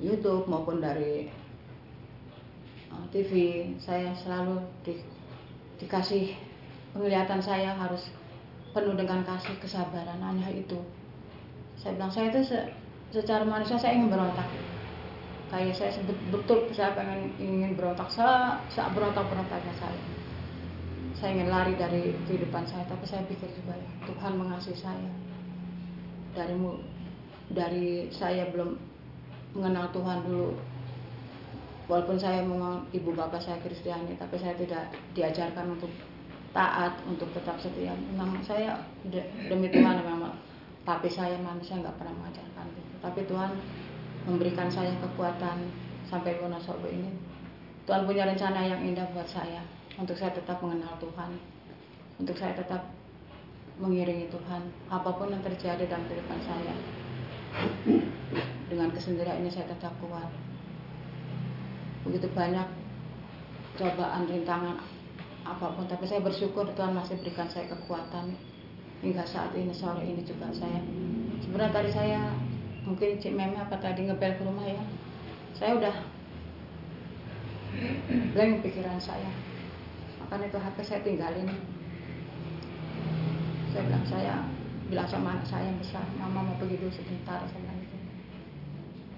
YouTube 0.00 0.48
maupun 0.48 0.80
dari 0.80 1.28
uh, 2.88 3.04
TV 3.12 3.30
saya 3.76 4.16
selalu 4.16 4.64
di- 4.80 5.04
dikasih 5.76 6.32
penglihatan 6.96 7.44
saya 7.44 7.76
harus 7.76 8.08
penuh 8.72 8.96
dengan 8.96 9.20
kasih 9.22 9.54
kesabaran. 9.60 10.18
Hanya 10.24 10.48
itu. 10.48 10.80
Saya 11.76 12.00
bilang 12.00 12.12
saya 12.12 12.32
itu 12.32 12.40
se- 12.48 12.72
secara 13.12 13.44
manusia 13.44 13.76
saya 13.76 14.00
ingin 14.00 14.08
berontak. 14.08 14.48
Kayak 15.52 15.76
saya 15.76 15.90
betul 16.32 16.72
saya 16.72 16.96
pengen 16.96 17.36
ingin 17.36 17.76
berontak. 17.76 18.08
Saya 18.08 18.56
saat 18.72 18.96
berontak 18.96 19.28
berontaknya 19.28 19.74
saya. 19.76 20.00
Saya 21.12 21.36
ingin 21.36 21.52
lari 21.52 21.76
dari 21.76 22.16
kehidupan 22.24 22.64
saya 22.64 22.88
tapi 22.88 23.04
saya 23.04 23.20
pikir 23.28 23.52
juga 23.52 23.76
Tuhan 24.08 24.32
mengasihi 24.40 24.78
saya. 24.80 25.12
Dari 26.32 26.56
dari 27.50 28.08
saya 28.14 28.48
belum 28.48 28.89
mengenal 29.54 29.90
Tuhan 29.90 30.22
dulu. 30.26 30.54
Walaupun 31.90 32.14
saya 32.14 32.46
memang 32.46 32.86
ibu 32.94 33.10
bapak 33.10 33.42
saya 33.42 33.58
Kristiani 33.58 34.14
tapi 34.14 34.38
saya 34.38 34.54
tidak 34.54 34.94
diajarkan 35.10 35.74
untuk 35.74 35.90
taat 36.54 36.94
untuk 37.10 37.26
tetap 37.34 37.58
setia. 37.58 37.90
Memang 38.14 38.38
saya 38.46 38.78
de- 39.10 39.26
demi 39.50 39.66
Tuhan 39.74 40.06
memang 40.06 40.38
papi 40.86 41.10
saya 41.10 41.34
mami 41.42 41.66
saya 41.66 41.82
nggak 41.82 41.98
pernah 41.98 42.14
mengajarkan. 42.14 42.64
Gitu 42.78 42.94
tapi 43.02 43.20
Tuhan 43.26 43.50
memberikan 44.30 44.70
saya 44.70 44.94
kekuatan 45.02 45.66
sampai 46.06 46.38
Wonosobo 46.38 46.86
ini. 46.86 47.10
Tuhan 47.90 48.06
punya 48.06 48.30
rencana 48.30 48.62
yang 48.62 48.86
indah 48.86 49.10
buat 49.10 49.26
saya 49.26 49.66
untuk 49.98 50.14
saya 50.14 50.30
tetap 50.30 50.62
mengenal 50.62 50.94
Tuhan. 51.02 51.34
Untuk 52.22 52.38
saya 52.38 52.54
tetap 52.54 52.86
mengiringi 53.80 54.30
Tuhan 54.30 54.62
apa 54.92 55.10
pun 55.10 55.32
yang 55.32 55.42
terjadi 55.42 55.88
dalam 55.88 56.04
kehidupan 56.06 56.38
saya 56.44 56.74
dengan 58.70 58.94
kesendirian 58.94 59.42
ini 59.42 59.50
saya 59.50 59.66
tetap 59.66 59.92
kuat 59.98 60.30
begitu 62.06 62.32
banyak 62.32 62.64
cobaan 63.76 64.28
rintangan 64.28 64.76
apa 65.44 65.66
pun. 65.72 65.88
Tapi 65.88 66.04
saya 66.04 66.20
bersyukur 66.20 66.68
Tuhan 66.76 66.92
masih 66.92 67.16
berikan 67.20 67.48
saya 67.48 67.68
kekuatan. 67.72 68.36
Hingga 69.00 69.24
saat 69.24 69.56
ini 69.56 69.72
sore 69.72 70.04
ini 70.04 70.20
juga 70.20 70.52
saya. 70.52 70.76
Sebenarnya 71.40 71.72
tadi 71.72 71.88
saya 71.88 72.20
mungkin 72.84 73.16
Cik 73.16 73.32
Meme 73.32 73.56
apa 73.56 73.80
tadi 73.80 74.04
ngebel 74.04 74.36
ke 74.36 74.44
rumah 74.44 74.68
ya. 74.68 74.84
Saya 75.56 75.80
udah 75.80 75.94
blank 78.36 78.60
pikiran 78.60 79.00
saya. 79.00 79.32
Makanya 80.20 80.52
itu 80.52 80.58
HP 80.60 80.76
saya 80.84 81.00
tinggalin. 81.00 81.48
Saya 83.72 83.82
bilang 83.88 84.04
saya 84.04 84.34
bilang 84.92 85.08
sama 85.08 85.38
anak 85.38 85.46
saya 85.46 85.70
yang 85.70 85.78
besar 85.78 86.02
mama 86.18 86.42
mau 86.42 86.58
pergi 86.58 86.82
dulu 86.82 86.90
sebentar 86.90 87.46
saya 87.46 87.69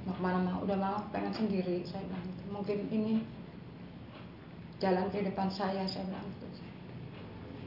mau 0.02 0.14
ke 0.14 0.22
mana 0.22 0.38
mau 0.42 0.58
udah 0.66 0.78
mau 0.78 0.98
pengen 1.14 1.32
sendiri 1.34 1.86
saya 1.86 2.02
bilang 2.10 2.24
gitu. 2.26 2.42
Mungkin 2.50 2.78
ini 2.90 3.12
jalan 4.82 5.06
kehidupan 5.14 5.48
saya 5.50 5.86
saya 5.86 6.04
bilang 6.10 6.26
gitu. 6.38 6.46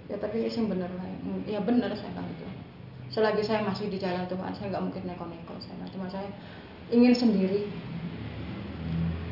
Ya 0.05 0.15
tapi 0.21 0.45
sih 0.45 0.63
bener 0.67 0.91
lah 0.93 1.07
ya 1.47 1.59
bener 1.63 1.91
saya 1.95 2.11
bilang 2.15 2.27
gitu. 2.36 2.45
Selagi 3.09 3.43
saya 3.45 3.63
masih 3.63 3.88
di 3.88 3.97
jalan 4.01 4.27
Tuhan 4.27 4.51
saya 4.51 4.67
nggak 4.75 4.83
mungkin 4.83 5.03
neko-neko 5.07 5.55
saya 5.63 5.75
bilang. 5.79 5.91
Cuma 5.95 6.07
saya 6.11 6.29
ingin 6.91 7.15
sendiri. 7.15 7.71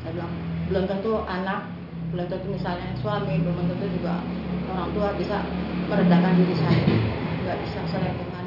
Saya 0.00 0.12
bilang 0.16 0.34
belum 0.72 0.84
tentu 0.88 1.20
anak 1.28 1.68
belum 2.14 2.30
tentu 2.30 2.46
misalnya 2.46 2.94
suami 3.02 3.42
belum 3.42 3.66
tentu 3.74 3.86
juga 3.90 4.22
orang 4.70 4.92
tua 4.94 5.08
bisa 5.18 5.44
meredakan 5.92 6.32
diri 6.40 6.54
saya. 6.56 6.84
Nggak 7.44 7.58
bisa 7.60 7.80
selain 7.92 8.16
Tuhan 8.16 8.46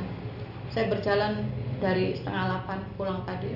saya 0.77 0.93
berjalan 0.93 1.33
dari 1.77 2.17
setengah 2.17 2.43
delapan 2.49 2.79
pulang 2.97 3.21
tadi. 3.25 3.53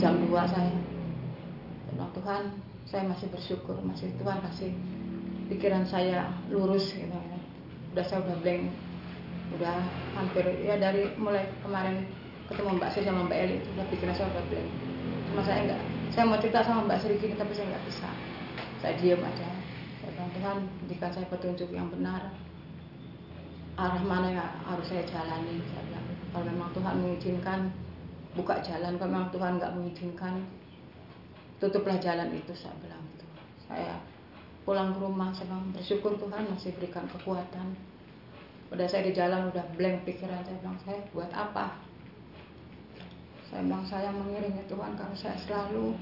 Jam 0.00 0.16
2 0.26 0.32
saya. 0.48 0.72
Saya 0.72 1.92
bilang 1.92 2.12
Tuhan 2.16 2.42
saya 2.84 3.02
masih 3.08 3.26
bersyukur 3.32 3.80
masih 3.80 4.12
Tuhan 4.20 4.38
kasih 4.44 4.70
pikiran 5.52 5.84
saya 5.84 6.32
lurus 6.48 6.92
gitu. 6.92 7.08
Ya 7.08 7.38
udah 7.94 8.04
saya 8.04 8.24
udah 8.24 8.36
blank. 8.40 8.72
Udah 9.60 9.76
hampir 10.16 10.44
ya 10.64 10.80
dari 10.80 11.12
mulai 11.20 11.46
kemarin 11.60 12.08
ketemu 12.48 12.80
Mbak 12.80 12.90
Sri 12.92 13.02
sama 13.06 13.28
Mbak 13.28 13.38
Eli 13.38 13.56
itu 13.60 13.68
udah 13.76 13.86
pikiran 13.92 14.14
saya 14.16 14.28
udah 14.32 14.44
blank. 14.48 14.70
Cuma 15.30 15.40
saya 15.44 15.58
enggak 15.68 15.80
saya 16.14 16.24
mau 16.30 16.38
cerita 16.40 16.60
sama 16.64 16.80
Mbak 16.88 16.98
Sri 17.04 17.14
gini 17.20 17.34
tapi 17.36 17.52
saya 17.52 17.66
nggak 17.70 17.84
bisa. 17.86 18.08
Saya 18.80 18.94
diam 19.00 19.20
aja. 19.20 19.48
Saya 20.00 20.28
Tuhan 20.32 20.58
jika 20.88 21.06
saya 21.12 21.26
petunjuk 21.28 21.68
yang 21.72 21.88
benar 21.92 22.32
arah 23.74 24.02
mana 24.06 24.30
yang 24.30 24.50
harus 24.62 24.86
saya 24.86 25.02
jalani? 25.02 25.58
Saya 25.74 25.82
bilang 25.90 26.06
kalau 26.30 26.44
memang 26.46 26.70
Tuhan 26.70 26.94
mengizinkan 27.02 27.60
buka 28.38 28.62
jalan. 28.62 28.94
Kalau 28.98 29.10
memang 29.10 29.30
Tuhan 29.34 29.52
nggak 29.58 29.74
mengizinkan 29.74 30.34
tutuplah 31.58 31.98
jalan 31.98 32.30
itu 32.30 32.54
saya 32.54 32.74
bilang 32.78 33.02
gitu. 33.14 33.26
Saya 33.66 33.98
pulang 34.62 34.94
ke 34.94 34.98
rumah 35.02 35.34
saya 35.34 35.58
bersyukur 35.74 36.14
Tuhan 36.18 36.46
masih 36.54 36.70
berikan 36.78 37.06
kekuatan. 37.10 37.74
Udah 38.70 38.86
saya 38.86 39.06
di 39.06 39.12
jalan 39.14 39.50
udah 39.50 39.66
blank 39.74 40.06
pikiran. 40.06 40.42
Saya 40.46 40.56
bilang 40.62 40.78
saya 40.86 40.98
buat 41.10 41.30
apa? 41.34 41.82
Saya 43.50 43.66
bilang 43.66 43.86
saya 43.86 44.10
mengiringi 44.14 44.62
Tuhan 44.70 44.94
karena 44.94 45.16
saya 45.18 45.38
selalu 45.42 45.98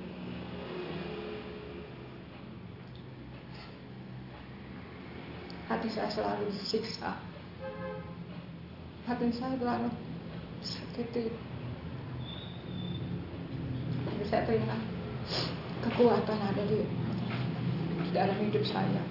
hati 5.73 5.89
saya 5.89 6.09
selalu 6.13 6.53
disiksa 6.53 7.32
hati 9.03 9.35
saya 9.35 9.59
selalu 9.59 9.91
sakit 10.63 11.07
tapi 14.07 14.23
saya 14.31 14.47
terima 14.47 14.79
kekuatan 15.83 16.39
ada 16.39 16.63
di, 16.71 16.87
dalam 18.15 18.39
hidup 18.39 18.63
saya 18.63 19.03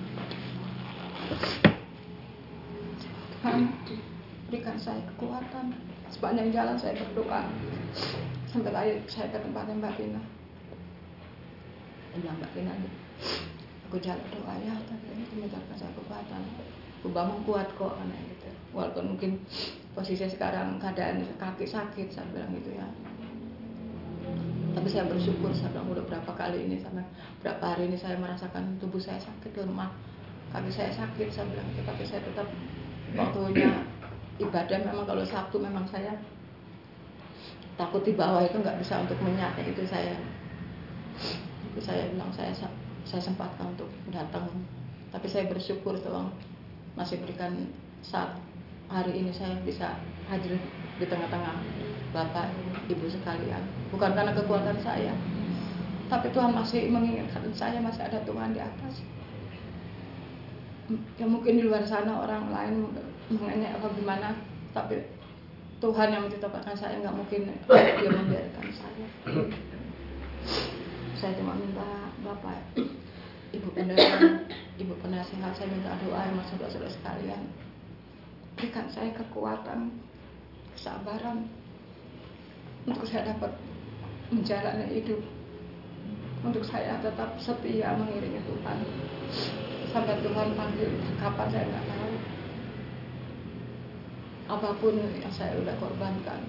Tuhan 3.36 3.68
berikan 4.48 4.80
saya 4.80 5.04
kekuatan 5.12 5.76
sepanjang 6.08 6.56
jalan 6.56 6.80
saya 6.80 6.96
berdoa 6.96 7.52
sampai 8.48 8.72
tadi 8.72 8.92
saya 9.12 9.28
ke 9.28 9.44
tempatnya 9.44 9.76
Mbak 9.76 9.96
Tina 10.00 10.22
bilang 12.16 12.40
Mbak 12.40 12.52
Tina 12.56 12.74
aku 13.92 14.00
jalan 14.00 14.24
doa 14.32 14.56
ya 14.64 14.76
tapi 14.88 15.06
ini 15.20 15.24
mengucapkan 15.36 15.76
saya 15.76 15.92
kekuatan 16.00 16.42
bangun 17.10 17.42
kuat 17.42 17.66
kok 17.74 17.98
karena 17.98 18.18
gitu. 18.30 18.50
Walaupun 18.78 19.18
mungkin 19.18 19.42
posisi 19.98 20.30
sekarang 20.30 20.78
keadaan 20.78 21.26
kaki 21.42 21.66
sakit 21.66 22.08
saya 22.14 22.30
bilang 22.30 22.54
gitu 22.54 22.78
ya. 22.78 22.86
Tapi 24.72 24.88
saya 24.88 25.10
bersyukur 25.10 25.52
saya 25.52 25.74
bilang 25.74 25.90
udah 25.92 26.06
berapa 26.06 26.32
kali 26.38 26.70
ini 26.70 26.78
sampai 26.80 27.04
berapa 27.42 27.64
hari 27.76 27.90
ini 27.90 27.98
saya 27.98 28.16
merasakan 28.22 28.78
tubuh 28.78 29.02
saya 29.02 29.18
sakit 29.18 29.66
lemah 29.66 29.92
kaki 30.54 30.70
saya 30.70 30.94
sakit 30.94 31.28
saya 31.34 31.50
bilang 31.50 31.68
gitu. 31.74 31.82
Tapi 31.84 32.04
saya 32.06 32.22
tetap 32.22 32.48
waktunya 33.18 33.72
ibadah. 34.38 34.78
Memang 34.86 35.08
kalau 35.10 35.24
Sabtu 35.26 35.58
memang 35.58 35.90
saya 35.90 36.14
takut 37.76 38.06
di 38.06 38.14
bawah 38.14 38.46
itu 38.46 38.62
nggak 38.62 38.78
bisa 38.78 39.02
untuk 39.02 39.18
menyate 39.26 39.66
itu 39.66 39.82
saya 39.90 40.14
itu 41.72 41.80
saya 41.82 42.06
bilang 42.14 42.30
saya 42.30 42.54
saya 43.04 43.22
sempatkan 43.26 43.74
untuk 43.74 43.90
datang. 44.14 44.46
Tapi 45.12 45.28
saya 45.28 45.44
bersyukur 45.52 46.00
Tuhan 46.00 46.32
masih 46.96 47.22
berikan 47.24 47.72
saat 48.04 48.36
hari 48.92 49.24
ini 49.24 49.32
saya 49.32 49.56
bisa 49.64 49.96
hadir 50.28 50.60
di 51.00 51.06
tengah-tengah 51.08 51.56
Bapak, 52.12 52.52
Ibu 52.92 53.08
sekalian. 53.08 53.64
Bukan 53.88 54.12
karena 54.12 54.36
kekuatan 54.36 54.76
saya, 54.84 55.16
tapi 56.12 56.28
Tuhan 56.36 56.52
masih 56.52 56.92
mengingatkan 56.92 57.48
saya 57.56 57.80
masih 57.80 58.04
ada 58.04 58.20
Tuhan 58.28 58.52
di 58.52 58.60
atas. 58.60 59.00
Ya 61.16 61.24
mungkin 61.24 61.56
di 61.56 61.64
luar 61.64 61.88
sana 61.88 62.20
orang 62.20 62.52
lain 62.52 62.92
mengenai 63.32 63.72
apa 63.72 63.88
gimana, 63.96 64.36
tapi 64.76 65.08
Tuhan 65.80 66.12
yang 66.12 66.28
menetapkan 66.28 66.76
saya 66.76 67.00
nggak 67.00 67.16
mungkin 67.16 67.56
dia 67.72 68.12
membiarkan 68.12 68.68
saya. 68.76 69.08
Saya 71.16 71.32
cuma 71.40 71.56
minta 71.56 72.12
Bapak, 72.28 72.76
Ibu 73.56 73.72
pendeta, 73.72 74.20
Ibu 74.82 74.94
penasehat, 74.98 75.54
saya 75.54 75.70
minta 75.70 75.94
doa 76.02 76.26
yang 76.26 76.42
saudara-saudara 76.50 76.90
sekalian. 76.90 77.42
Berikan 78.58 78.90
saya 78.90 79.14
kekuatan, 79.14 79.94
kesabaran, 80.74 81.46
untuk 82.90 83.06
saya 83.06 83.30
dapat 83.30 83.54
menjalani 84.34 84.90
hidup. 84.90 85.22
Untuk 86.42 86.66
saya 86.66 86.98
tetap 86.98 87.38
setia 87.38 87.94
mengiringi 87.94 88.42
Tuhan. 88.42 88.78
Sampai 89.94 90.18
Tuhan 90.26 90.58
panggil 90.58 90.90
kapan 91.22 91.48
saya 91.54 91.66
nggak 91.70 91.86
tahu. 91.86 92.14
Apa 94.50 94.70
pun 94.82 94.98
yang 94.98 95.30
saya 95.30 95.54
udah 95.62 95.78
korbankan 95.78 96.42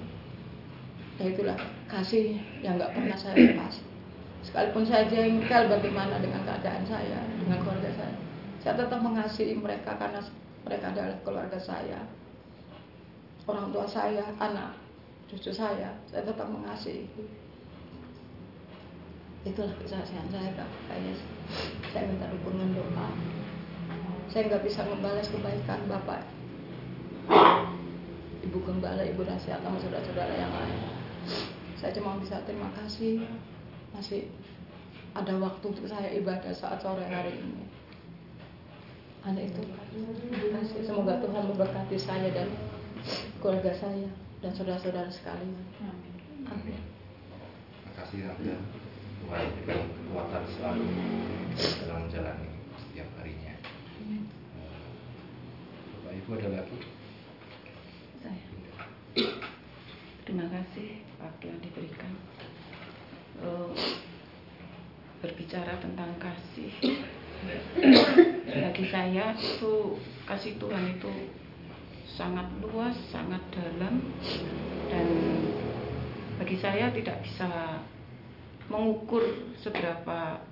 ya 1.20 1.30
itulah 1.30 1.58
kasih 1.86 2.40
yang 2.64 2.80
nggak 2.80 2.90
pernah 2.96 3.14
saya 3.14 3.36
lepas 3.36 3.78
sekalipun 4.42 4.82
saya 4.82 5.06
jengkel 5.06 5.70
bagaimana 5.70 6.18
dengan 6.18 6.42
keadaan 6.42 6.82
saya 6.82 7.22
dengan 7.38 7.62
keluarga 7.62 7.90
saya? 7.94 8.16
Saya 8.62 8.74
tetap 8.78 8.98
mengasihi 9.02 9.54
mereka 9.58 9.94
karena 9.98 10.22
mereka 10.62 10.90
adalah 10.94 11.16
keluarga 11.22 11.58
saya. 11.58 11.98
Orang 13.46 13.74
tua 13.74 13.86
saya 13.86 14.22
anak 14.38 14.78
cucu 15.26 15.50
saya 15.50 15.90
saya 16.10 16.22
tetap 16.26 16.46
mengasihi. 16.50 17.06
Itulah 19.42 19.74
kesaksian 19.82 20.30
saya 20.30 20.54
kak. 20.54 20.70
Kayaknya 20.86 21.14
saya 21.90 22.06
minta 22.06 22.30
dukungan 22.30 22.78
doa. 22.78 23.08
Saya 24.30 24.46
nggak 24.46 24.62
bisa 24.62 24.86
membalas 24.86 25.26
kebaikan 25.30 25.82
bapak. 25.90 26.22
Ibu 28.42 28.58
gembala 28.62 29.02
ibu 29.02 29.22
nasihat 29.26 29.62
sama 29.62 29.78
saudara-saudara 29.82 30.34
yang 30.34 30.50
lain. 30.54 30.78
Saya 31.74 31.90
cuma 31.98 32.18
bisa 32.22 32.38
terima 32.46 32.70
kasih 32.78 33.26
masih 33.92 34.28
ada 35.12 35.36
waktu 35.36 35.64
untuk 35.68 35.86
saya 35.86 36.08
ibadah 36.16 36.52
saat 36.56 36.80
sore 36.80 37.04
hari 37.04 37.36
ini 37.36 37.64
hanya 39.22 39.46
itu 39.46 39.62
terima 39.62 40.58
kasih 40.58 40.82
semoga 40.82 41.22
Tuhan 41.22 41.54
memberkati 41.54 41.94
saya 41.94 42.28
dan 42.34 42.50
keluarga 43.38 43.70
saya 43.70 44.10
dan 44.42 44.50
saudara-saudara 44.50 45.06
sekalian. 45.06 45.62
Amin. 46.50 46.82
Terima 47.78 47.92
kasih 47.94 48.18
Tante. 48.26 48.54
Tuhan 49.22 49.42
berikan 49.54 49.86
kekuatan 49.86 50.42
selalu 50.50 50.86
dalam 51.86 51.98
menjalani 52.10 52.50
setiap 52.74 53.08
harinya. 53.22 53.54
Eh, 54.02 54.22
Bapak 55.94 56.12
Ibu 56.18 56.30
ada 56.42 56.48
lagi? 56.58 56.78
Saya. 58.18 58.42
Terima 60.26 60.46
kasih 60.50 61.06
waktu 61.22 61.44
yang 61.46 61.60
diberikan. 61.62 62.12
Berbicara 65.22 65.78
tentang 65.78 66.18
kasih, 66.18 66.70
bagi 68.50 68.86
saya 68.90 69.34
itu 69.38 69.98
kasih 70.26 70.58
Tuhan 70.58 70.98
itu 70.98 71.10
sangat 72.18 72.46
luas, 72.58 72.98
sangat 73.14 73.38
dalam, 73.54 74.02
dan 74.90 75.06
bagi 76.42 76.58
saya 76.58 76.90
tidak 76.90 77.22
bisa 77.22 77.78
mengukur 78.66 79.22
seberapa 79.62 80.42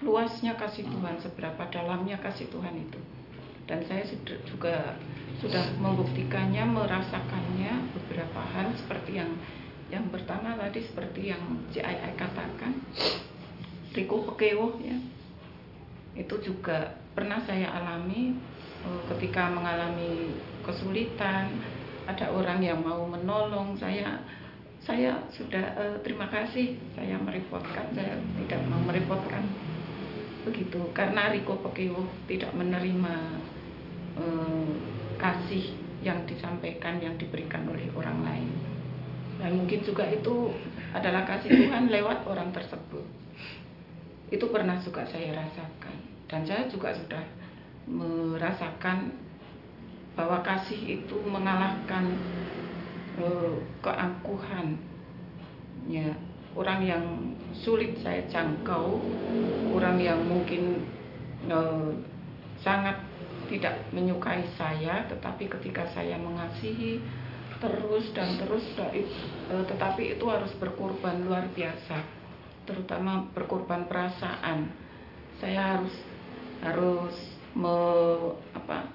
luasnya 0.00 0.56
kasih 0.56 0.88
Tuhan, 0.88 1.20
seberapa 1.20 1.62
dalamnya 1.68 2.16
kasih 2.16 2.48
Tuhan 2.48 2.74
itu. 2.76 3.00
Dan 3.68 3.84
saya 3.84 4.08
juga 4.48 4.96
sudah 5.38 5.68
membuktikannya, 5.78 6.64
merasakannya 6.64 7.92
beberapa 7.92 8.40
hal 8.40 8.72
seperti 8.74 9.20
yang 9.20 9.36
yang 9.92 10.08
pertama 10.08 10.56
tadi 10.56 10.80
seperti 10.88 11.28
yang 11.36 11.44
CII 11.68 12.16
katakan, 12.16 12.72
Riko 13.92 14.24
Pekewo 14.32 14.80
ya, 14.80 14.96
itu 16.16 16.34
juga 16.40 16.96
pernah 17.12 17.44
saya 17.44 17.76
alami 17.76 18.32
eh, 18.88 19.00
ketika 19.12 19.52
mengalami 19.52 20.32
kesulitan, 20.64 21.60
ada 22.08 22.32
orang 22.32 22.64
yang 22.64 22.80
mau 22.80 23.04
menolong 23.04 23.76
saya, 23.76 24.24
saya 24.82 25.14
sudah 25.30 25.78
uh, 25.78 25.96
terima 26.02 26.26
kasih, 26.26 26.74
saya 26.98 27.14
merepotkan, 27.14 27.86
saya 27.94 28.18
tidak 28.42 28.60
mau 28.66 28.82
merepotkan. 28.82 29.46
Begitu 30.42 30.90
karena 30.90 31.30
Riko 31.30 31.62
Pekewo 31.62 32.02
tidak 32.26 32.50
menerima 32.58 33.14
uh, 34.18 34.66
kasih 35.22 35.78
yang 36.02 36.26
disampaikan 36.26 36.98
yang 36.98 37.14
diberikan 37.14 37.62
oleh 37.70 37.86
orang 37.94 38.18
lain 38.26 38.71
dan 39.42 39.58
mungkin 39.58 39.82
juga 39.82 40.06
itu 40.06 40.54
adalah 40.94 41.26
kasih 41.26 41.50
Tuhan 41.50 41.90
lewat 41.90 42.22
orang 42.30 42.54
tersebut. 42.54 43.02
Itu 44.30 44.48
pernah 44.54 44.78
juga 44.78 45.02
saya 45.10 45.34
rasakan. 45.34 45.96
Dan 46.30 46.46
saya 46.46 46.70
juga 46.70 46.94
sudah 46.94 47.20
merasakan 47.90 49.10
bahwa 50.14 50.38
kasih 50.46 51.02
itu 51.02 51.16
mengalahkan 51.26 52.14
uh, 53.18 53.58
keangkuhan 53.82 54.78
ya 55.90 56.14
orang 56.54 56.80
yang 56.84 57.04
sulit 57.56 57.96
saya 58.04 58.22
jangkau 58.28 59.00
orang 59.72 59.96
yang 59.98 60.20
mungkin 60.22 60.84
uh, 61.48 61.90
sangat 62.60 63.00
tidak 63.50 63.82
menyukai 63.90 64.46
saya 64.54 65.04
tetapi 65.10 65.48
ketika 65.48 65.82
saya 65.90 66.14
mengasihi 66.20 67.02
terus 67.62 68.10
dan 68.10 68.34
terus 68.42 68.66
uh, 68.74 69.62
tetapi 69.70 70.18
itu 70.18 70.24
harus 70.26 70.50
berkorban 70.58 71.22
luar 71.22 71.46
biasa 71.54 72.02
terutama 72.66 73.30
berkorban 73.30 73.86
perasaan 73.86 74.66
saya 75.38 75.78
harus 75.78 75.94
harus 76.62 77.16
me, 77.58 77.74
apa 78.54 78.86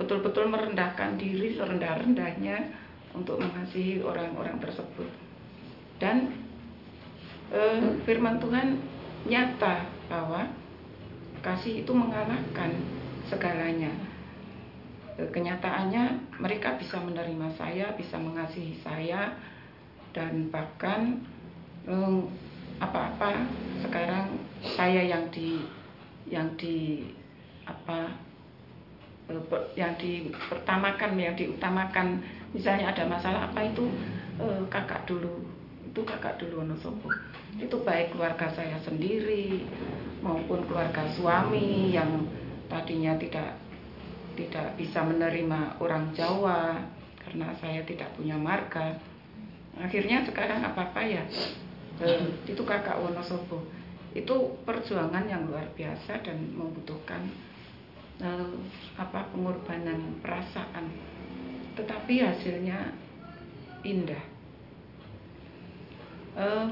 betul-betul 0.00 0.48
merendahkan 0.48 1.20
diri 1.20 1.52
serendah-rendahnya 1.60 2.72
untuk 3.12 3.36
mengasihi 3.36 4.00
orang-orang 4.00 4.56
tersebut. 4.56 5.08
Dan 6.00 6.32
eh, 7.52 8.00
firman 8.08 8.40
Tuhan 8.40 8.80
nyata 9.28 9.84
bahwa 10.08 10.48
kasih 11.44 11.84
itu 11.84 11.92
mengalahkan 11.92 12.72
segalanya. 13.28 13.92
E, 15.20 15.28
kenyataannya 15.28 16.32
mereka 16.40 16.80
bisa 16.80 16.96
menerima 16.96 17.52
saya, 17.60 17.92
bisa 17.92 18.16
mengasihi 18.16 18.80
saya, 18.80 19.36
dan 20.16 20.48
bahkan 20.48 21.20
apa-apa 22.80 23.44
sekarang 23.84 24.40
saya 24.76 25.04
yang 25.04 25.28
di 25.32 25.60
yang 26.28 26.48
di 26.56 27.08
apa 27.64 28.14
Eh, 29.30 29.42
yang 29.78 29.94
dipertamakan 29.94 31.14
yang 31.14 31.34
diutamakan. 31.38 32.18
Misalnya 32.50 32.90
ada 32.90 33.06
masalah 33.06 33.46
apa 33.46 33.62
itu 33.62 33.86
eh, 34.42 34.62
kakak 34.66 35.06
dulu 35.06 35.46
itu 35.90 36.00
kakak 36.06 36.38
dulu 36.38 36.62
Wonosobo 36.62 37.10
itu 37.58 37.74
baik 37.82 38.14
keluarga 38.14 38.46
saya 38.54 38.78
sendiri 38.78 39.66
maupun 40.22 40.62
keluarga 40.70 41.02
suami 41.18 41.90
yang 41.90 42.30
tadinya 42.70 43.18
tidak 43.18 43.58
tidak 44.40 44.80
bisa 44.80 45.04
menerima 45.04 45.76
orang 45.76 46.16
Jawa 46.16 46.80
karena 47.20 47.52
saya 47.60 47.84
tidak 47.84 48.08
punya 48.16 48.40
marga. 48.40 48.96
Akhirnya 49.76 50.24
sekarang 50.24 50.64
apa 50.64 50.88
apa 50.88 51.00
ya? 51.04 51.24
Eh, 52.00 52.24
itu 52.48 52.62
kakak 52.64 52.96
Wonosobo. 52.96 53.68
Itu 54.16 54.56
perjuangan 54.64 55.28
yang 55.28 55.46
luar 55.46 55.68
biasa 55.76 56.24
dan 56.24 56.50
membutuhkan 56.56 57.30
uh, 58.24 58.56
apa 58.96 59.28
pengorbanan 59.30 60.18
perasaan. 60.24 60.90
Tetapi 61.78 62.14
hasilnya 62.24 62.96
indah. 63.86 64.24
Uh, 66.34 66.66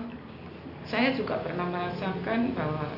saya 0.89 1.13
juga 1.15 1.39
pernah 1.45 1.69
merasakan 1.69 2.57
bahwa 2.57 2.89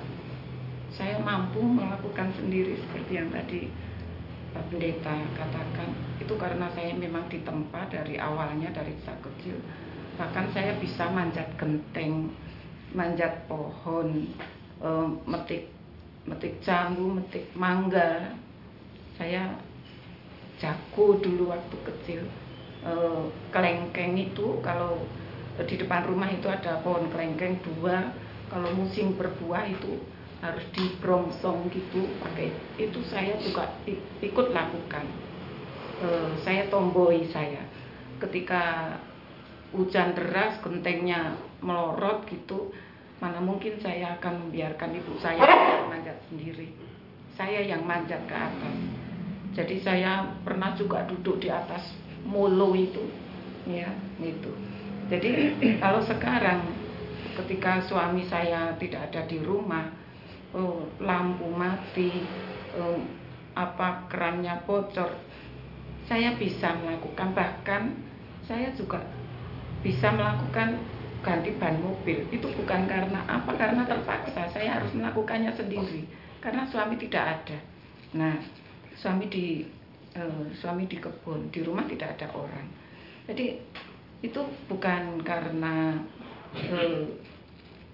saya 0.94 1.18
mampu 1.18 1.60
melakukan 1.60 2.30
sendiri 2.38 2.78
seperti 2.78 3.12
yang 3.18 3.28
tadi 3.28 3.70
Pendeta 4.50 5.14
katakan 5.38 5.94
itu 6.18 6.34
karena 6.34 6.66
saya 6.74 6.90
memang 6.94 7.30
ditempa 7.30 7.86
dari 7.86 8.18
awalnya 8.18 8.70
dari 8.74 8.94
saat 9.06 9.18
kecil 9.22 9.58
bahkan 10.18 10.50
saya 10.52 10.76
bisa 10.76 11.08
manjat 11.08 11.48
genteng 11.56 12.34
manjat 12.92 13.46
pohon 13.46 14.26
uh, 14.82 15.06
metik 15.24 15.70
metik 16.28 16.60
jambu, 16.60 17.16
metik 17.16 17.48
mangga. 17.56 18.36
Saya 19.16 19.56
jago 20.60 21.16
dulu 21.20 21.52
waktu 21.52 21.76
kecil. 21.84 22.22
eh, 22.80 23.24
kelengkeng 23.52 24.16
itu 24.16 24.56
kalau 24.64 25.04
di 25.60 25.76
depan 25.76 26.08
rumah 26.08 26.32
itu 26.32 26.48
ada 26.48 26.80
pohon 26.80 27.12
kelengkeng 27.12 27.60
dua 27.60 28.08
kalau 28.48 28.72
musim 28.72 29.12
berbuah 29.20 29.68
itu 29.68 30.00
harus 30.40 30.64
dibrongsong 30.72 31.68
gitu. 31.72 32.08
Pakai 32.20 32.52
itu 32.80 33.00
saya 33.08 33.36
juga 33.40 33.70
ikut 34.20 34.46
lakukan. 34.52 35.04
Eh, 36.00 36.30
saya 36.44 36.68
tomboi 36.72 37.28
saya. 37.28 37.64
Ketika 38.20 38.96
hujan 39.72 40.12
deras 40.12 40.58
gentengnya 40.60 41.38
melorot 41.62 42.26
gitu 42.26 42.74
mana 43.20 43.36
mungkin 43.36 43.76
saya 43.84 44.16
akan 44.16 44.48
membiarkan 44.48 44.96
ibu 44.96 45.12
saya 45.20 45.44
manjat 45.88 46.18
sendiri. 46.32 46.72
Saya 47.36 47.60
yang 47.64 47.84
manjat 47.84 48.24
ke 48.24 48.36
atas. 48.36 48.76
Jadi 49.50 49.76
saya 49.84 50.24
pernah 50.40 50.72
juga 50.76 51.04
duduk 51.04 51.42
di 51.42 51.52
atas 51.52 51.84
mulu 52.24 52.76
itu 52.76 53.04
ya 53.68 53.88
itu 54.20 54.52
jadi 55.10 55.56
kalau 55.82 56.00
sekarang 56.04 56.64
ketika 57.42 57.82
suami 57.84 58.24
saya 58.28 58.76
tidak 58.78 59.10
ada 59.10 59.26
di 59.26 59.40
rumah 59.42 59.90
oh, 60.54 60.86
lampu 61.02 61.46
mati 61.50 62.24
oh, 62.76 62.98
apa 63.54 64.06
kerannya 64.10 64.62
bocor. 64.66 65.10
Saya 66.06 66.34
bisa 66.34 66.74
melakukan 66.82 67.34
bahkan 67.34 67.94
saya 68.42 68.74
juga 68.74 68.98
bisa 69.80 70.10
melakukan 70.10 70.80
ganti 71.22 71.54
ban 71.60 71.78
mobil. 71.78 72.26
Itu 72.34 72.50
bukan 72.50 72.90
karena 72.90 73.22
apa 73.30 73.54
karena 73.54 73.86
terpaksa. 73.86 74.50
Saya 74.50 74.80
harus 74.80 74.90
melakukannya 74.96 75.54
sendiri 75.54 76.08
karena 76.42 76.66
suami 76.66 76.98
tidak 76.98 77.24
ada. 77.38 77.58
Nah 78.16 78.34
suami 78.98 79.30
di 79.30 79.62
uh, 80.18 80.44
suami 80.56 80.90
di 80.90 80.98
kebun 80.98 81.52
di 81.54 81.60
rumah 81.62 81.86
tidak 81.86 82.18
ada 82.18 82.26
orang. 82.34 82.66
Jadi 83.30 83.60
itu 84.20 84.40
bukan 84.68 85.22
karena 85.22 85.96
uh, 86.52 87.04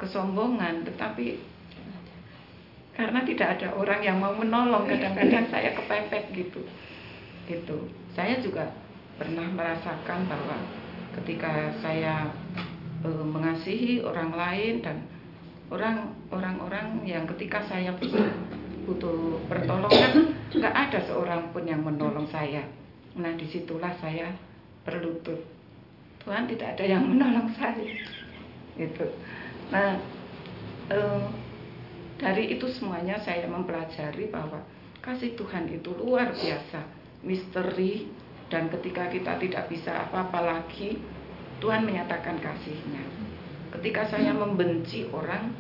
kesombongan 0.00 0.84
tetapi 0.88 1.55
karena 2.96 3.20
tidak 3.28 3.60
ada 3.60 3.68
orang 3.76 4.00
yang 4.00 4.16
mau 4.16 4.32
menolong 4.32 4.88
kadang-kadang 4.88 5.44
saya 5.52 5.76
kepepet 5.76 6.32
gitu. 6.32 6.64
Gitu. 7.44 7.78
Saya 8.16 8.40
juga 8.40 8.72
pernah 9.20 9.44
merasakan 9.52 10.24
bahwa 10.24 10.56
ketika 11.20 11.76
saya 11.84 12.32
e, 13.04 13.08
mengasihi 13.12 14.00
orang 14.00 14.32
lain 14.32 14.80
dan 14.80 15.04
orang 15.68 16.16
orang-orang 16.32 17.04
yang 17.04 17.28
ketika 17.36 17.60
saya 17.68 17.92
butuh, 18.00 18.32
butuh 18.88 19.44
pertolongan 19.44 20.32
nggak 20.56 20.74
ada 20.74 20.98
seorang 21.04 21.52
pun 21.52 21.68
yang 21.68 21.84
menolong 21.84 22.24
saya. 22.32 22.64
Nah 23.12 23.36
di 23.36 23.44
situlah 23.44 23.92
saya 24.00 24.32
berlutut. 24.88 25.44
Tuhan 26.24 26.48
tidak 26.48 26.80
ada 26.80 26.84
yang 26.88 27.04
menolong 27.04 27.52
saya. 27.60 27.92
Itu 28.80 29.04
nah 29.68 30.00
e, 30.88 30.98
dari 32.16 32.56
itu 32.56 32.64
semuanya 32.72 33.20
saya 33.20 33.44
mempelajari 33.44 34.32
bahwa 34.32 34.64
kasih 35.04 35.36
Tuhan 35.36 35.68
itu 35.68 35.92
luar 35.96 36.32
biasa 36.32 36.80
misteri 37.20 38.08
dan 38.48 38.72
ketika 38.72 39.10
kita 39.10 39.36
tidak 39.36 39.64
bisa 39.68 40.08
apa-apa 40.08 40.40
lagi 40.40 40.96
Tuhan 41.60 41.88
menyatakan 41.88 42.36
kasihnya. 42.40 43.04
Ketika 43.72 44.08
saya 44.08 44.32
membenci 44.32 45.08
orang, 45.10 45.52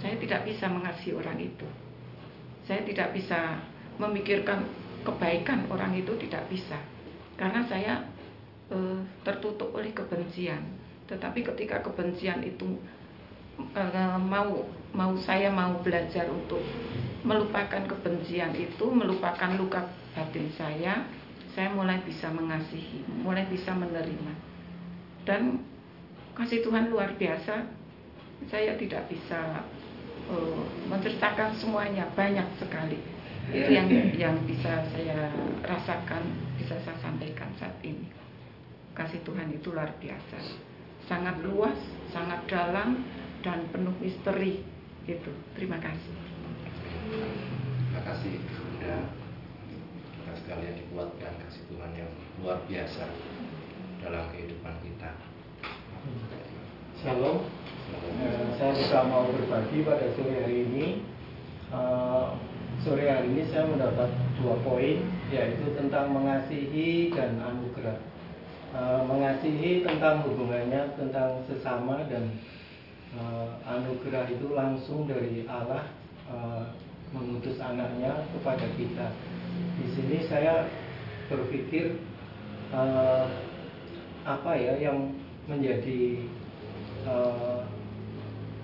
saya 0.00 0.16
tidak 0.20 0.48
bisa 0.48 0.68
mengasihi 0.68 1.12
orang 1.16 1.36
itu. 1.40 1.66
Saya 2.64 2.84
tidak 2.86 3.12
bisa 3.16 3.60
memikirkan 4.00 4.64
kebaikan 5.04 5.68
orang 5.72 5.96
itu 5.96 6.12
tidak 6.28 6.44
bisa. 6.48 6.76
Karena 7.36 7.64
saya 7.66 8.04
e, 8.68 8.76
tertutup 9.24 9.72
oleh 9.72 9.92
kebencian. 9.92 10.60
Tetapi 11.08 11.40
ketika 11.42 11.82
kebencian 11.82 12.44
itu 12.44 12.78
mau 14.24 14.66
mau 14.90 15.12
saya 15.22 15.50
mau 15.50 15.78
belajar 15.82 16.26
untuk 16.30 16.62
melupakan 17.22 17.84
kebencian 17.84 18.56
itu, 18.56 18.86
melupakan 18.90 19.52
luka 19.54 19.86
batin 20.16 20.50
saya, 20.56 21.04
saya 21.52 21.68
mulai 21.70 22.00
bisa 22.02 22.32
mengasihi, 22.32 23.04
mulai 23.22 23.46
bisa 23.46 23.76
menerima. 23.76 24.32
Dan 25.28 25.62
kasih 26.34 26.64
Tuhan 26.64 26.88
luar 26.88 27.14
biasa 27.20 27.68
saya 28.48 28.72
tidak 28.80 29.04
bisa 29.12 29.62
uh, 30.32 30.64
menceritakan 30.88 31.52
semuanya 31.60 32.08
banyak 32.16 32.46
sekali. 32.56 32.98
Itu 33.50 33.68
yang 33.68 33.88
yang 34.14 34.36
bisa 34.46 34.86
saya 34.94 35.28
rasakan 35.66 36.22
bisa 36.56 36.78
saya 36.80 36.96
sampaikan 37.02 37.50
saat 37.60 37.76
ini. 37.84 38.08
Kasih 38.96 39.20
Tuhan 39.26 39.52
itu 39.52 39.74
luar 39.74 39.92
biasa. 40.00 40.38
Sangat 41.04 41.42
luas 41.44 41.76
sangat 42.14 42.46
dalam 42.48 43.02
dan 43.40 43.64
penuh 43.72 43.94
misteri 44.00 44.64
itu 45.08 45.32
terima 45.56 45.80
kasih 45.80 46.14
terima 47.88 48.02
kasih 48.04 48.34
Bunda 48.36 48.96
kita 50.30 50.32
sekalian 50.46 50.74
dikuatkan 50.78 51.32
kasih 51.42 51.62
Tuhan 51.66 51.90
yang 51.98 52.10
luar 52.38 52.62
biasa 52.70 53.02
dalam 53.98 54.30
kehidupan 54.30 54.74
kita. 54.78 55.10
Shalom. 57.02 57.50
Uh, 57.90 58.46
saya 58.54 58.72
juga 58.78 59.00
mau 59.10 59.26
berbagi 59.26 59.82
pada 59.82 60.06
sore 60.14 60.34
hari 60.38 60.56
ini. 60.70 60.86
Uh, 61.74 62.38
sore 62.86 63.10
hari 63.10 63.26
ini 63.32 63.42
saya 63.50 63.66
mendapat 63.66 64.06
dua 64.38 64.54
poin, 64.62 65.02
yaitu 65.34 65.66
tentang 65.74 66.14
mengasihi 66.14 67.10
dan 67.10 67.40
anugerah. 67.42 67.98
Uh, 68.70 69.02
mengasihi 69.02 69.82
tentang 69.82 70.22
hubungannya 70.22 70.94
tentang 70.94 71.42
sesama 71.50 72.06
dan 72.06 72.38
uh, 73.18 73.48
anugerah 73.66 74.30
itu 74.30 74.54
langsung 74.54 75.10
dari 75.10 75.42
Allah 75.50 75.90
uh, 76.30 76.70
mengutus 77.10 77.58
anaknya 77.58 78.22
kepada 78.30 78.66
kita. 78.78 79.10
Di 79.78 79.86
sini 79.96 80.18
saya 80.30 80.70
berpikir 81.26 81.98
uh, 82.70 83.26
apa 84.22 84.52
ya 84.54 84.78
yang 84.78 85.16
menjadi 85.50 86.22
uh, 87.08 87.66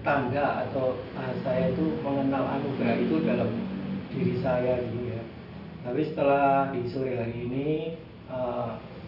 tanda 0.06 0.70
atau 0.70 1.02
saya 1.43 1.74
itu 1.74 1.98
mengenal 2.06 2.47
anugerah 2.47 2.94
itu 3.02 3.16
dalam 3.27 3.51
diri 4.14 4.39
saya 4.39 4.78
gitu 4.78 5.10
ya. 5.10 5.23
Tapi 5.82 6.01
setelah 6.06 6.70
di 6.70 6.86
sore 6.86 7.18
hari 7.18 7.35
ini 7.51 7.68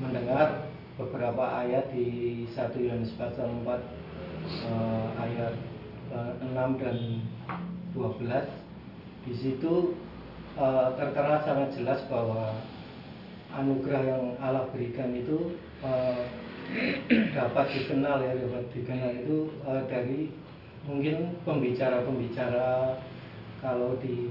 mendengar 0.02 0.70
beberapa 0.98 1.43
ayat 1.62 1.90
di 1.94 2.43
1 2.51 2.74
Yohanes 2.82 3.15
pasal 3.15 3.51
4 3.62 4.07
uh, 4.68 5.06
ayat 5.20 5.54
uh, 6.12 6.32
6 6.40 6.82
dan 6.82 6.96
12 7.92 9.28
di 9.28 9.32
situ 9.36 9.92
uh, 10.56 10.94
tertera 10.96 11.44
sangat 11.44 11.76
jelas 11.76 12.00
bahwa 12.08 12.56
anugerah 13.52 14.02
yang 14.04 14.24
Allah 14.40 14.68
berikan 14.72 15.12
itu 15.12 15.56
uh, 15.84 16.24
dapat 17.36 17.66
dikenal 17.72 18.20
ya 18.20 18.32
dapat 18.36 18.64
dikenal 18.76 19.12
itu 19.24 19.36
uh, 19.64 19.82
dari 19.88 20.32
mungkin 20.88 21.36
pembicara-pembicara. 21.44 22.96
Kalau 23.58 23.98
di 23.98 24.30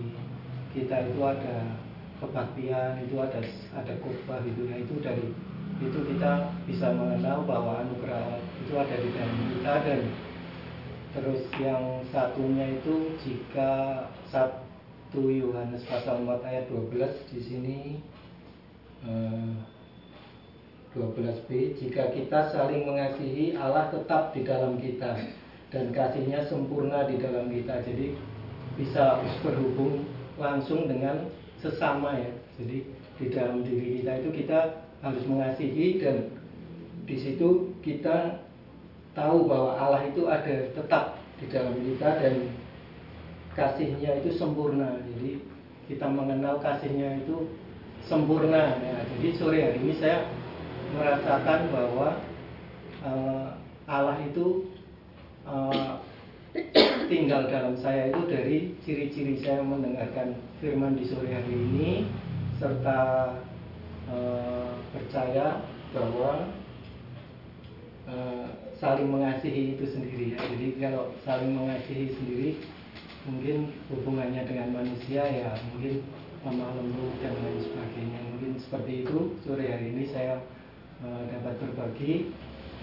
kita 0.71 1.03
itu 1.03 1.19
ada 1.19 1.75
kebaktian 2.23 3.03
itu 3.03 3.19
ada 3.19 3.43
ada 3.75 3.93
khotbah 3.99 4.39
itu 4.41 4.71
ya 4.71 4.79
itu 4.79 4.95
dari 5.03 5.35
itu 5.77 5.99
kita 6.09 6.53
bisa 6.65 6.89
mengenal 6.93 7.45
bahwa 7.45 7.85
anugerah 7.85 8.41
itu 8.65 8.73
ada 8.73 8.95
di 8.97 9.09
dalam 9.13 9.37
kita 9.53 9.73
dan 9.85 10.01
terus 11.13 11.41
yang 11.61 12.01
satunya 12.09 12.81
itu 12.81 13.13
jika 13.21 14.05
satu 14.29 15.21
Yohanes 15.29 15.85
pasal 15.85 16.25
4 16.25 16.49
ayat 16.49 16.65
12 16.69 17.31
di 17.33 17.39
sini 17.39 17.79
eh, 19.05 19.53
12b 20.97 21.77
Jika 21.77 22.09
kita 22.09 22.49
saling 22.49 22.89
mengasihi 22.89 23.53
Allah 23.53 23.93
tetap 23.93 24.33
di 24.33 24.41
dalam 24.41 24.81
kita 24.81 25.13
Dan 25.69 25.93
kasihnya 25.93 26.47
sempurna 26.47 27.05
di 27.05 27.19
dalam 27.19 27.51
kita. 27.51 27.83
Jadi 27.83 28.15
bisa 28.79 29.19
berhubung 29.43 30.07
langsung 30.39 30.87
dengan 30.87 31.27
sesama 31.59 32.15
ya. 32.15 32.31
Jadi 32.57 32.87
di 33.19 33.25
dalam 33.29 33.67
diri 33.67 34.01
kita 34.01 34.23
itu 34.23 34.29
kita 34.31 34.86
harus 35.01 35.23
mengasihi 35.25 36.01
Dan 36.01 36.31
di 37.07 37.15
situ 37.17 37.73
kita 37.85 38.45
tahu 39.17 39.49
bahwa 39.49 39.77
Allah 39.77 40.01
itu 40.09 40.25
ada 40.29 40.71
tetap 40.73 41.19
di 41.37 41.45
dalam 41.49 41.75
kita 41.77 42.09
Dan 42.21 42.53
kasihnya 43.53 44.21
itu 44.21 44.33
sempurna 44.37 45.01
Jadi 45.01 45.57
kita 45.87 46.05
mengenal 46.11 46.59
kasihnya 46.59 47.23
itu 47.23 47.47
sempurna 48.07 48.79
ya. 48.79 48.97
Jadi 49.17 49.27
sore 49.35 49.59
hari 49.63 49.79
ini 49.83 49.93
saya 49.99 50.27
merasakan 50.95 51.59
bahwa 51.71 52.07
uh, 53.03 53.47
Allah 53.87 54.17
itu 54.23 54.71
uh, 55.43 55.99
tinggal 57.11 57.51
dalam 57.51 57.75
saya 57.79 58.11
itu 58.11 58.21
dari 58.27 58.57
ciri-ciri 58.83 59.35
saya 59.43 59.63
mendengarkan 59.63 60.39
firman 60.63 60.95
di 60.95 61.07
sore 61.07 61.31
hari 61.31 61.53
ini 61.53 62.07
serta 62.57 63.31
uh, 64.11 64.76
percaya 64.91 65.63
bahwa 65.91 66.51
eh, 68.07 68.47
saling 68.77 69.09
mengasihi 69.09 69.75
itu 69.75 69.85
sendiri 69.89 70.25
ya. 70.37 70.39
Jadi 70.43 70.67
kalau 70.79 71.11
saling 71.25 71.51
mengasihi 71.55 72.13
sendiri 72.13 72.49
mungkin 73.27 73.75
hubungannya 73.91 74.47
dengan 74.47 74.71
manusia 74.71 75.27
ya 75.27 75.51
mungkin 75.73 75.99
lemah 76.47 76.71
lembut 76.79 77.11
dan 77.19 77.33
lain 77.35 77.59
sebagainya. 77.59 78.19
Mungkin 78.35 78.51
seperti 78.61 79.03
itu 79.03 79.35
sore 79.43 79.65
hari 79.67 79.91
ini 79.91 80.03
saya 80.07 80.39
eh, 81.03 81.21
dapat 81.35 81.59
berbagi 81.59 82.31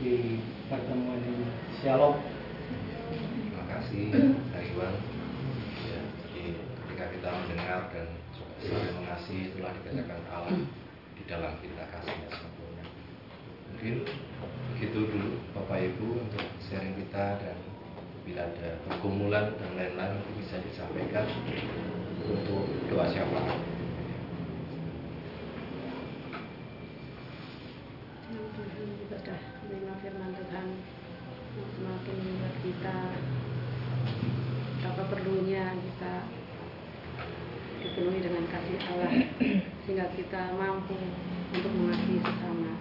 di 0.03 0.43
pertemuan 0.67 1.23
ini. 1.23 1.49
Shalom. 1.81 2.19
Terima 3.15 3.65
kasih 3.71 4.11
Pak 4.51 4.63
Iwan. 4.75 4.95
Ya, 5.87 6.01
jadi 6.27 6.45
ketika 6.59 7.05
kita 7.15 7.29
mendengar 7.31 7.81
dan 7.95 8.09
saling 8.65 8.95
mengasihi 8.99 9.55
itulah 9.55 9.73
dikatakan 9.79 10.21
Allah 10.33 10.84
dalam 11.25 11.57
kita 11.65 11.85
kasihnya 11.89 12.29
sempurna. 12.29 12.85
Mungkin 13.73 13.95
begitu 14.75 14.99
dulu 15.09 15.41
Bapak 15.57 15.81
Ibu 15.81 16.21
untuk 16.21 16.45
sharing 16.61 16.97
kita 17.01 17.41
dan 17.41 17.57
bila 18.25 18.49
ada 18.49 18.81
pergumulan 18.89 19.53
dan 19.61 19.71
lain-lain 19.77 20.21
bisa 20.41 20.61
disampaikan 20.65 21.29
untuk 22.25 22.69
doa 22.89 23.07
syafaat. 23.09 23.61
Firman 30.05 30.37
semakin 31.57 32.19
kita 32.61 32.97
apa 34.85 35.03
perlunya 35.09 35.73
kita 35.73 36.29
dipenuhi 37.85 38.25
dengan 38.25 38.45
kasih 38.49 38.81
Allah 38.89 39.13
sehingga 39.85 40.09
kita 40.17 40.57
mampu 40.57 40.97
untuk 41.53 41.73
mengasihi 41.77 42.19
sesama. 42.25 42.73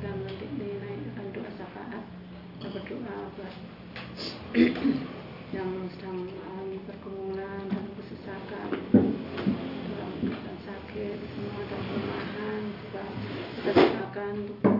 Dan 0.00 0.16
nanti 0.24 0.46
dinaikkan 0.56 1.26
doa 1.36 1.50
syafaat 1.52 2.04
kita 2.58 2.68
berdoa 2.72 3.16
buat 3.36 3.54
yang 5.48 5.70
sedang 5.92 6.28
mengalami 6.28 6.78
pergumulan 6.84 7.62
dan 7.72 7.84
kesesakan 7.96 8.68
dalam 9.88 10.12
keadaan 10.20 10.58
sakit 10.60 11.16
semua 11.32 11.62
dan 11.64 11.80
kelemahan 11.88 12.62
juga 12.84 13.04
kita 13.56 13.70
doakan 13.72 14.34
untuk 14.44 14.78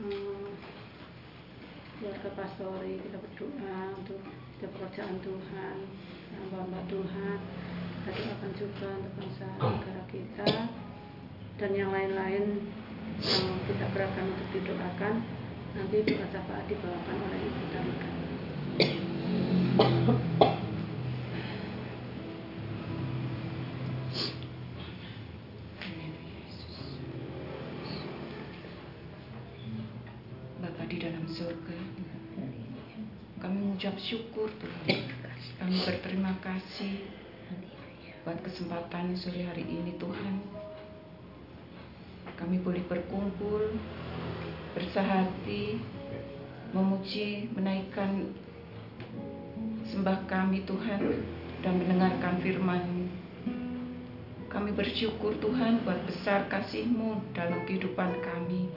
hmm, 0.00 0.48
keluarga 1.96 2.30
pastori 2.36 3.00
kita 3.00 3.16
berdoa 3.16 3.78
untuk 3.96 4.20
setiap 4.56 4.70
pekerjaan 4.76 5.16
Tuhan 5.24 5.76
hamba-hamba 6.36 6.80
Tuhan 6.90 7.38
kita 8.08 8.10
doakan 8.12 8.52
juga 8.56 8.88
untuk 9.00 9.12
bangsa 9.20 9.46
negara 9.56 10.02
kita 10.08 10.46
dan 11.58 11.70
yang 11.72 11.90
lain-lain 11.92 12.44
yang 13.18 13.56
kita 13.66 13.84
gerakkan 13.92 14.30
untuk 14.30 14.48
didoakan 14.52 15.14
nanti 15.76 15.96
doa 16.06 16.26
syafaat 16.32 16.64
dibawakan 16.70 17.16
oleh 17.28 17.40
Ibu 17.44 17.64
Tarika. 17.70 18.10
Bapa 30.58 30.82
di 30.90 30.96
dalam 30.98 31.24
surga, 31.30 31.78
kami 33.38 33.56
mengucap 33.62 33.94
syukur 34.02 34.50
Tuhan. 34.58 35.07
Kami 35.58 35.74
berterima 35.82 36.38
kasih 36.38 37.02
buat 38.22 38.38
kesempatan 38.46 39.10
sore 39.18 39.42
hari 39.42 39.66
ini 39.66 39.98
Tuhan. 39.98 40.38
Kami 42.38 42.62
boleh 42.62 42.86
berkumpul, 42.86 43.74
bersahati, 44.78 45.82
memuji, 46.70 47.50
menaikkan 47.58 48.30
sembah 49.90 50.30
kami 50.30 50.62
Tuhan 50.62 51.26
dan 51.66 51.74
mendengarkan 51.74 52.38
firman-Mu. 52.38 53.04
Kami 54.46 54.70
bersyukur 54.78 55.42
Tuhan 55.42 55.82
buat 55.82 56.06
besar 56.06 56.46
kasih-Mu 56.46 57.34
dalam 57.34 57.66
kehidupan 57.66 58.22
kami. 58.22 58.70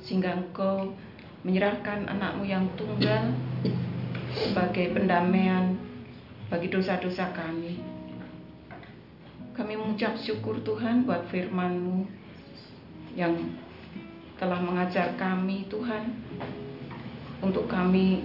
Sehingga 0.00 0.40
Engkau 0.40 0.96
menyerahkan 1.44 2.08
anakmu 2.08 2.48
yang 2.48 2.64
tunggal 2.80 3.36
sebagai 4.32 4.96
pendamaian 4.96 5.87
bagi 6.48 6.72
dosa-dosa 6.72 7.28
kami. 7.36 7.76
Kami 9.52 9.74
mengucap 9.76 10.16
syukur 10.16 10.64
Tuhan 10.64 11.04
buat 11.04 11.28
firman-Mu 11.28 12.08
yang 13.12 13.36
telah 14.38 14.62
mengajar 14.62 15.18
kami 15.18 15.68
Tuhan 15.68 16.14
untuk 17.44 17.68
kami 17.68 18.24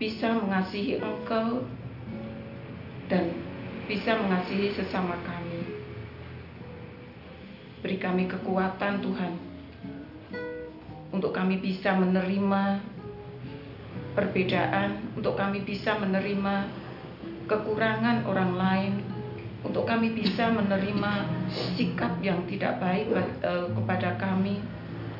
bisa 0.00 0.32
mengasihi 0.38 1.02
Engkau 1.02 1.66
dan 3.10 3.34
bisa 3.84 4.16
mengasihi 4.16 4.72
sesama 4.72 5.18
kami. 5.26 5.60
Beri 7.84 8.00
kami 8.00 8.24
kekuatan 8.30 9.04
Tuhan 9.04 9.32
untuk 11.12 11.36
kami 11.36 11.60
bisa 11.60 11.92
menerima 11.92 12.93
perbedaan, 14.14 15.12
untuk 15.18 15.34
kami 15.34 15.66
bisa 15.66 15.98
menerima 15.98 16.70
kekurangan 17.50 18.24
orang 18.24 18.52
lain, 18.56 18.92
untuk 19.66 19.84
kami 19.84 20.14
bisa 20.14 20.48
menerima 20.54 21.12
sikap 21.74 22.22
yang 22.22 22.46
tidak 22.48 22.78
baik 22.78 23.10
eh, 23.14 23.66
kepada 23.74 24.16
kami 24.16 24.62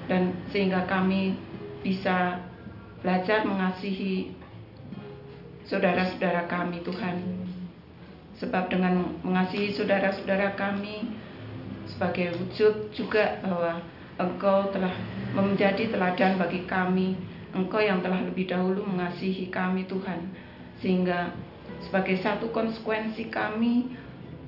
dan 0.06 0.36
sehingga 0.52 0.84
kami 0.84 1.36
bisa 1.80 2.40
belajar 3.00 3.44
mengasihi 3.44 4.32
saudara-saudara 5.68 6.44
kami 6.48 6.80
Tuhan. 6.84 7.16
Sebab 8.40 8.68
dengan 8.68 9.14
mengasihi 9.22 9.72
saudara-saudara 9.72 10.58
kami 10.58 11.08
sebagai 11.88 12.34
wujud 12.36 12.92
juga 12.92 13.40
bahwa 13.40 13.80
Engkau 14.14 14.70
telah 14.70 14.94
menjadi 15.34 15.90
teladan 15.90 16.38
bagi 16.38 16.62
kami 16.70 17.18
Engkau 17.54 17.78
yang 17.78 18.02
telah 18.02 18.26
lebih 18.26 18.50
dahulu 18.50 18.82
mengasihi 18.82 19.46
kami 19.46 19.86
Tuhan 19.86 20.34
sehingga 20.82 21.30
sebagai 21.86 22.18
satu 22.18 22.50
konsekuensi 22.50 23.30
kami 23.30 23.94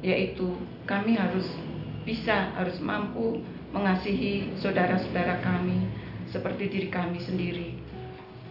yaitu 0.02 0.58
kami 0.84 1.14
harus 1.14 1.46
bisa 2.02 2.50
harus 2.58 2.82
mampu 2.82 3.40
mengasihi 3.70 4.58
saudara-saudara 4.58 5.38
kami 5.42 5.86
seperti 6.30 6.66
diri 6.66 6.88
kami 6.90 7.22
sendiri. 7.22 7.78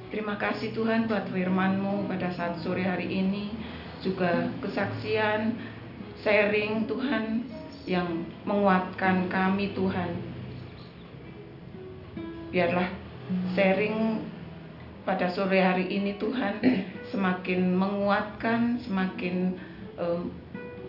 Terima 0.07 0.39
kasih 0.39 0.71
Tuhan 0.71 1.11
buat 1.11 1.27
firman-Mu 1.27 2.07
pada 2.07 2.31
saat 2.31 2.63
sore 2.63 2.87
hari 2.87 3.11
ini 3.11 3.51
juga 3.99 4.47
kesaksian 4.63 5.59
sharing 6.23 6.87
Tuhan 6.87 7.43
yang 7.89 8.23
menguatkan 8.47 9.27
kami 9.27 9.75
Tuhan. 9.75 10.11
Biarlah 12.53 12.87
sharing 13.57 14.23
pada 15.05 15.29
sore 15.29 15.61
hari 15.61 15.85
ini 15.87 16.17
Tuhan 16.17 16.59
semakin 17.13 17.77
menguatkan, 17.77 18.81
semakin 18.81 19.53
um, 20.01 20.33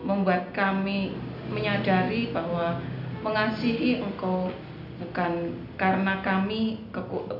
membuat 0.01 0.49
kami 0.51 1.13
menyadari 1.53 2.33
bahwa 2.33 2.81
mengasihi 3.21 4.01
Engkau 4.01 4.49
bukan 4.97 5.53
karena 5.77 6.25
kami 6.25 6.81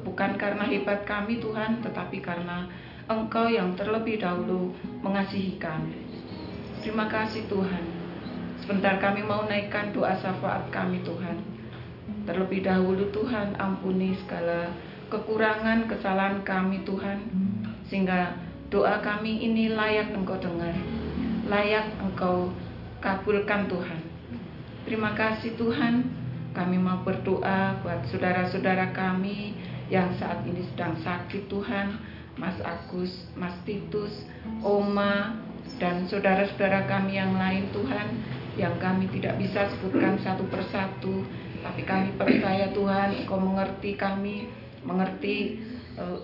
bukan 0.06 0.38
karena 0.38 0.62
hebat 0.70 1.02
kami 1.10 1.42
Tuhan 1.42 1.82
tetapi 1.82 2.22
karena 2.22 2.70
Engkau 3.10 3.50
yang 3.50 3.74
terlebih 3.74 4.22
dahulu 4.22 4.76
mengasihi 5.02 5.58
kami. 5.58 5.98
Terima 6.86 7.10
kasih 7.10 7.50
Tuhan. 7.50 7.84
Sebentar 8.62 9.00
kami 9.02 9.24
mau 9.24 9.48
naikkan 9.48 9.96
doa 9.96 10.14
syafaat 10.20 10.70
kami 10.70 11.02
Tuhan. 11.02 11.40
Terlebih 12.28 12.68
dahulu 12.68 13.08
Tuhan 13.16 13.56
ampuni 13.56 14.12
segala 14.20 14.76
kekurangan 15.08 15.88
kesalahan 15.90 16.44
kami 16.44 16.84
Tuhan. 16.84 17.20
Sehingga 17.88 18.36
doa 18.68 19.00
kami 19.00 19.44
ini 19.48 19.72
layak 19.72 20.12
Engkau 20.12 20.40
dengar. 20.40 20.76
Layak 21.48 21.96
Engkau 22.04 22.52
kabulkan 23.00 23.72
Tuhan. 23.72 24.02
Terima 24.88 25.12
kasih 25.20 25.60
Tuhan, 25.60 26.08
kami 26.56 26.80
mau 26.80 27.04
berdoa 27.04 27.76
buat 27.84 28.08
saudara-saudara 28.08 28.96
kami 28.96 29.52
yang 29.92 30.16
saat 30.16 30.48
ini 30.48 30.64
sedang 30.72 30.96
sakit 31.04 31.52
Tuhan, 31.52 32.00
Mas 32.40 32.56
Agus, 32.64 33.12
Mas 33.36 33.52
Titus, 33.68 34.24
Oma, 34.64 35.44
dan 35.76 36.08
saudara-saudara 36.08 36.88
kami 36.88 37.20
yang 37.20 37.36
lain 37.36 37.68
Tuhan, 37.76 38.08
yang 38.56 38.80
kami 38.80 39.12
tidak 39.12 39.36
bisa 39.38 39.68
sebutkan 39.76 40.18
satu 40.24 40.48
persatu, 40.48 41.22
tapi 41.62 41.84
kami 41.84 42.16
percaya 42.16 42.72
Tuhan, 42.72 43.28
Engkau 43.28 43.44
mengerti 43.44 44.00
kami, 44.00 44.48
mengerti 44.88 45.60
uh, 46.00 46.18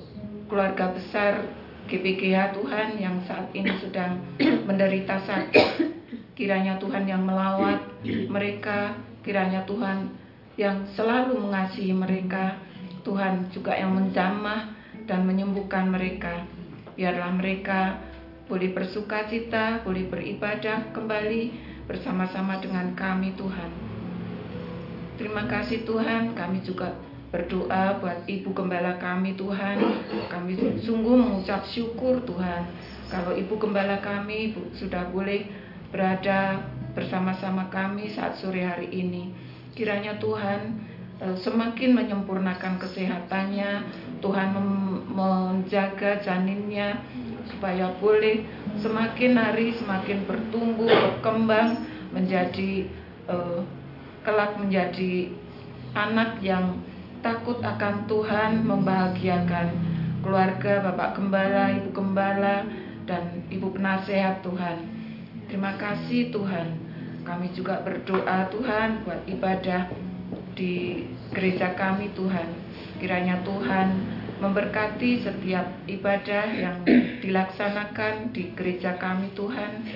keluarga 0.47 0.95
besar 0.95 1.43
GPGH 1.91 2.55
Tuhan 2.55 2.95
yang 2.95 3.19
saat 3.27 3.51
ini 3.51 3.75
sedang 3.83 4.23
menderita 4.67 5.19
sakit. 5.27 5.91
Kiranya 6.33 6.81
Tuhan 6.81 7.05
yang 7.05 7.21
melawat 7.27 7.83
mereka, 8.31 8.97
kiranya 9.21 9.67
Tuhan 9.69 10.09
yang 10.55 10.87
selalu 10.95 11.37
mengasihi 11.37 11.93
mereka. 11.93 12.57
Tuhan 13.03 13.51
juga 13.51 13.75
yang 13.75 13.91
menjamah 13.91 14.71
dan 15.03 15.27
menyembuhkan 15.27 15.91
mereka. 15.91 16.47
Biarlah 16.95 17.35
mereka 17.35 17.99
boleh 18.47 18.71
bersuka 18.71 19.27
cita, 19.27 19.83
boleh 19.83 20.07
beribadah 20.07 20.95
kembali 20.95 21.51
bersama-sama 21.83 22.63
dengan 22.63 22.95
kami 22.95 23.35
Tuhan. 23.35 23.71
Terima 25.19 25.45
kasih 25.45 25.83
Tuhan, 25.83 26.33
kami 26.33 26.63
juga 26.63 26.95
berdoa 27.33 27.97
buat 27.97 28.29
Ibu 28.29 28.53
Gembala 28.53 29.01
kami 29.01 29.33
Tuhan. 29.33 29.81
Kami 30.29 30.53
sungguh 30.85 31.17
mengucap 31.17 31.65
syukur 31.65 32.21
Tuhan. 32.29 32.69
Kalau 33.09 33.33
Ibu 33.33 33.57
Gembala 33.57 33.97
kami 34.05 34.53
Bu, 34.53 34.69
sudah 34.77 35.09
boleh 35.09 35.49
berada 35.89 36.61
bersama-sama 36.93 37.73
kami 37.73 38.13
saat 38.13 38.37
sore 38.37 38.61
hari 38.61 38.93
ini. 38.93 39.33
Kiranya 39.73 40.21
Tuhan 40.21 40.77
eh, 41.25 41.33
semakin 41.41 41.97
menyempurnakan 41.97 42.77
kesehatannya, 42.77 43.71
Tuhan 44.21 44.49
menjaga 45.09 46.21
janinnya 46.21 47.01
supaya 47.49 47.97
boleh 47.97 48.45
semakin 48.77 49.33
hari 49.33 49.73
semakin 49.73 50.29
bertumbuh, 50.29 50.85
berkembang 50.85 51.81
menjadi 52.13 52.85
eh, 53.25 53.59
kelak 54.21 54.53
menjadi 54.61 55.33
anak 55.97 56.37
yang 56.45 56.77
takut 57.23 57.63
akan 57.63 58.05
Tuhan, 58.05 58.67
membahagiakan 58.67 59.67
keluarga, 60.21 60.83
Bapak 60.91 61.15
Gembala, 61.17 61.71
Ibu 61.79 61.89
Gembala, 61.95 62.67
dan 63.07 63.47
Ibu 63.47 63.73
Penasehat 63.73 64.43
Tuhan. 64.43 64.77
Terima 65.47 65.79
kasih 65.79 66.29
Tuhan. 66.35 66.67
Kami 67.23 67.55
juga 67.55 67.79
berdoa 67.79 68.51
Tuhan 68.51 69.07
buat 69.07 69.23
ibadah 69.31 69.87
di 70.59 71.07
gereja 71.31 71.71
kami 71.73 72.11
Tuhan. 72.11 72.51
Kiranya 72.99 73.39
Tuhan 73.47 73.87
memberkati 74.43 75.23
setiap 75.23 75.87
ibadah 75.87 76.45
yang 76.51 76.83
dilaksanakan 77.23 78.35
di 78.35 78.51
gereja 78.51 78.99
kami 78.99 79.31
Tuhan 79.31 79.87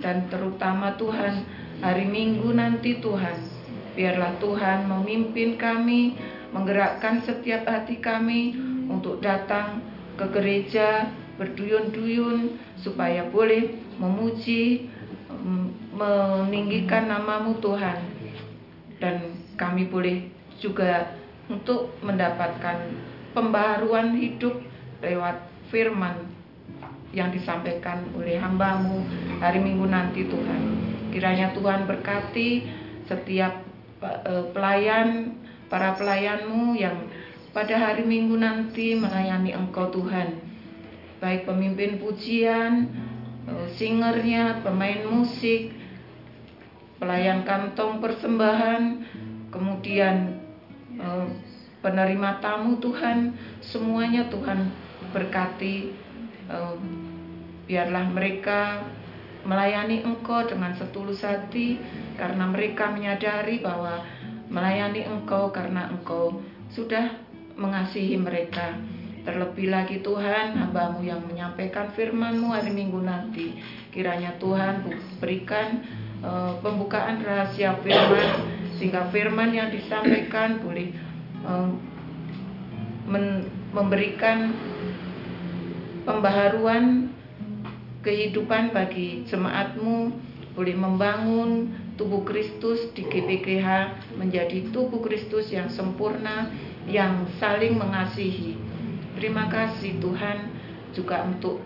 dan 0.00 0.28
terutama 0.32 0.96
Tuhan 0.96 1.44
hari 1.84 2.08
Minggu 2.08 2.48
nanti 2.56 2.96
Tuhan 3.00 3.60
biarlah 3.92 4.40
Tuhan 4.40 4.88
memimpin 4.88 5.60
kami 5.60 6.16
menggerakkan 6.50 7.22
setiap 7.22 7.66
hati 7.66 8.02
kami 8.02 8.54
untuk 8.90 9.22
datang 9.22 9.82
ke 10.18 10.26
gereja 10.34 11.08
berduyun-duyun 11.38 12.58
supaya 12.76 13.24
boleh 13.30 13.72
memuji 13.96 14.90
mm, 15.30 15.96
meninggikan 15.96 17.08
namamu 17.08 17.56
Tuhan. 17.62 17.98
Dan 19.00 19.40
kami 19.56 19.88
boleh 19.88 20.28
juga 20.60 21.16
untuk 21.48 21.96
mendapatkan 22.04 22.92
pembaharuan 23.32 24.12
hidup 24.20 24.60
lewat 25.00 25.40
firman 25.72 26.28
yang 27.10 27.34
disampaikan 27.34 28.06
oleh 28.14 28.38
hambamu 28.38 29.02
hari 29.42 29.58
minggu 29.58 29.88
nanti 29.88 30.28
Tuhan. 30.28 30.62
Kiranya 31.10 31.50
Tuhan 31.56 31.88
berkati 31.90 32.68
setiap 33.10 33.66
eh, 34.04 34.44
pelayan 34.54 35.39
para 35.70 35.94
pelayanmu 35.94 36.74
yang 36.74 37.06
pada 37.54 37.78
hari 37.78 38.02
minggu 38.02 38.34
nanti 38.36 38.98
melayani 38.98 39.54
engkau 39.54 39.88
Tuhan. 39.94 40.42
Baik 41.22 41.46
pemimpin 41.46 42.02
pujian 42.02 42.90
eh, 43.46 43.66
singernya 43.78 44.60
pemain 44.66 45.06
musik 45.06 45.72
pelayan 47.00 47.46
kantong 47.48 48.02
persembahan 48.02 48.82
kemudian 49.54 50.42
eh, 50.98 51.26
penerima 51.80 52.42
tamu 52.44 52.76
Tuhan 52.82 53.32
semuanya 53.62 54.28
Tuhan 54.28 54.68
berkati 55.14 55.76
eh, 56.50 56.76
biarlah 57.70 58.10
mereka 58.10 58.82
melayani 59.46 60.04
Engkau 60.04 60.44
dengan 60.44 60.76
setulus 60.76 61.24
hati 61.24 61.80
karena 62.20 62.44
mereka 62.44 62.92
menyadari 62.92 63.62
bahwa 63.64 64.04
melayani 64.50 65.06
Engkau 65.06 65.54
karena 65.54 65.88
Engkau 65.88 66.42
sudah 66.74 67.16
mengasihi 67.54 68.18
mereka. 68.18 68.76
Terlebih 69.20 69.68
lagi 69.68 70.00
Tuhan, 70.00 70.56
hambamu 70.56 71.04
yang 71.04 71.20
menyampaikan 71.28 71.92
firman-Mu 71.92 72.50
hari 72.50 72.72
Minggu 72.72 72.98
nanti. 73.04 73.52
Kiranya 73.92 74.34
Tuhan 74.40 74.90
berikan 75.20 75.84
uh, 76.24 76.56
pembukaan 76.64 77.20
rahasia 77.20 77.76
firman, 77.84 78.28
sehingga 78.80 79.12
firman 79.12 79.52
yang 79.52 79.68
disampaikan 79.68 80.58
boleh 80.64 80.92
men 83.08 83.48
memberikan 83.70 84.52
pembaharuan 86.04 87.12
kehidupan 88.00 88.72
bagi 88.72 89.24
jemaatmu 89.28 90.12
boleh 90.56 90.74
membangun 90.76 91.70
tubuh 92.00 92.24
Kristus 92.24 92.88
di 92.96 93.04
GPGH 93.04 93.68
menjadi 94.16 94.72
tubuh 94.72 95.04
Kristus 95.04 95.52
yang 95.52 95.68
sempurna 95.68 96.48
yang 96.88 97.28
saling 97.36 97.76
mengasihi. 97.76 98.56
Terima 99.20 99.52
kasih 99.52 100.00
Tuhan 100.00 100.48
juga 100.96 101.28
untuk 101.28 101.60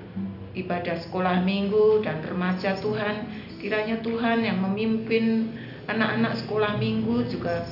ibadah 0.59 0.99
sekolah 1.07 1.39
minggu 1.47 2.03
dan 2.03 2.19
remaja 2.27 2.75
Tuhan. 2.83 3.31
Kiranya 3.63 4.03
Tuhan 4.03 4.43
yang 4.43 4.59
memimpin 4.59 5.55
anak-anak 5.87 6.43
sekolah 6.43 6.83
minggu 6.83 7.31
juga 7.31 7.63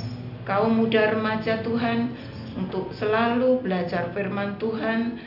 kaum 0.46 0.78
muda 0.78 1.18
remaja 1.18 1.66
Tuhan 1.66 2.14
untuk 2.54 2.94
selalu 2.94 3.58
belajar 3.58 4.14
firman 4.14 4.54
Tuhan 4.62 5.18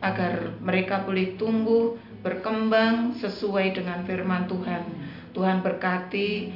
agar 0.00 0.56
mereka 0.64 1.04
boleh 1.04 1.36
tumbuh 1.36 2.00
berkembang 2.22 3.18
sesuai 3.18 3.76
dengan 3.76 4.06
firman 4.06 4.46
Tuhan. 4.46 5.11
Tuhan 5.32 5.64
berkati 5.64 6.52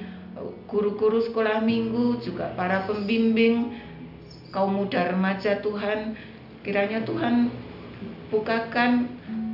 guru-guru 0.69 1.25
sekolah 1.25 1.65
minggu, 1.65 2.21
juga 2.21 2.53
para 2.53 2.85
pembimbing 2.85 3.73
kaum 4.53 4.77
muda 4.77 5.13
remaja 5.13 5.61
Tuhan. 5.65 6.17
Kiranya 6.61 7.07
Tuhan 7.09 7.49
bukakan 8.29 9.09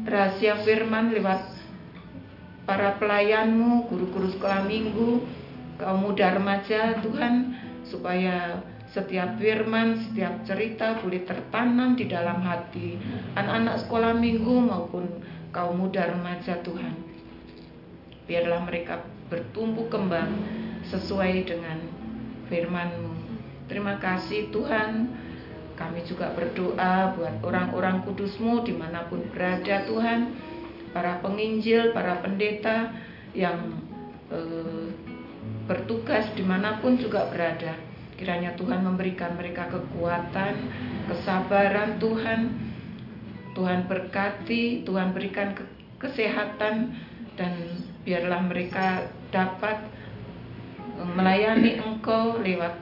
rahasia 0.09 0.59
firman 0.66 1.15
lewat 1.15 1.44
para 2.66 2.99
pelayanmu, 2.99 3.86
guru-guru 3.86 4.32
sekolah 4.35 4.66
minggu, 4.66 5.23
kaum 5.78 6.03
muda 6.03 6.35
remaja 6.35 6.99
Tuhan, 7.05 7.55
supaya 7.86 8.65
setiap 8.93 9.40
firman, 9.40 9.97
setiap 10.09 10.44
cerita 10.44 11.01
boleh 11.01 11.24
tertanam 11.24 11.97
di 11.97 12.09
dalam 12.12 12.44
hati 12.44 13.01
anak-anak 13.40 13.89
sekolah 13.89 14.12
minggu 14.12 14.69
maupun 14.69 15.09
kaum 15.49 15.81
muda 15.81 16.12
remaja 16.12 16.61
Tuhan. 16.61 16.93
Biarlah 18.28 18.61
mereka 18.65 19.01
bertumbuh 19.32 19.88
kembang 19.88 20.28
sesuai 20.92 21.48
dengan 21.48 21.80
firman-Mu. 22.52 23.12
Terima 23.72 23.96
kasih 23.96 24.52
Tuhan. 24.52 25.09
Kami 25.72 26.04
juga 26.04 26.36
berdoa 26.36 27.16
buat 27.16 27.40
orang-orang 27.40 28.04
kudus-Mu 28.04 28.60
di 28.68 28.76
mana 28.76 29.09
pun 29.09 29.24
berada 29.32 29.88
Tuhan. 29.88 30.36
Para 30.92 31.24
penginjil, 31.24 31.96
para 31.96 32.20
pendeta 32.20 32.92
yang 33.32 33.80
eh, 34.28 34.92
bertugas 35.64 36.28
di 36.36 36.44
mana 36.44 36.76
pun 36.84 37.00
juga 37.00 37.32
berada. 37.32 37.72
Kiranya 38.20 38.52
Tuhan 38.60 38.84
memberikan 38.84 39.32
mereka 39.40 39.72
kekuatan, 39.72 40.54
kesabaran 41.09 41.96
Tuhan, 41.96 42.40
Tuhan 43.56 43.88
berkati, 43.88 44.84
Tuhan 44.84 45.16
berikan 45.16 45.56
ke 45.56 45.64
kesehatan 45.96 46.92
dan 47.40 47.52
biarlah 48.02 48.42
mereka 48.42 49.06
dapat 49.30 49.78
eh, 50.98 51.08
melayani 51.14 51.78
Engkau 51.78 52.42
lewat 52.42 52.74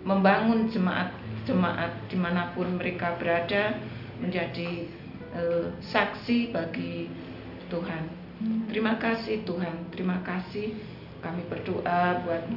membangun 0.00 0.66
jemaat-jemaat 0.72 2.08
di 2.08 2.16
mana 2.16 2.50
pun 2.56 2.80
mereka 2.80 3.20
berada 3.20 3.76
menjadi 4.16 4.88
uh, 5.36 5.68
saksi 5.80 6.56
bagi 6.56 7.08
Tuhan. 7.68 8.08
Terima 8.72 8.96
kasih 8.96 9.44
Tuhan, 9.44 9.92
terima 9.92 10.24
kasih 10.24 10.72
kami 11.20 11.44
berdoa 11.52 12.24
buat 12.24 12.48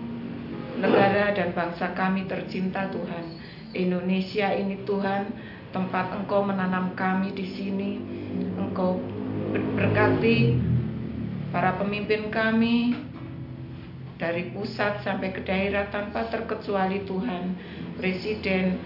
negara 0.80 1.36
dan 1.36 1.52
bangsa 1.52 1.92
kami 1.92 2.24
tercinta 2.32 2.88
Tuhan. 2.88 3.36
Indonesia 3.76 4.56
ini 4.56 4.80
Tuhan 4.88 5.28
tempat 5.76 6.16
Engkau 6.16 6.48
menanam 6.48 6.96
kami 6.96 7.36
di 7.36 7.44
sini. 7.44 7.92
Engkau 8.56 9.04
berkati 9.76 10.56
para 11.54 11.78
pemimpin 11.78 12.34
kami 12.34 12.98
dari 14.18 14.50
pusat 14.50 15.06
sampai 15.06 15.30
ke 15.30 15.46
daerah 15.46 15.86
tanpa 15.94 16.26
terkecuali 16.34 17.06
Tuhan. 17.06 17.54
Presiden 18.02 18.82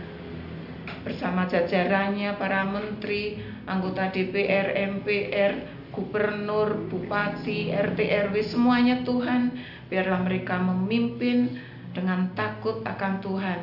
bersama 1.08 1.48
jajarannya, 1.48 2.36
para 2.36 2.68
menteri, 2.68 3.40
anggota 3.64 4.12
DPR, 4.12 4.76
MPR, 5.00 5.54
gubernur, 5.96 6.92
bupati, 6.92 7.72
RT 7.72 8.00
RW 8.28 8.36
semuanya 8.44 9.00
Tuhan, 9.08 9.56
biarlah 9.88 10.28
mereka 10.28 10.60
memimpin 10.60 11.56
dengan 11.96 12.36
takut 12.36 12.84
akan 12.84 13.24
Tuhan. 13.24 13.60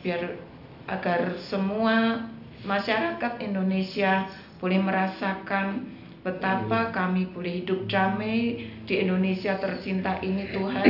Biar 0.00 0.40
agar 0.88 1.36
semua 1.44 2.24
masyarakat 2.64 3.32
Indonesia 3.44 4.32
boleh 4.56 4.80
merasakan 4.80 5.95
betapa 6.26 6.90
kami 6.90 7.30
boleh 7.30 7.62
hidup 7.62 7.86
damai 7.86 8.58
di 8.82 8.94
Indonesia 8.98 9.54
tercinta 9.62 10.18
ini 10.18 10.50
Tuhan. 10.50 10.88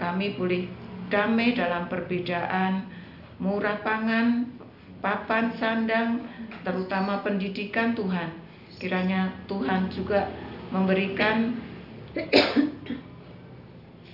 Kami 0.00 0.40
boleh 0.40 0.64
damai 1.12 1.52
dalam 1.52 1.84
perbedaan, 1.92 2.88
murah 3.36 3.84
pangan, 3.84 4.48
papan 5.04 5.52
sandang, 5.60 6.24
terutama 6.64 7.20
pendidikan 7.20 7.92
Tuhan. 7.92 8.32
Kiranya 8.80 9.36
Tuhan 9.44 9.92
juga 9.92 10.32
memberikan 10.72 11.52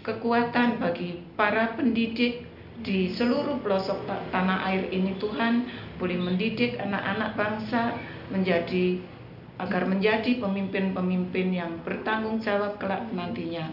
kekuatan 0.02 0.82
bagi 0.82 1.22
para 1.38 1.78
pendidik 1.78 2.42
di 2.82 3.06
seluruh 3.14 3.62
pelosok 3.62 4.02
tanah 4.34 4.66
air 4.66 4.90
ini 4.90 5.14
Tuhan 5.22 5.70
boleh 5.94 6.18
mendidik 6.18 6.74
anak-anak 6.82 7.38
bangsa 7.38 7.94
menjadi 8.34 9.13
agar 9.54 9.86
menjadi 9.86 10.42
pemimpin-pemimpin 10.42 11.54
yang 11.54 11.78
bertanggung 11.86 12.42
jawab 12.42 12.74
kelak 12.82 13.06
nantinya. 13.14 13.70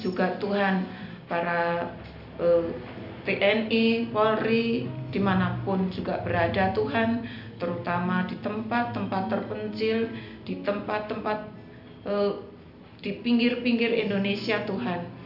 Juga 0.00 0.40
Tuhan 0.40 0.88
para 1.28 1.92
eh, 2.40 2.66
TNI, 3.28 4.08
Polri, 4.08 4.88
di 5.12 5.20
mana 5.20 5.60
pun 5.68 5.92
juga 5.92 6.24
berada 6.24 6.72
Tuhan, 6.72 7.28
terutama 7.60 8.24
di 8.24 8.40
tempat-tempat 8.40 9.22
terpencil, 9.28 10.08
di 10.48 10.64
tempat-tempat 10.64 11.38
eh, 12.08 12.32
di 13.04 13.12
pinggir-pinggir 13.20 13.92
Indonesia 14.08 14.64
Tuhan. 14.64 15.20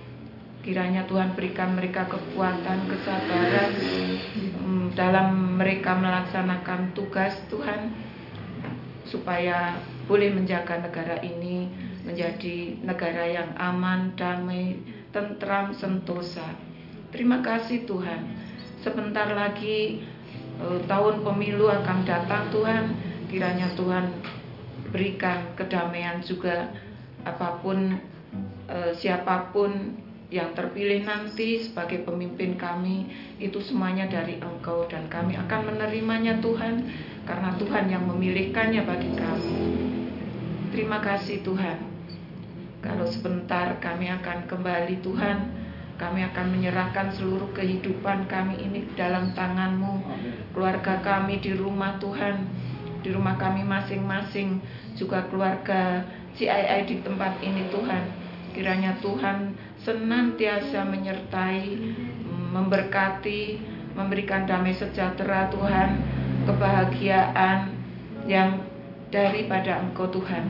Kiranya 0.62 1.06
Tuhan 1.10 1.34
berikan 1.34 1.74
mereka 1.74 2.06
kekuatan, 2.06 2.86
kesabaran 2.86 3.70
mm, 4.62 4.86
dalam 4.94 5.58
mereka 5.58 5.98
melaksanakan 5.98 6.94
tugas 6.94 7.34
Tuhan 7.50 8.11
supaya 9.12 9.76
boleh 10.08 10.32
menjaga 10.32 10.80
negara 10.80 11.20
ini 11.20 11.68
menjadi 12.08 12.80
negara 12.80 13.28
yang 13.28 13.52
aman, 13.60 14.16
damai, 14.16 14.80
tentram, 15.12 15.76
sentosa. 15.76 16.56
Terima 17.12 17.44
kasih 17.44 17.84
Tuhan. 17.84 18.32
Sebentar 18.80 19.28
lagi 19.36 20.00
eh, 20.56 20.80
tahun 20.88 21.20
pemilu 21.20 21.68
akan 21.68 22.08
datang 22.08 22.48
Tuhan. 22.48 22.84
Kiranya 23.28 23.68
Tuhan 23.76 24.08
berikan 24.90 25.52
kedamaian 25.54 26.24
juga 26.24 26.72
apa 27.28 27.60
pun 27.60 28.00
eh, 28.66 28.92
siapa 28.96 29.52
pun 29.52 30.01
yang 30.32 30.56
terpilih 30.56 31.04
nanti 31.04 31.60
sebagai 31.60 32.08
pemimpin 32.08 32.56
kami 32.56 33.04
itu 33.36 33.60
semuanya 33.60 34.08
dari 34.08 34.40
Engkau 34.40 34.88
dan 34.88 35.04
kami 35.12 35.36
akan 35.36 35.76
menerimanya 35.76 36.40
Tuhan 36.40 36.88
karena 37.28 37.52
Tuhan 37.60 37.84
yang 37.92 38.08
memilihkannya 38.08 38.82
bagi 38.88 39.12
kami. 39.12 39.56
Terima 40.72 41.04
kasih 41.04 41.44
Tuhan. 41.44 41.84
Kalau 42.80 43.04
sebentar 43.04 43.76
kami 43.78 44.08
akan 44.08 44.48
kembali 44.48 45.04
Tuhan, 45.04 45.38
kami 46.00 46.24
akan 46.32 46.46
menyerahkan 46.48 47.12
seluruh 47.12 47.52
kehidupan 47.52 48.24
kami 48.26 48.56
ini 48.58 48.88
dalam 48.96 49.36
tangan-Mu. 49.36 50.00
Keluarga 50.56 50.98
kami 51.04 51.44
di 51.44 51.52
rumah 51.52 52.00
Tuhan, 52.00 52.48
di 53.04 53.12
rumah 53.12 53.36
kami 53.36 53.62
masing-masing, 53.68 54.64
juga 54.96 55.28
keluarga 55.28 56.08
CII 56.40 56.88
di 56.88 57.04
tempat 57.04 57.36
ini 57.44 57.68
Tuhan. 57.68 58.21
Kiranya 58.52 59.00
Tuhan 59.00 59.56
senantiasa 59.80 60.84
menyertai, 60.84 61.72
memberkati, 62.52 63.42
memberikan 63.96 64.44
damai 64.44 64.76
sejahtera 64.76 65.48
Tuhan, 65.48 66.00
kebahagiaan 66.44 67.72
yang 68.28 68.60
daripada 69.08 69.80
Engkau 69.80 70.08
Tuhan. 70.08 70.44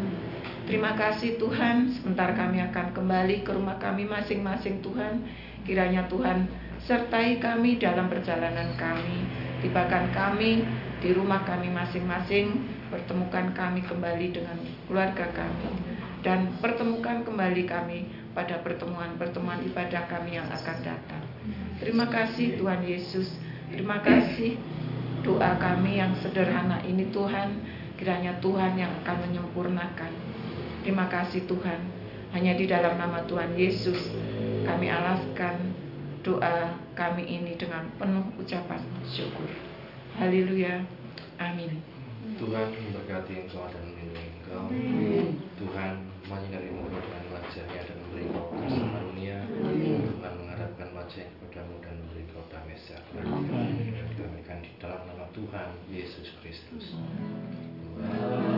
Terima 0.63 0.95
kasih 0.95 1.43
Tuhan, 1.43 1.91
sebentar 1.91 2.31
kami 2.39 2.63
akan 2.71 2.95
kembali 2.95 3.43
ke 3.43 3.51
rumah 3.51 3.83
kami 3.83 4.07
masing-masing 4.07 4.79
Tuhan. 4.79 5.27
Kiranya 5.67 6.07
Tuhan 6.07 6.47
sertai 6.83 7.43
kami 7.43 7.83
dalam 7.83 8.07
perjalanan 8.07 8.75
kami. 8.79 9.27
Tibakan 9.63 10.11
kami 10.15 10.63
di 11.03 11.11
rumah 11.15 11.43
kami 11.43 11.71
masing-masing, 11.71 12.67
pertemukan 12.91 13.51
kami 13.55 13.83
kembali 13.83 14.27
dengan 14.35 14.59
keluarga 14.87 15.27
kami. 15.35 15.92
Dan 16.23 16.55
pertemukan 16.63 17.27
kembali 17.27 17.67
kami 17.67 18.07
pada 18.31 18.63
pertemuan-pertemuan 18.63 19.61
ibadah 19.67 20.07
kami 20.07 20.39
yang 20.39 20.47
akan 20.47 20.79
datang. 20.87 21.25
Terima 21.83 22.07
kasih 22.07 22.55
Tuhan 22.63 22.87
Yesus. 22.87 23.35
Terima 23.75 23.99
kasih 23.99 24.55
doa 25.27 25.59
kami 25.59 25.99
yang 25.99 26.15
sederhana 26.23 26.79
ini 26.87 27.11
Tuhan. 27.11 27.59
Kiranya 27.99 28.39
Tuhan 28.39 28.79
yang 28.79 28.91
akan 29.03 29.17
menyempurnakan. 29.27 30.13
Terima 30.87 31.11
kasih 31.11 31.43
Tuhan. 31.51 31.81
Hanya 32.31 32.55
di 32.55 32.71
dalam 32.71 32.97
nama 32.97 33.27
Tuhan 33.27 33.59
Yesus 33.59 34.15
kami 34.63 34.89
alaskan 34.89 35.75
doa 36.23 36.79
kami 36.95 37.27
ini 37.27 37.59
dengan 37.59 37.91
penuh 37.99 38.31
ucapan 38.39 38.79
syukur. 39.11 39.51
Haleluya. 40.17 40.87
Amin. 41.43 41.83
Tuhan 42.39 42.71
memberkati 42.71 43.33
engkau 43.47 43.67
dan 43.67 43.83
melindungi 43.91 44.31
engkau. 44.39 44.71
Tuhan 45.59 46.12
menyinarimu 46.27 46.87
dengan 46.91 47.25
wajahnya 47.35 47.81
dan 47.83 47.97
memberi 47.99 48.25
kau 48.31 48.47
kasih 48.55 48.85
karunia. 48.87 49.39
Tuhan 49.51 50.33
mengharapkan 50.39 50.89
wajah 50.95 51.27
kepadamu 51.27 51.75
dan 51.83 51.95
memberi 51.99 52.23
kau 52.31 52.45
damai 52.51 52.79
sejahtera. 52.79 53.23
Kami 53.23 54.39
akan 54.47 54.59
di 54.63 54.71
dalam 54.79 55.03
nama 55.09 55.27
Tuhan 55.35 55.69
Yesus 55.91 56.29
Kristus. 56.43 56.95
Tuhan. 56.95 58.52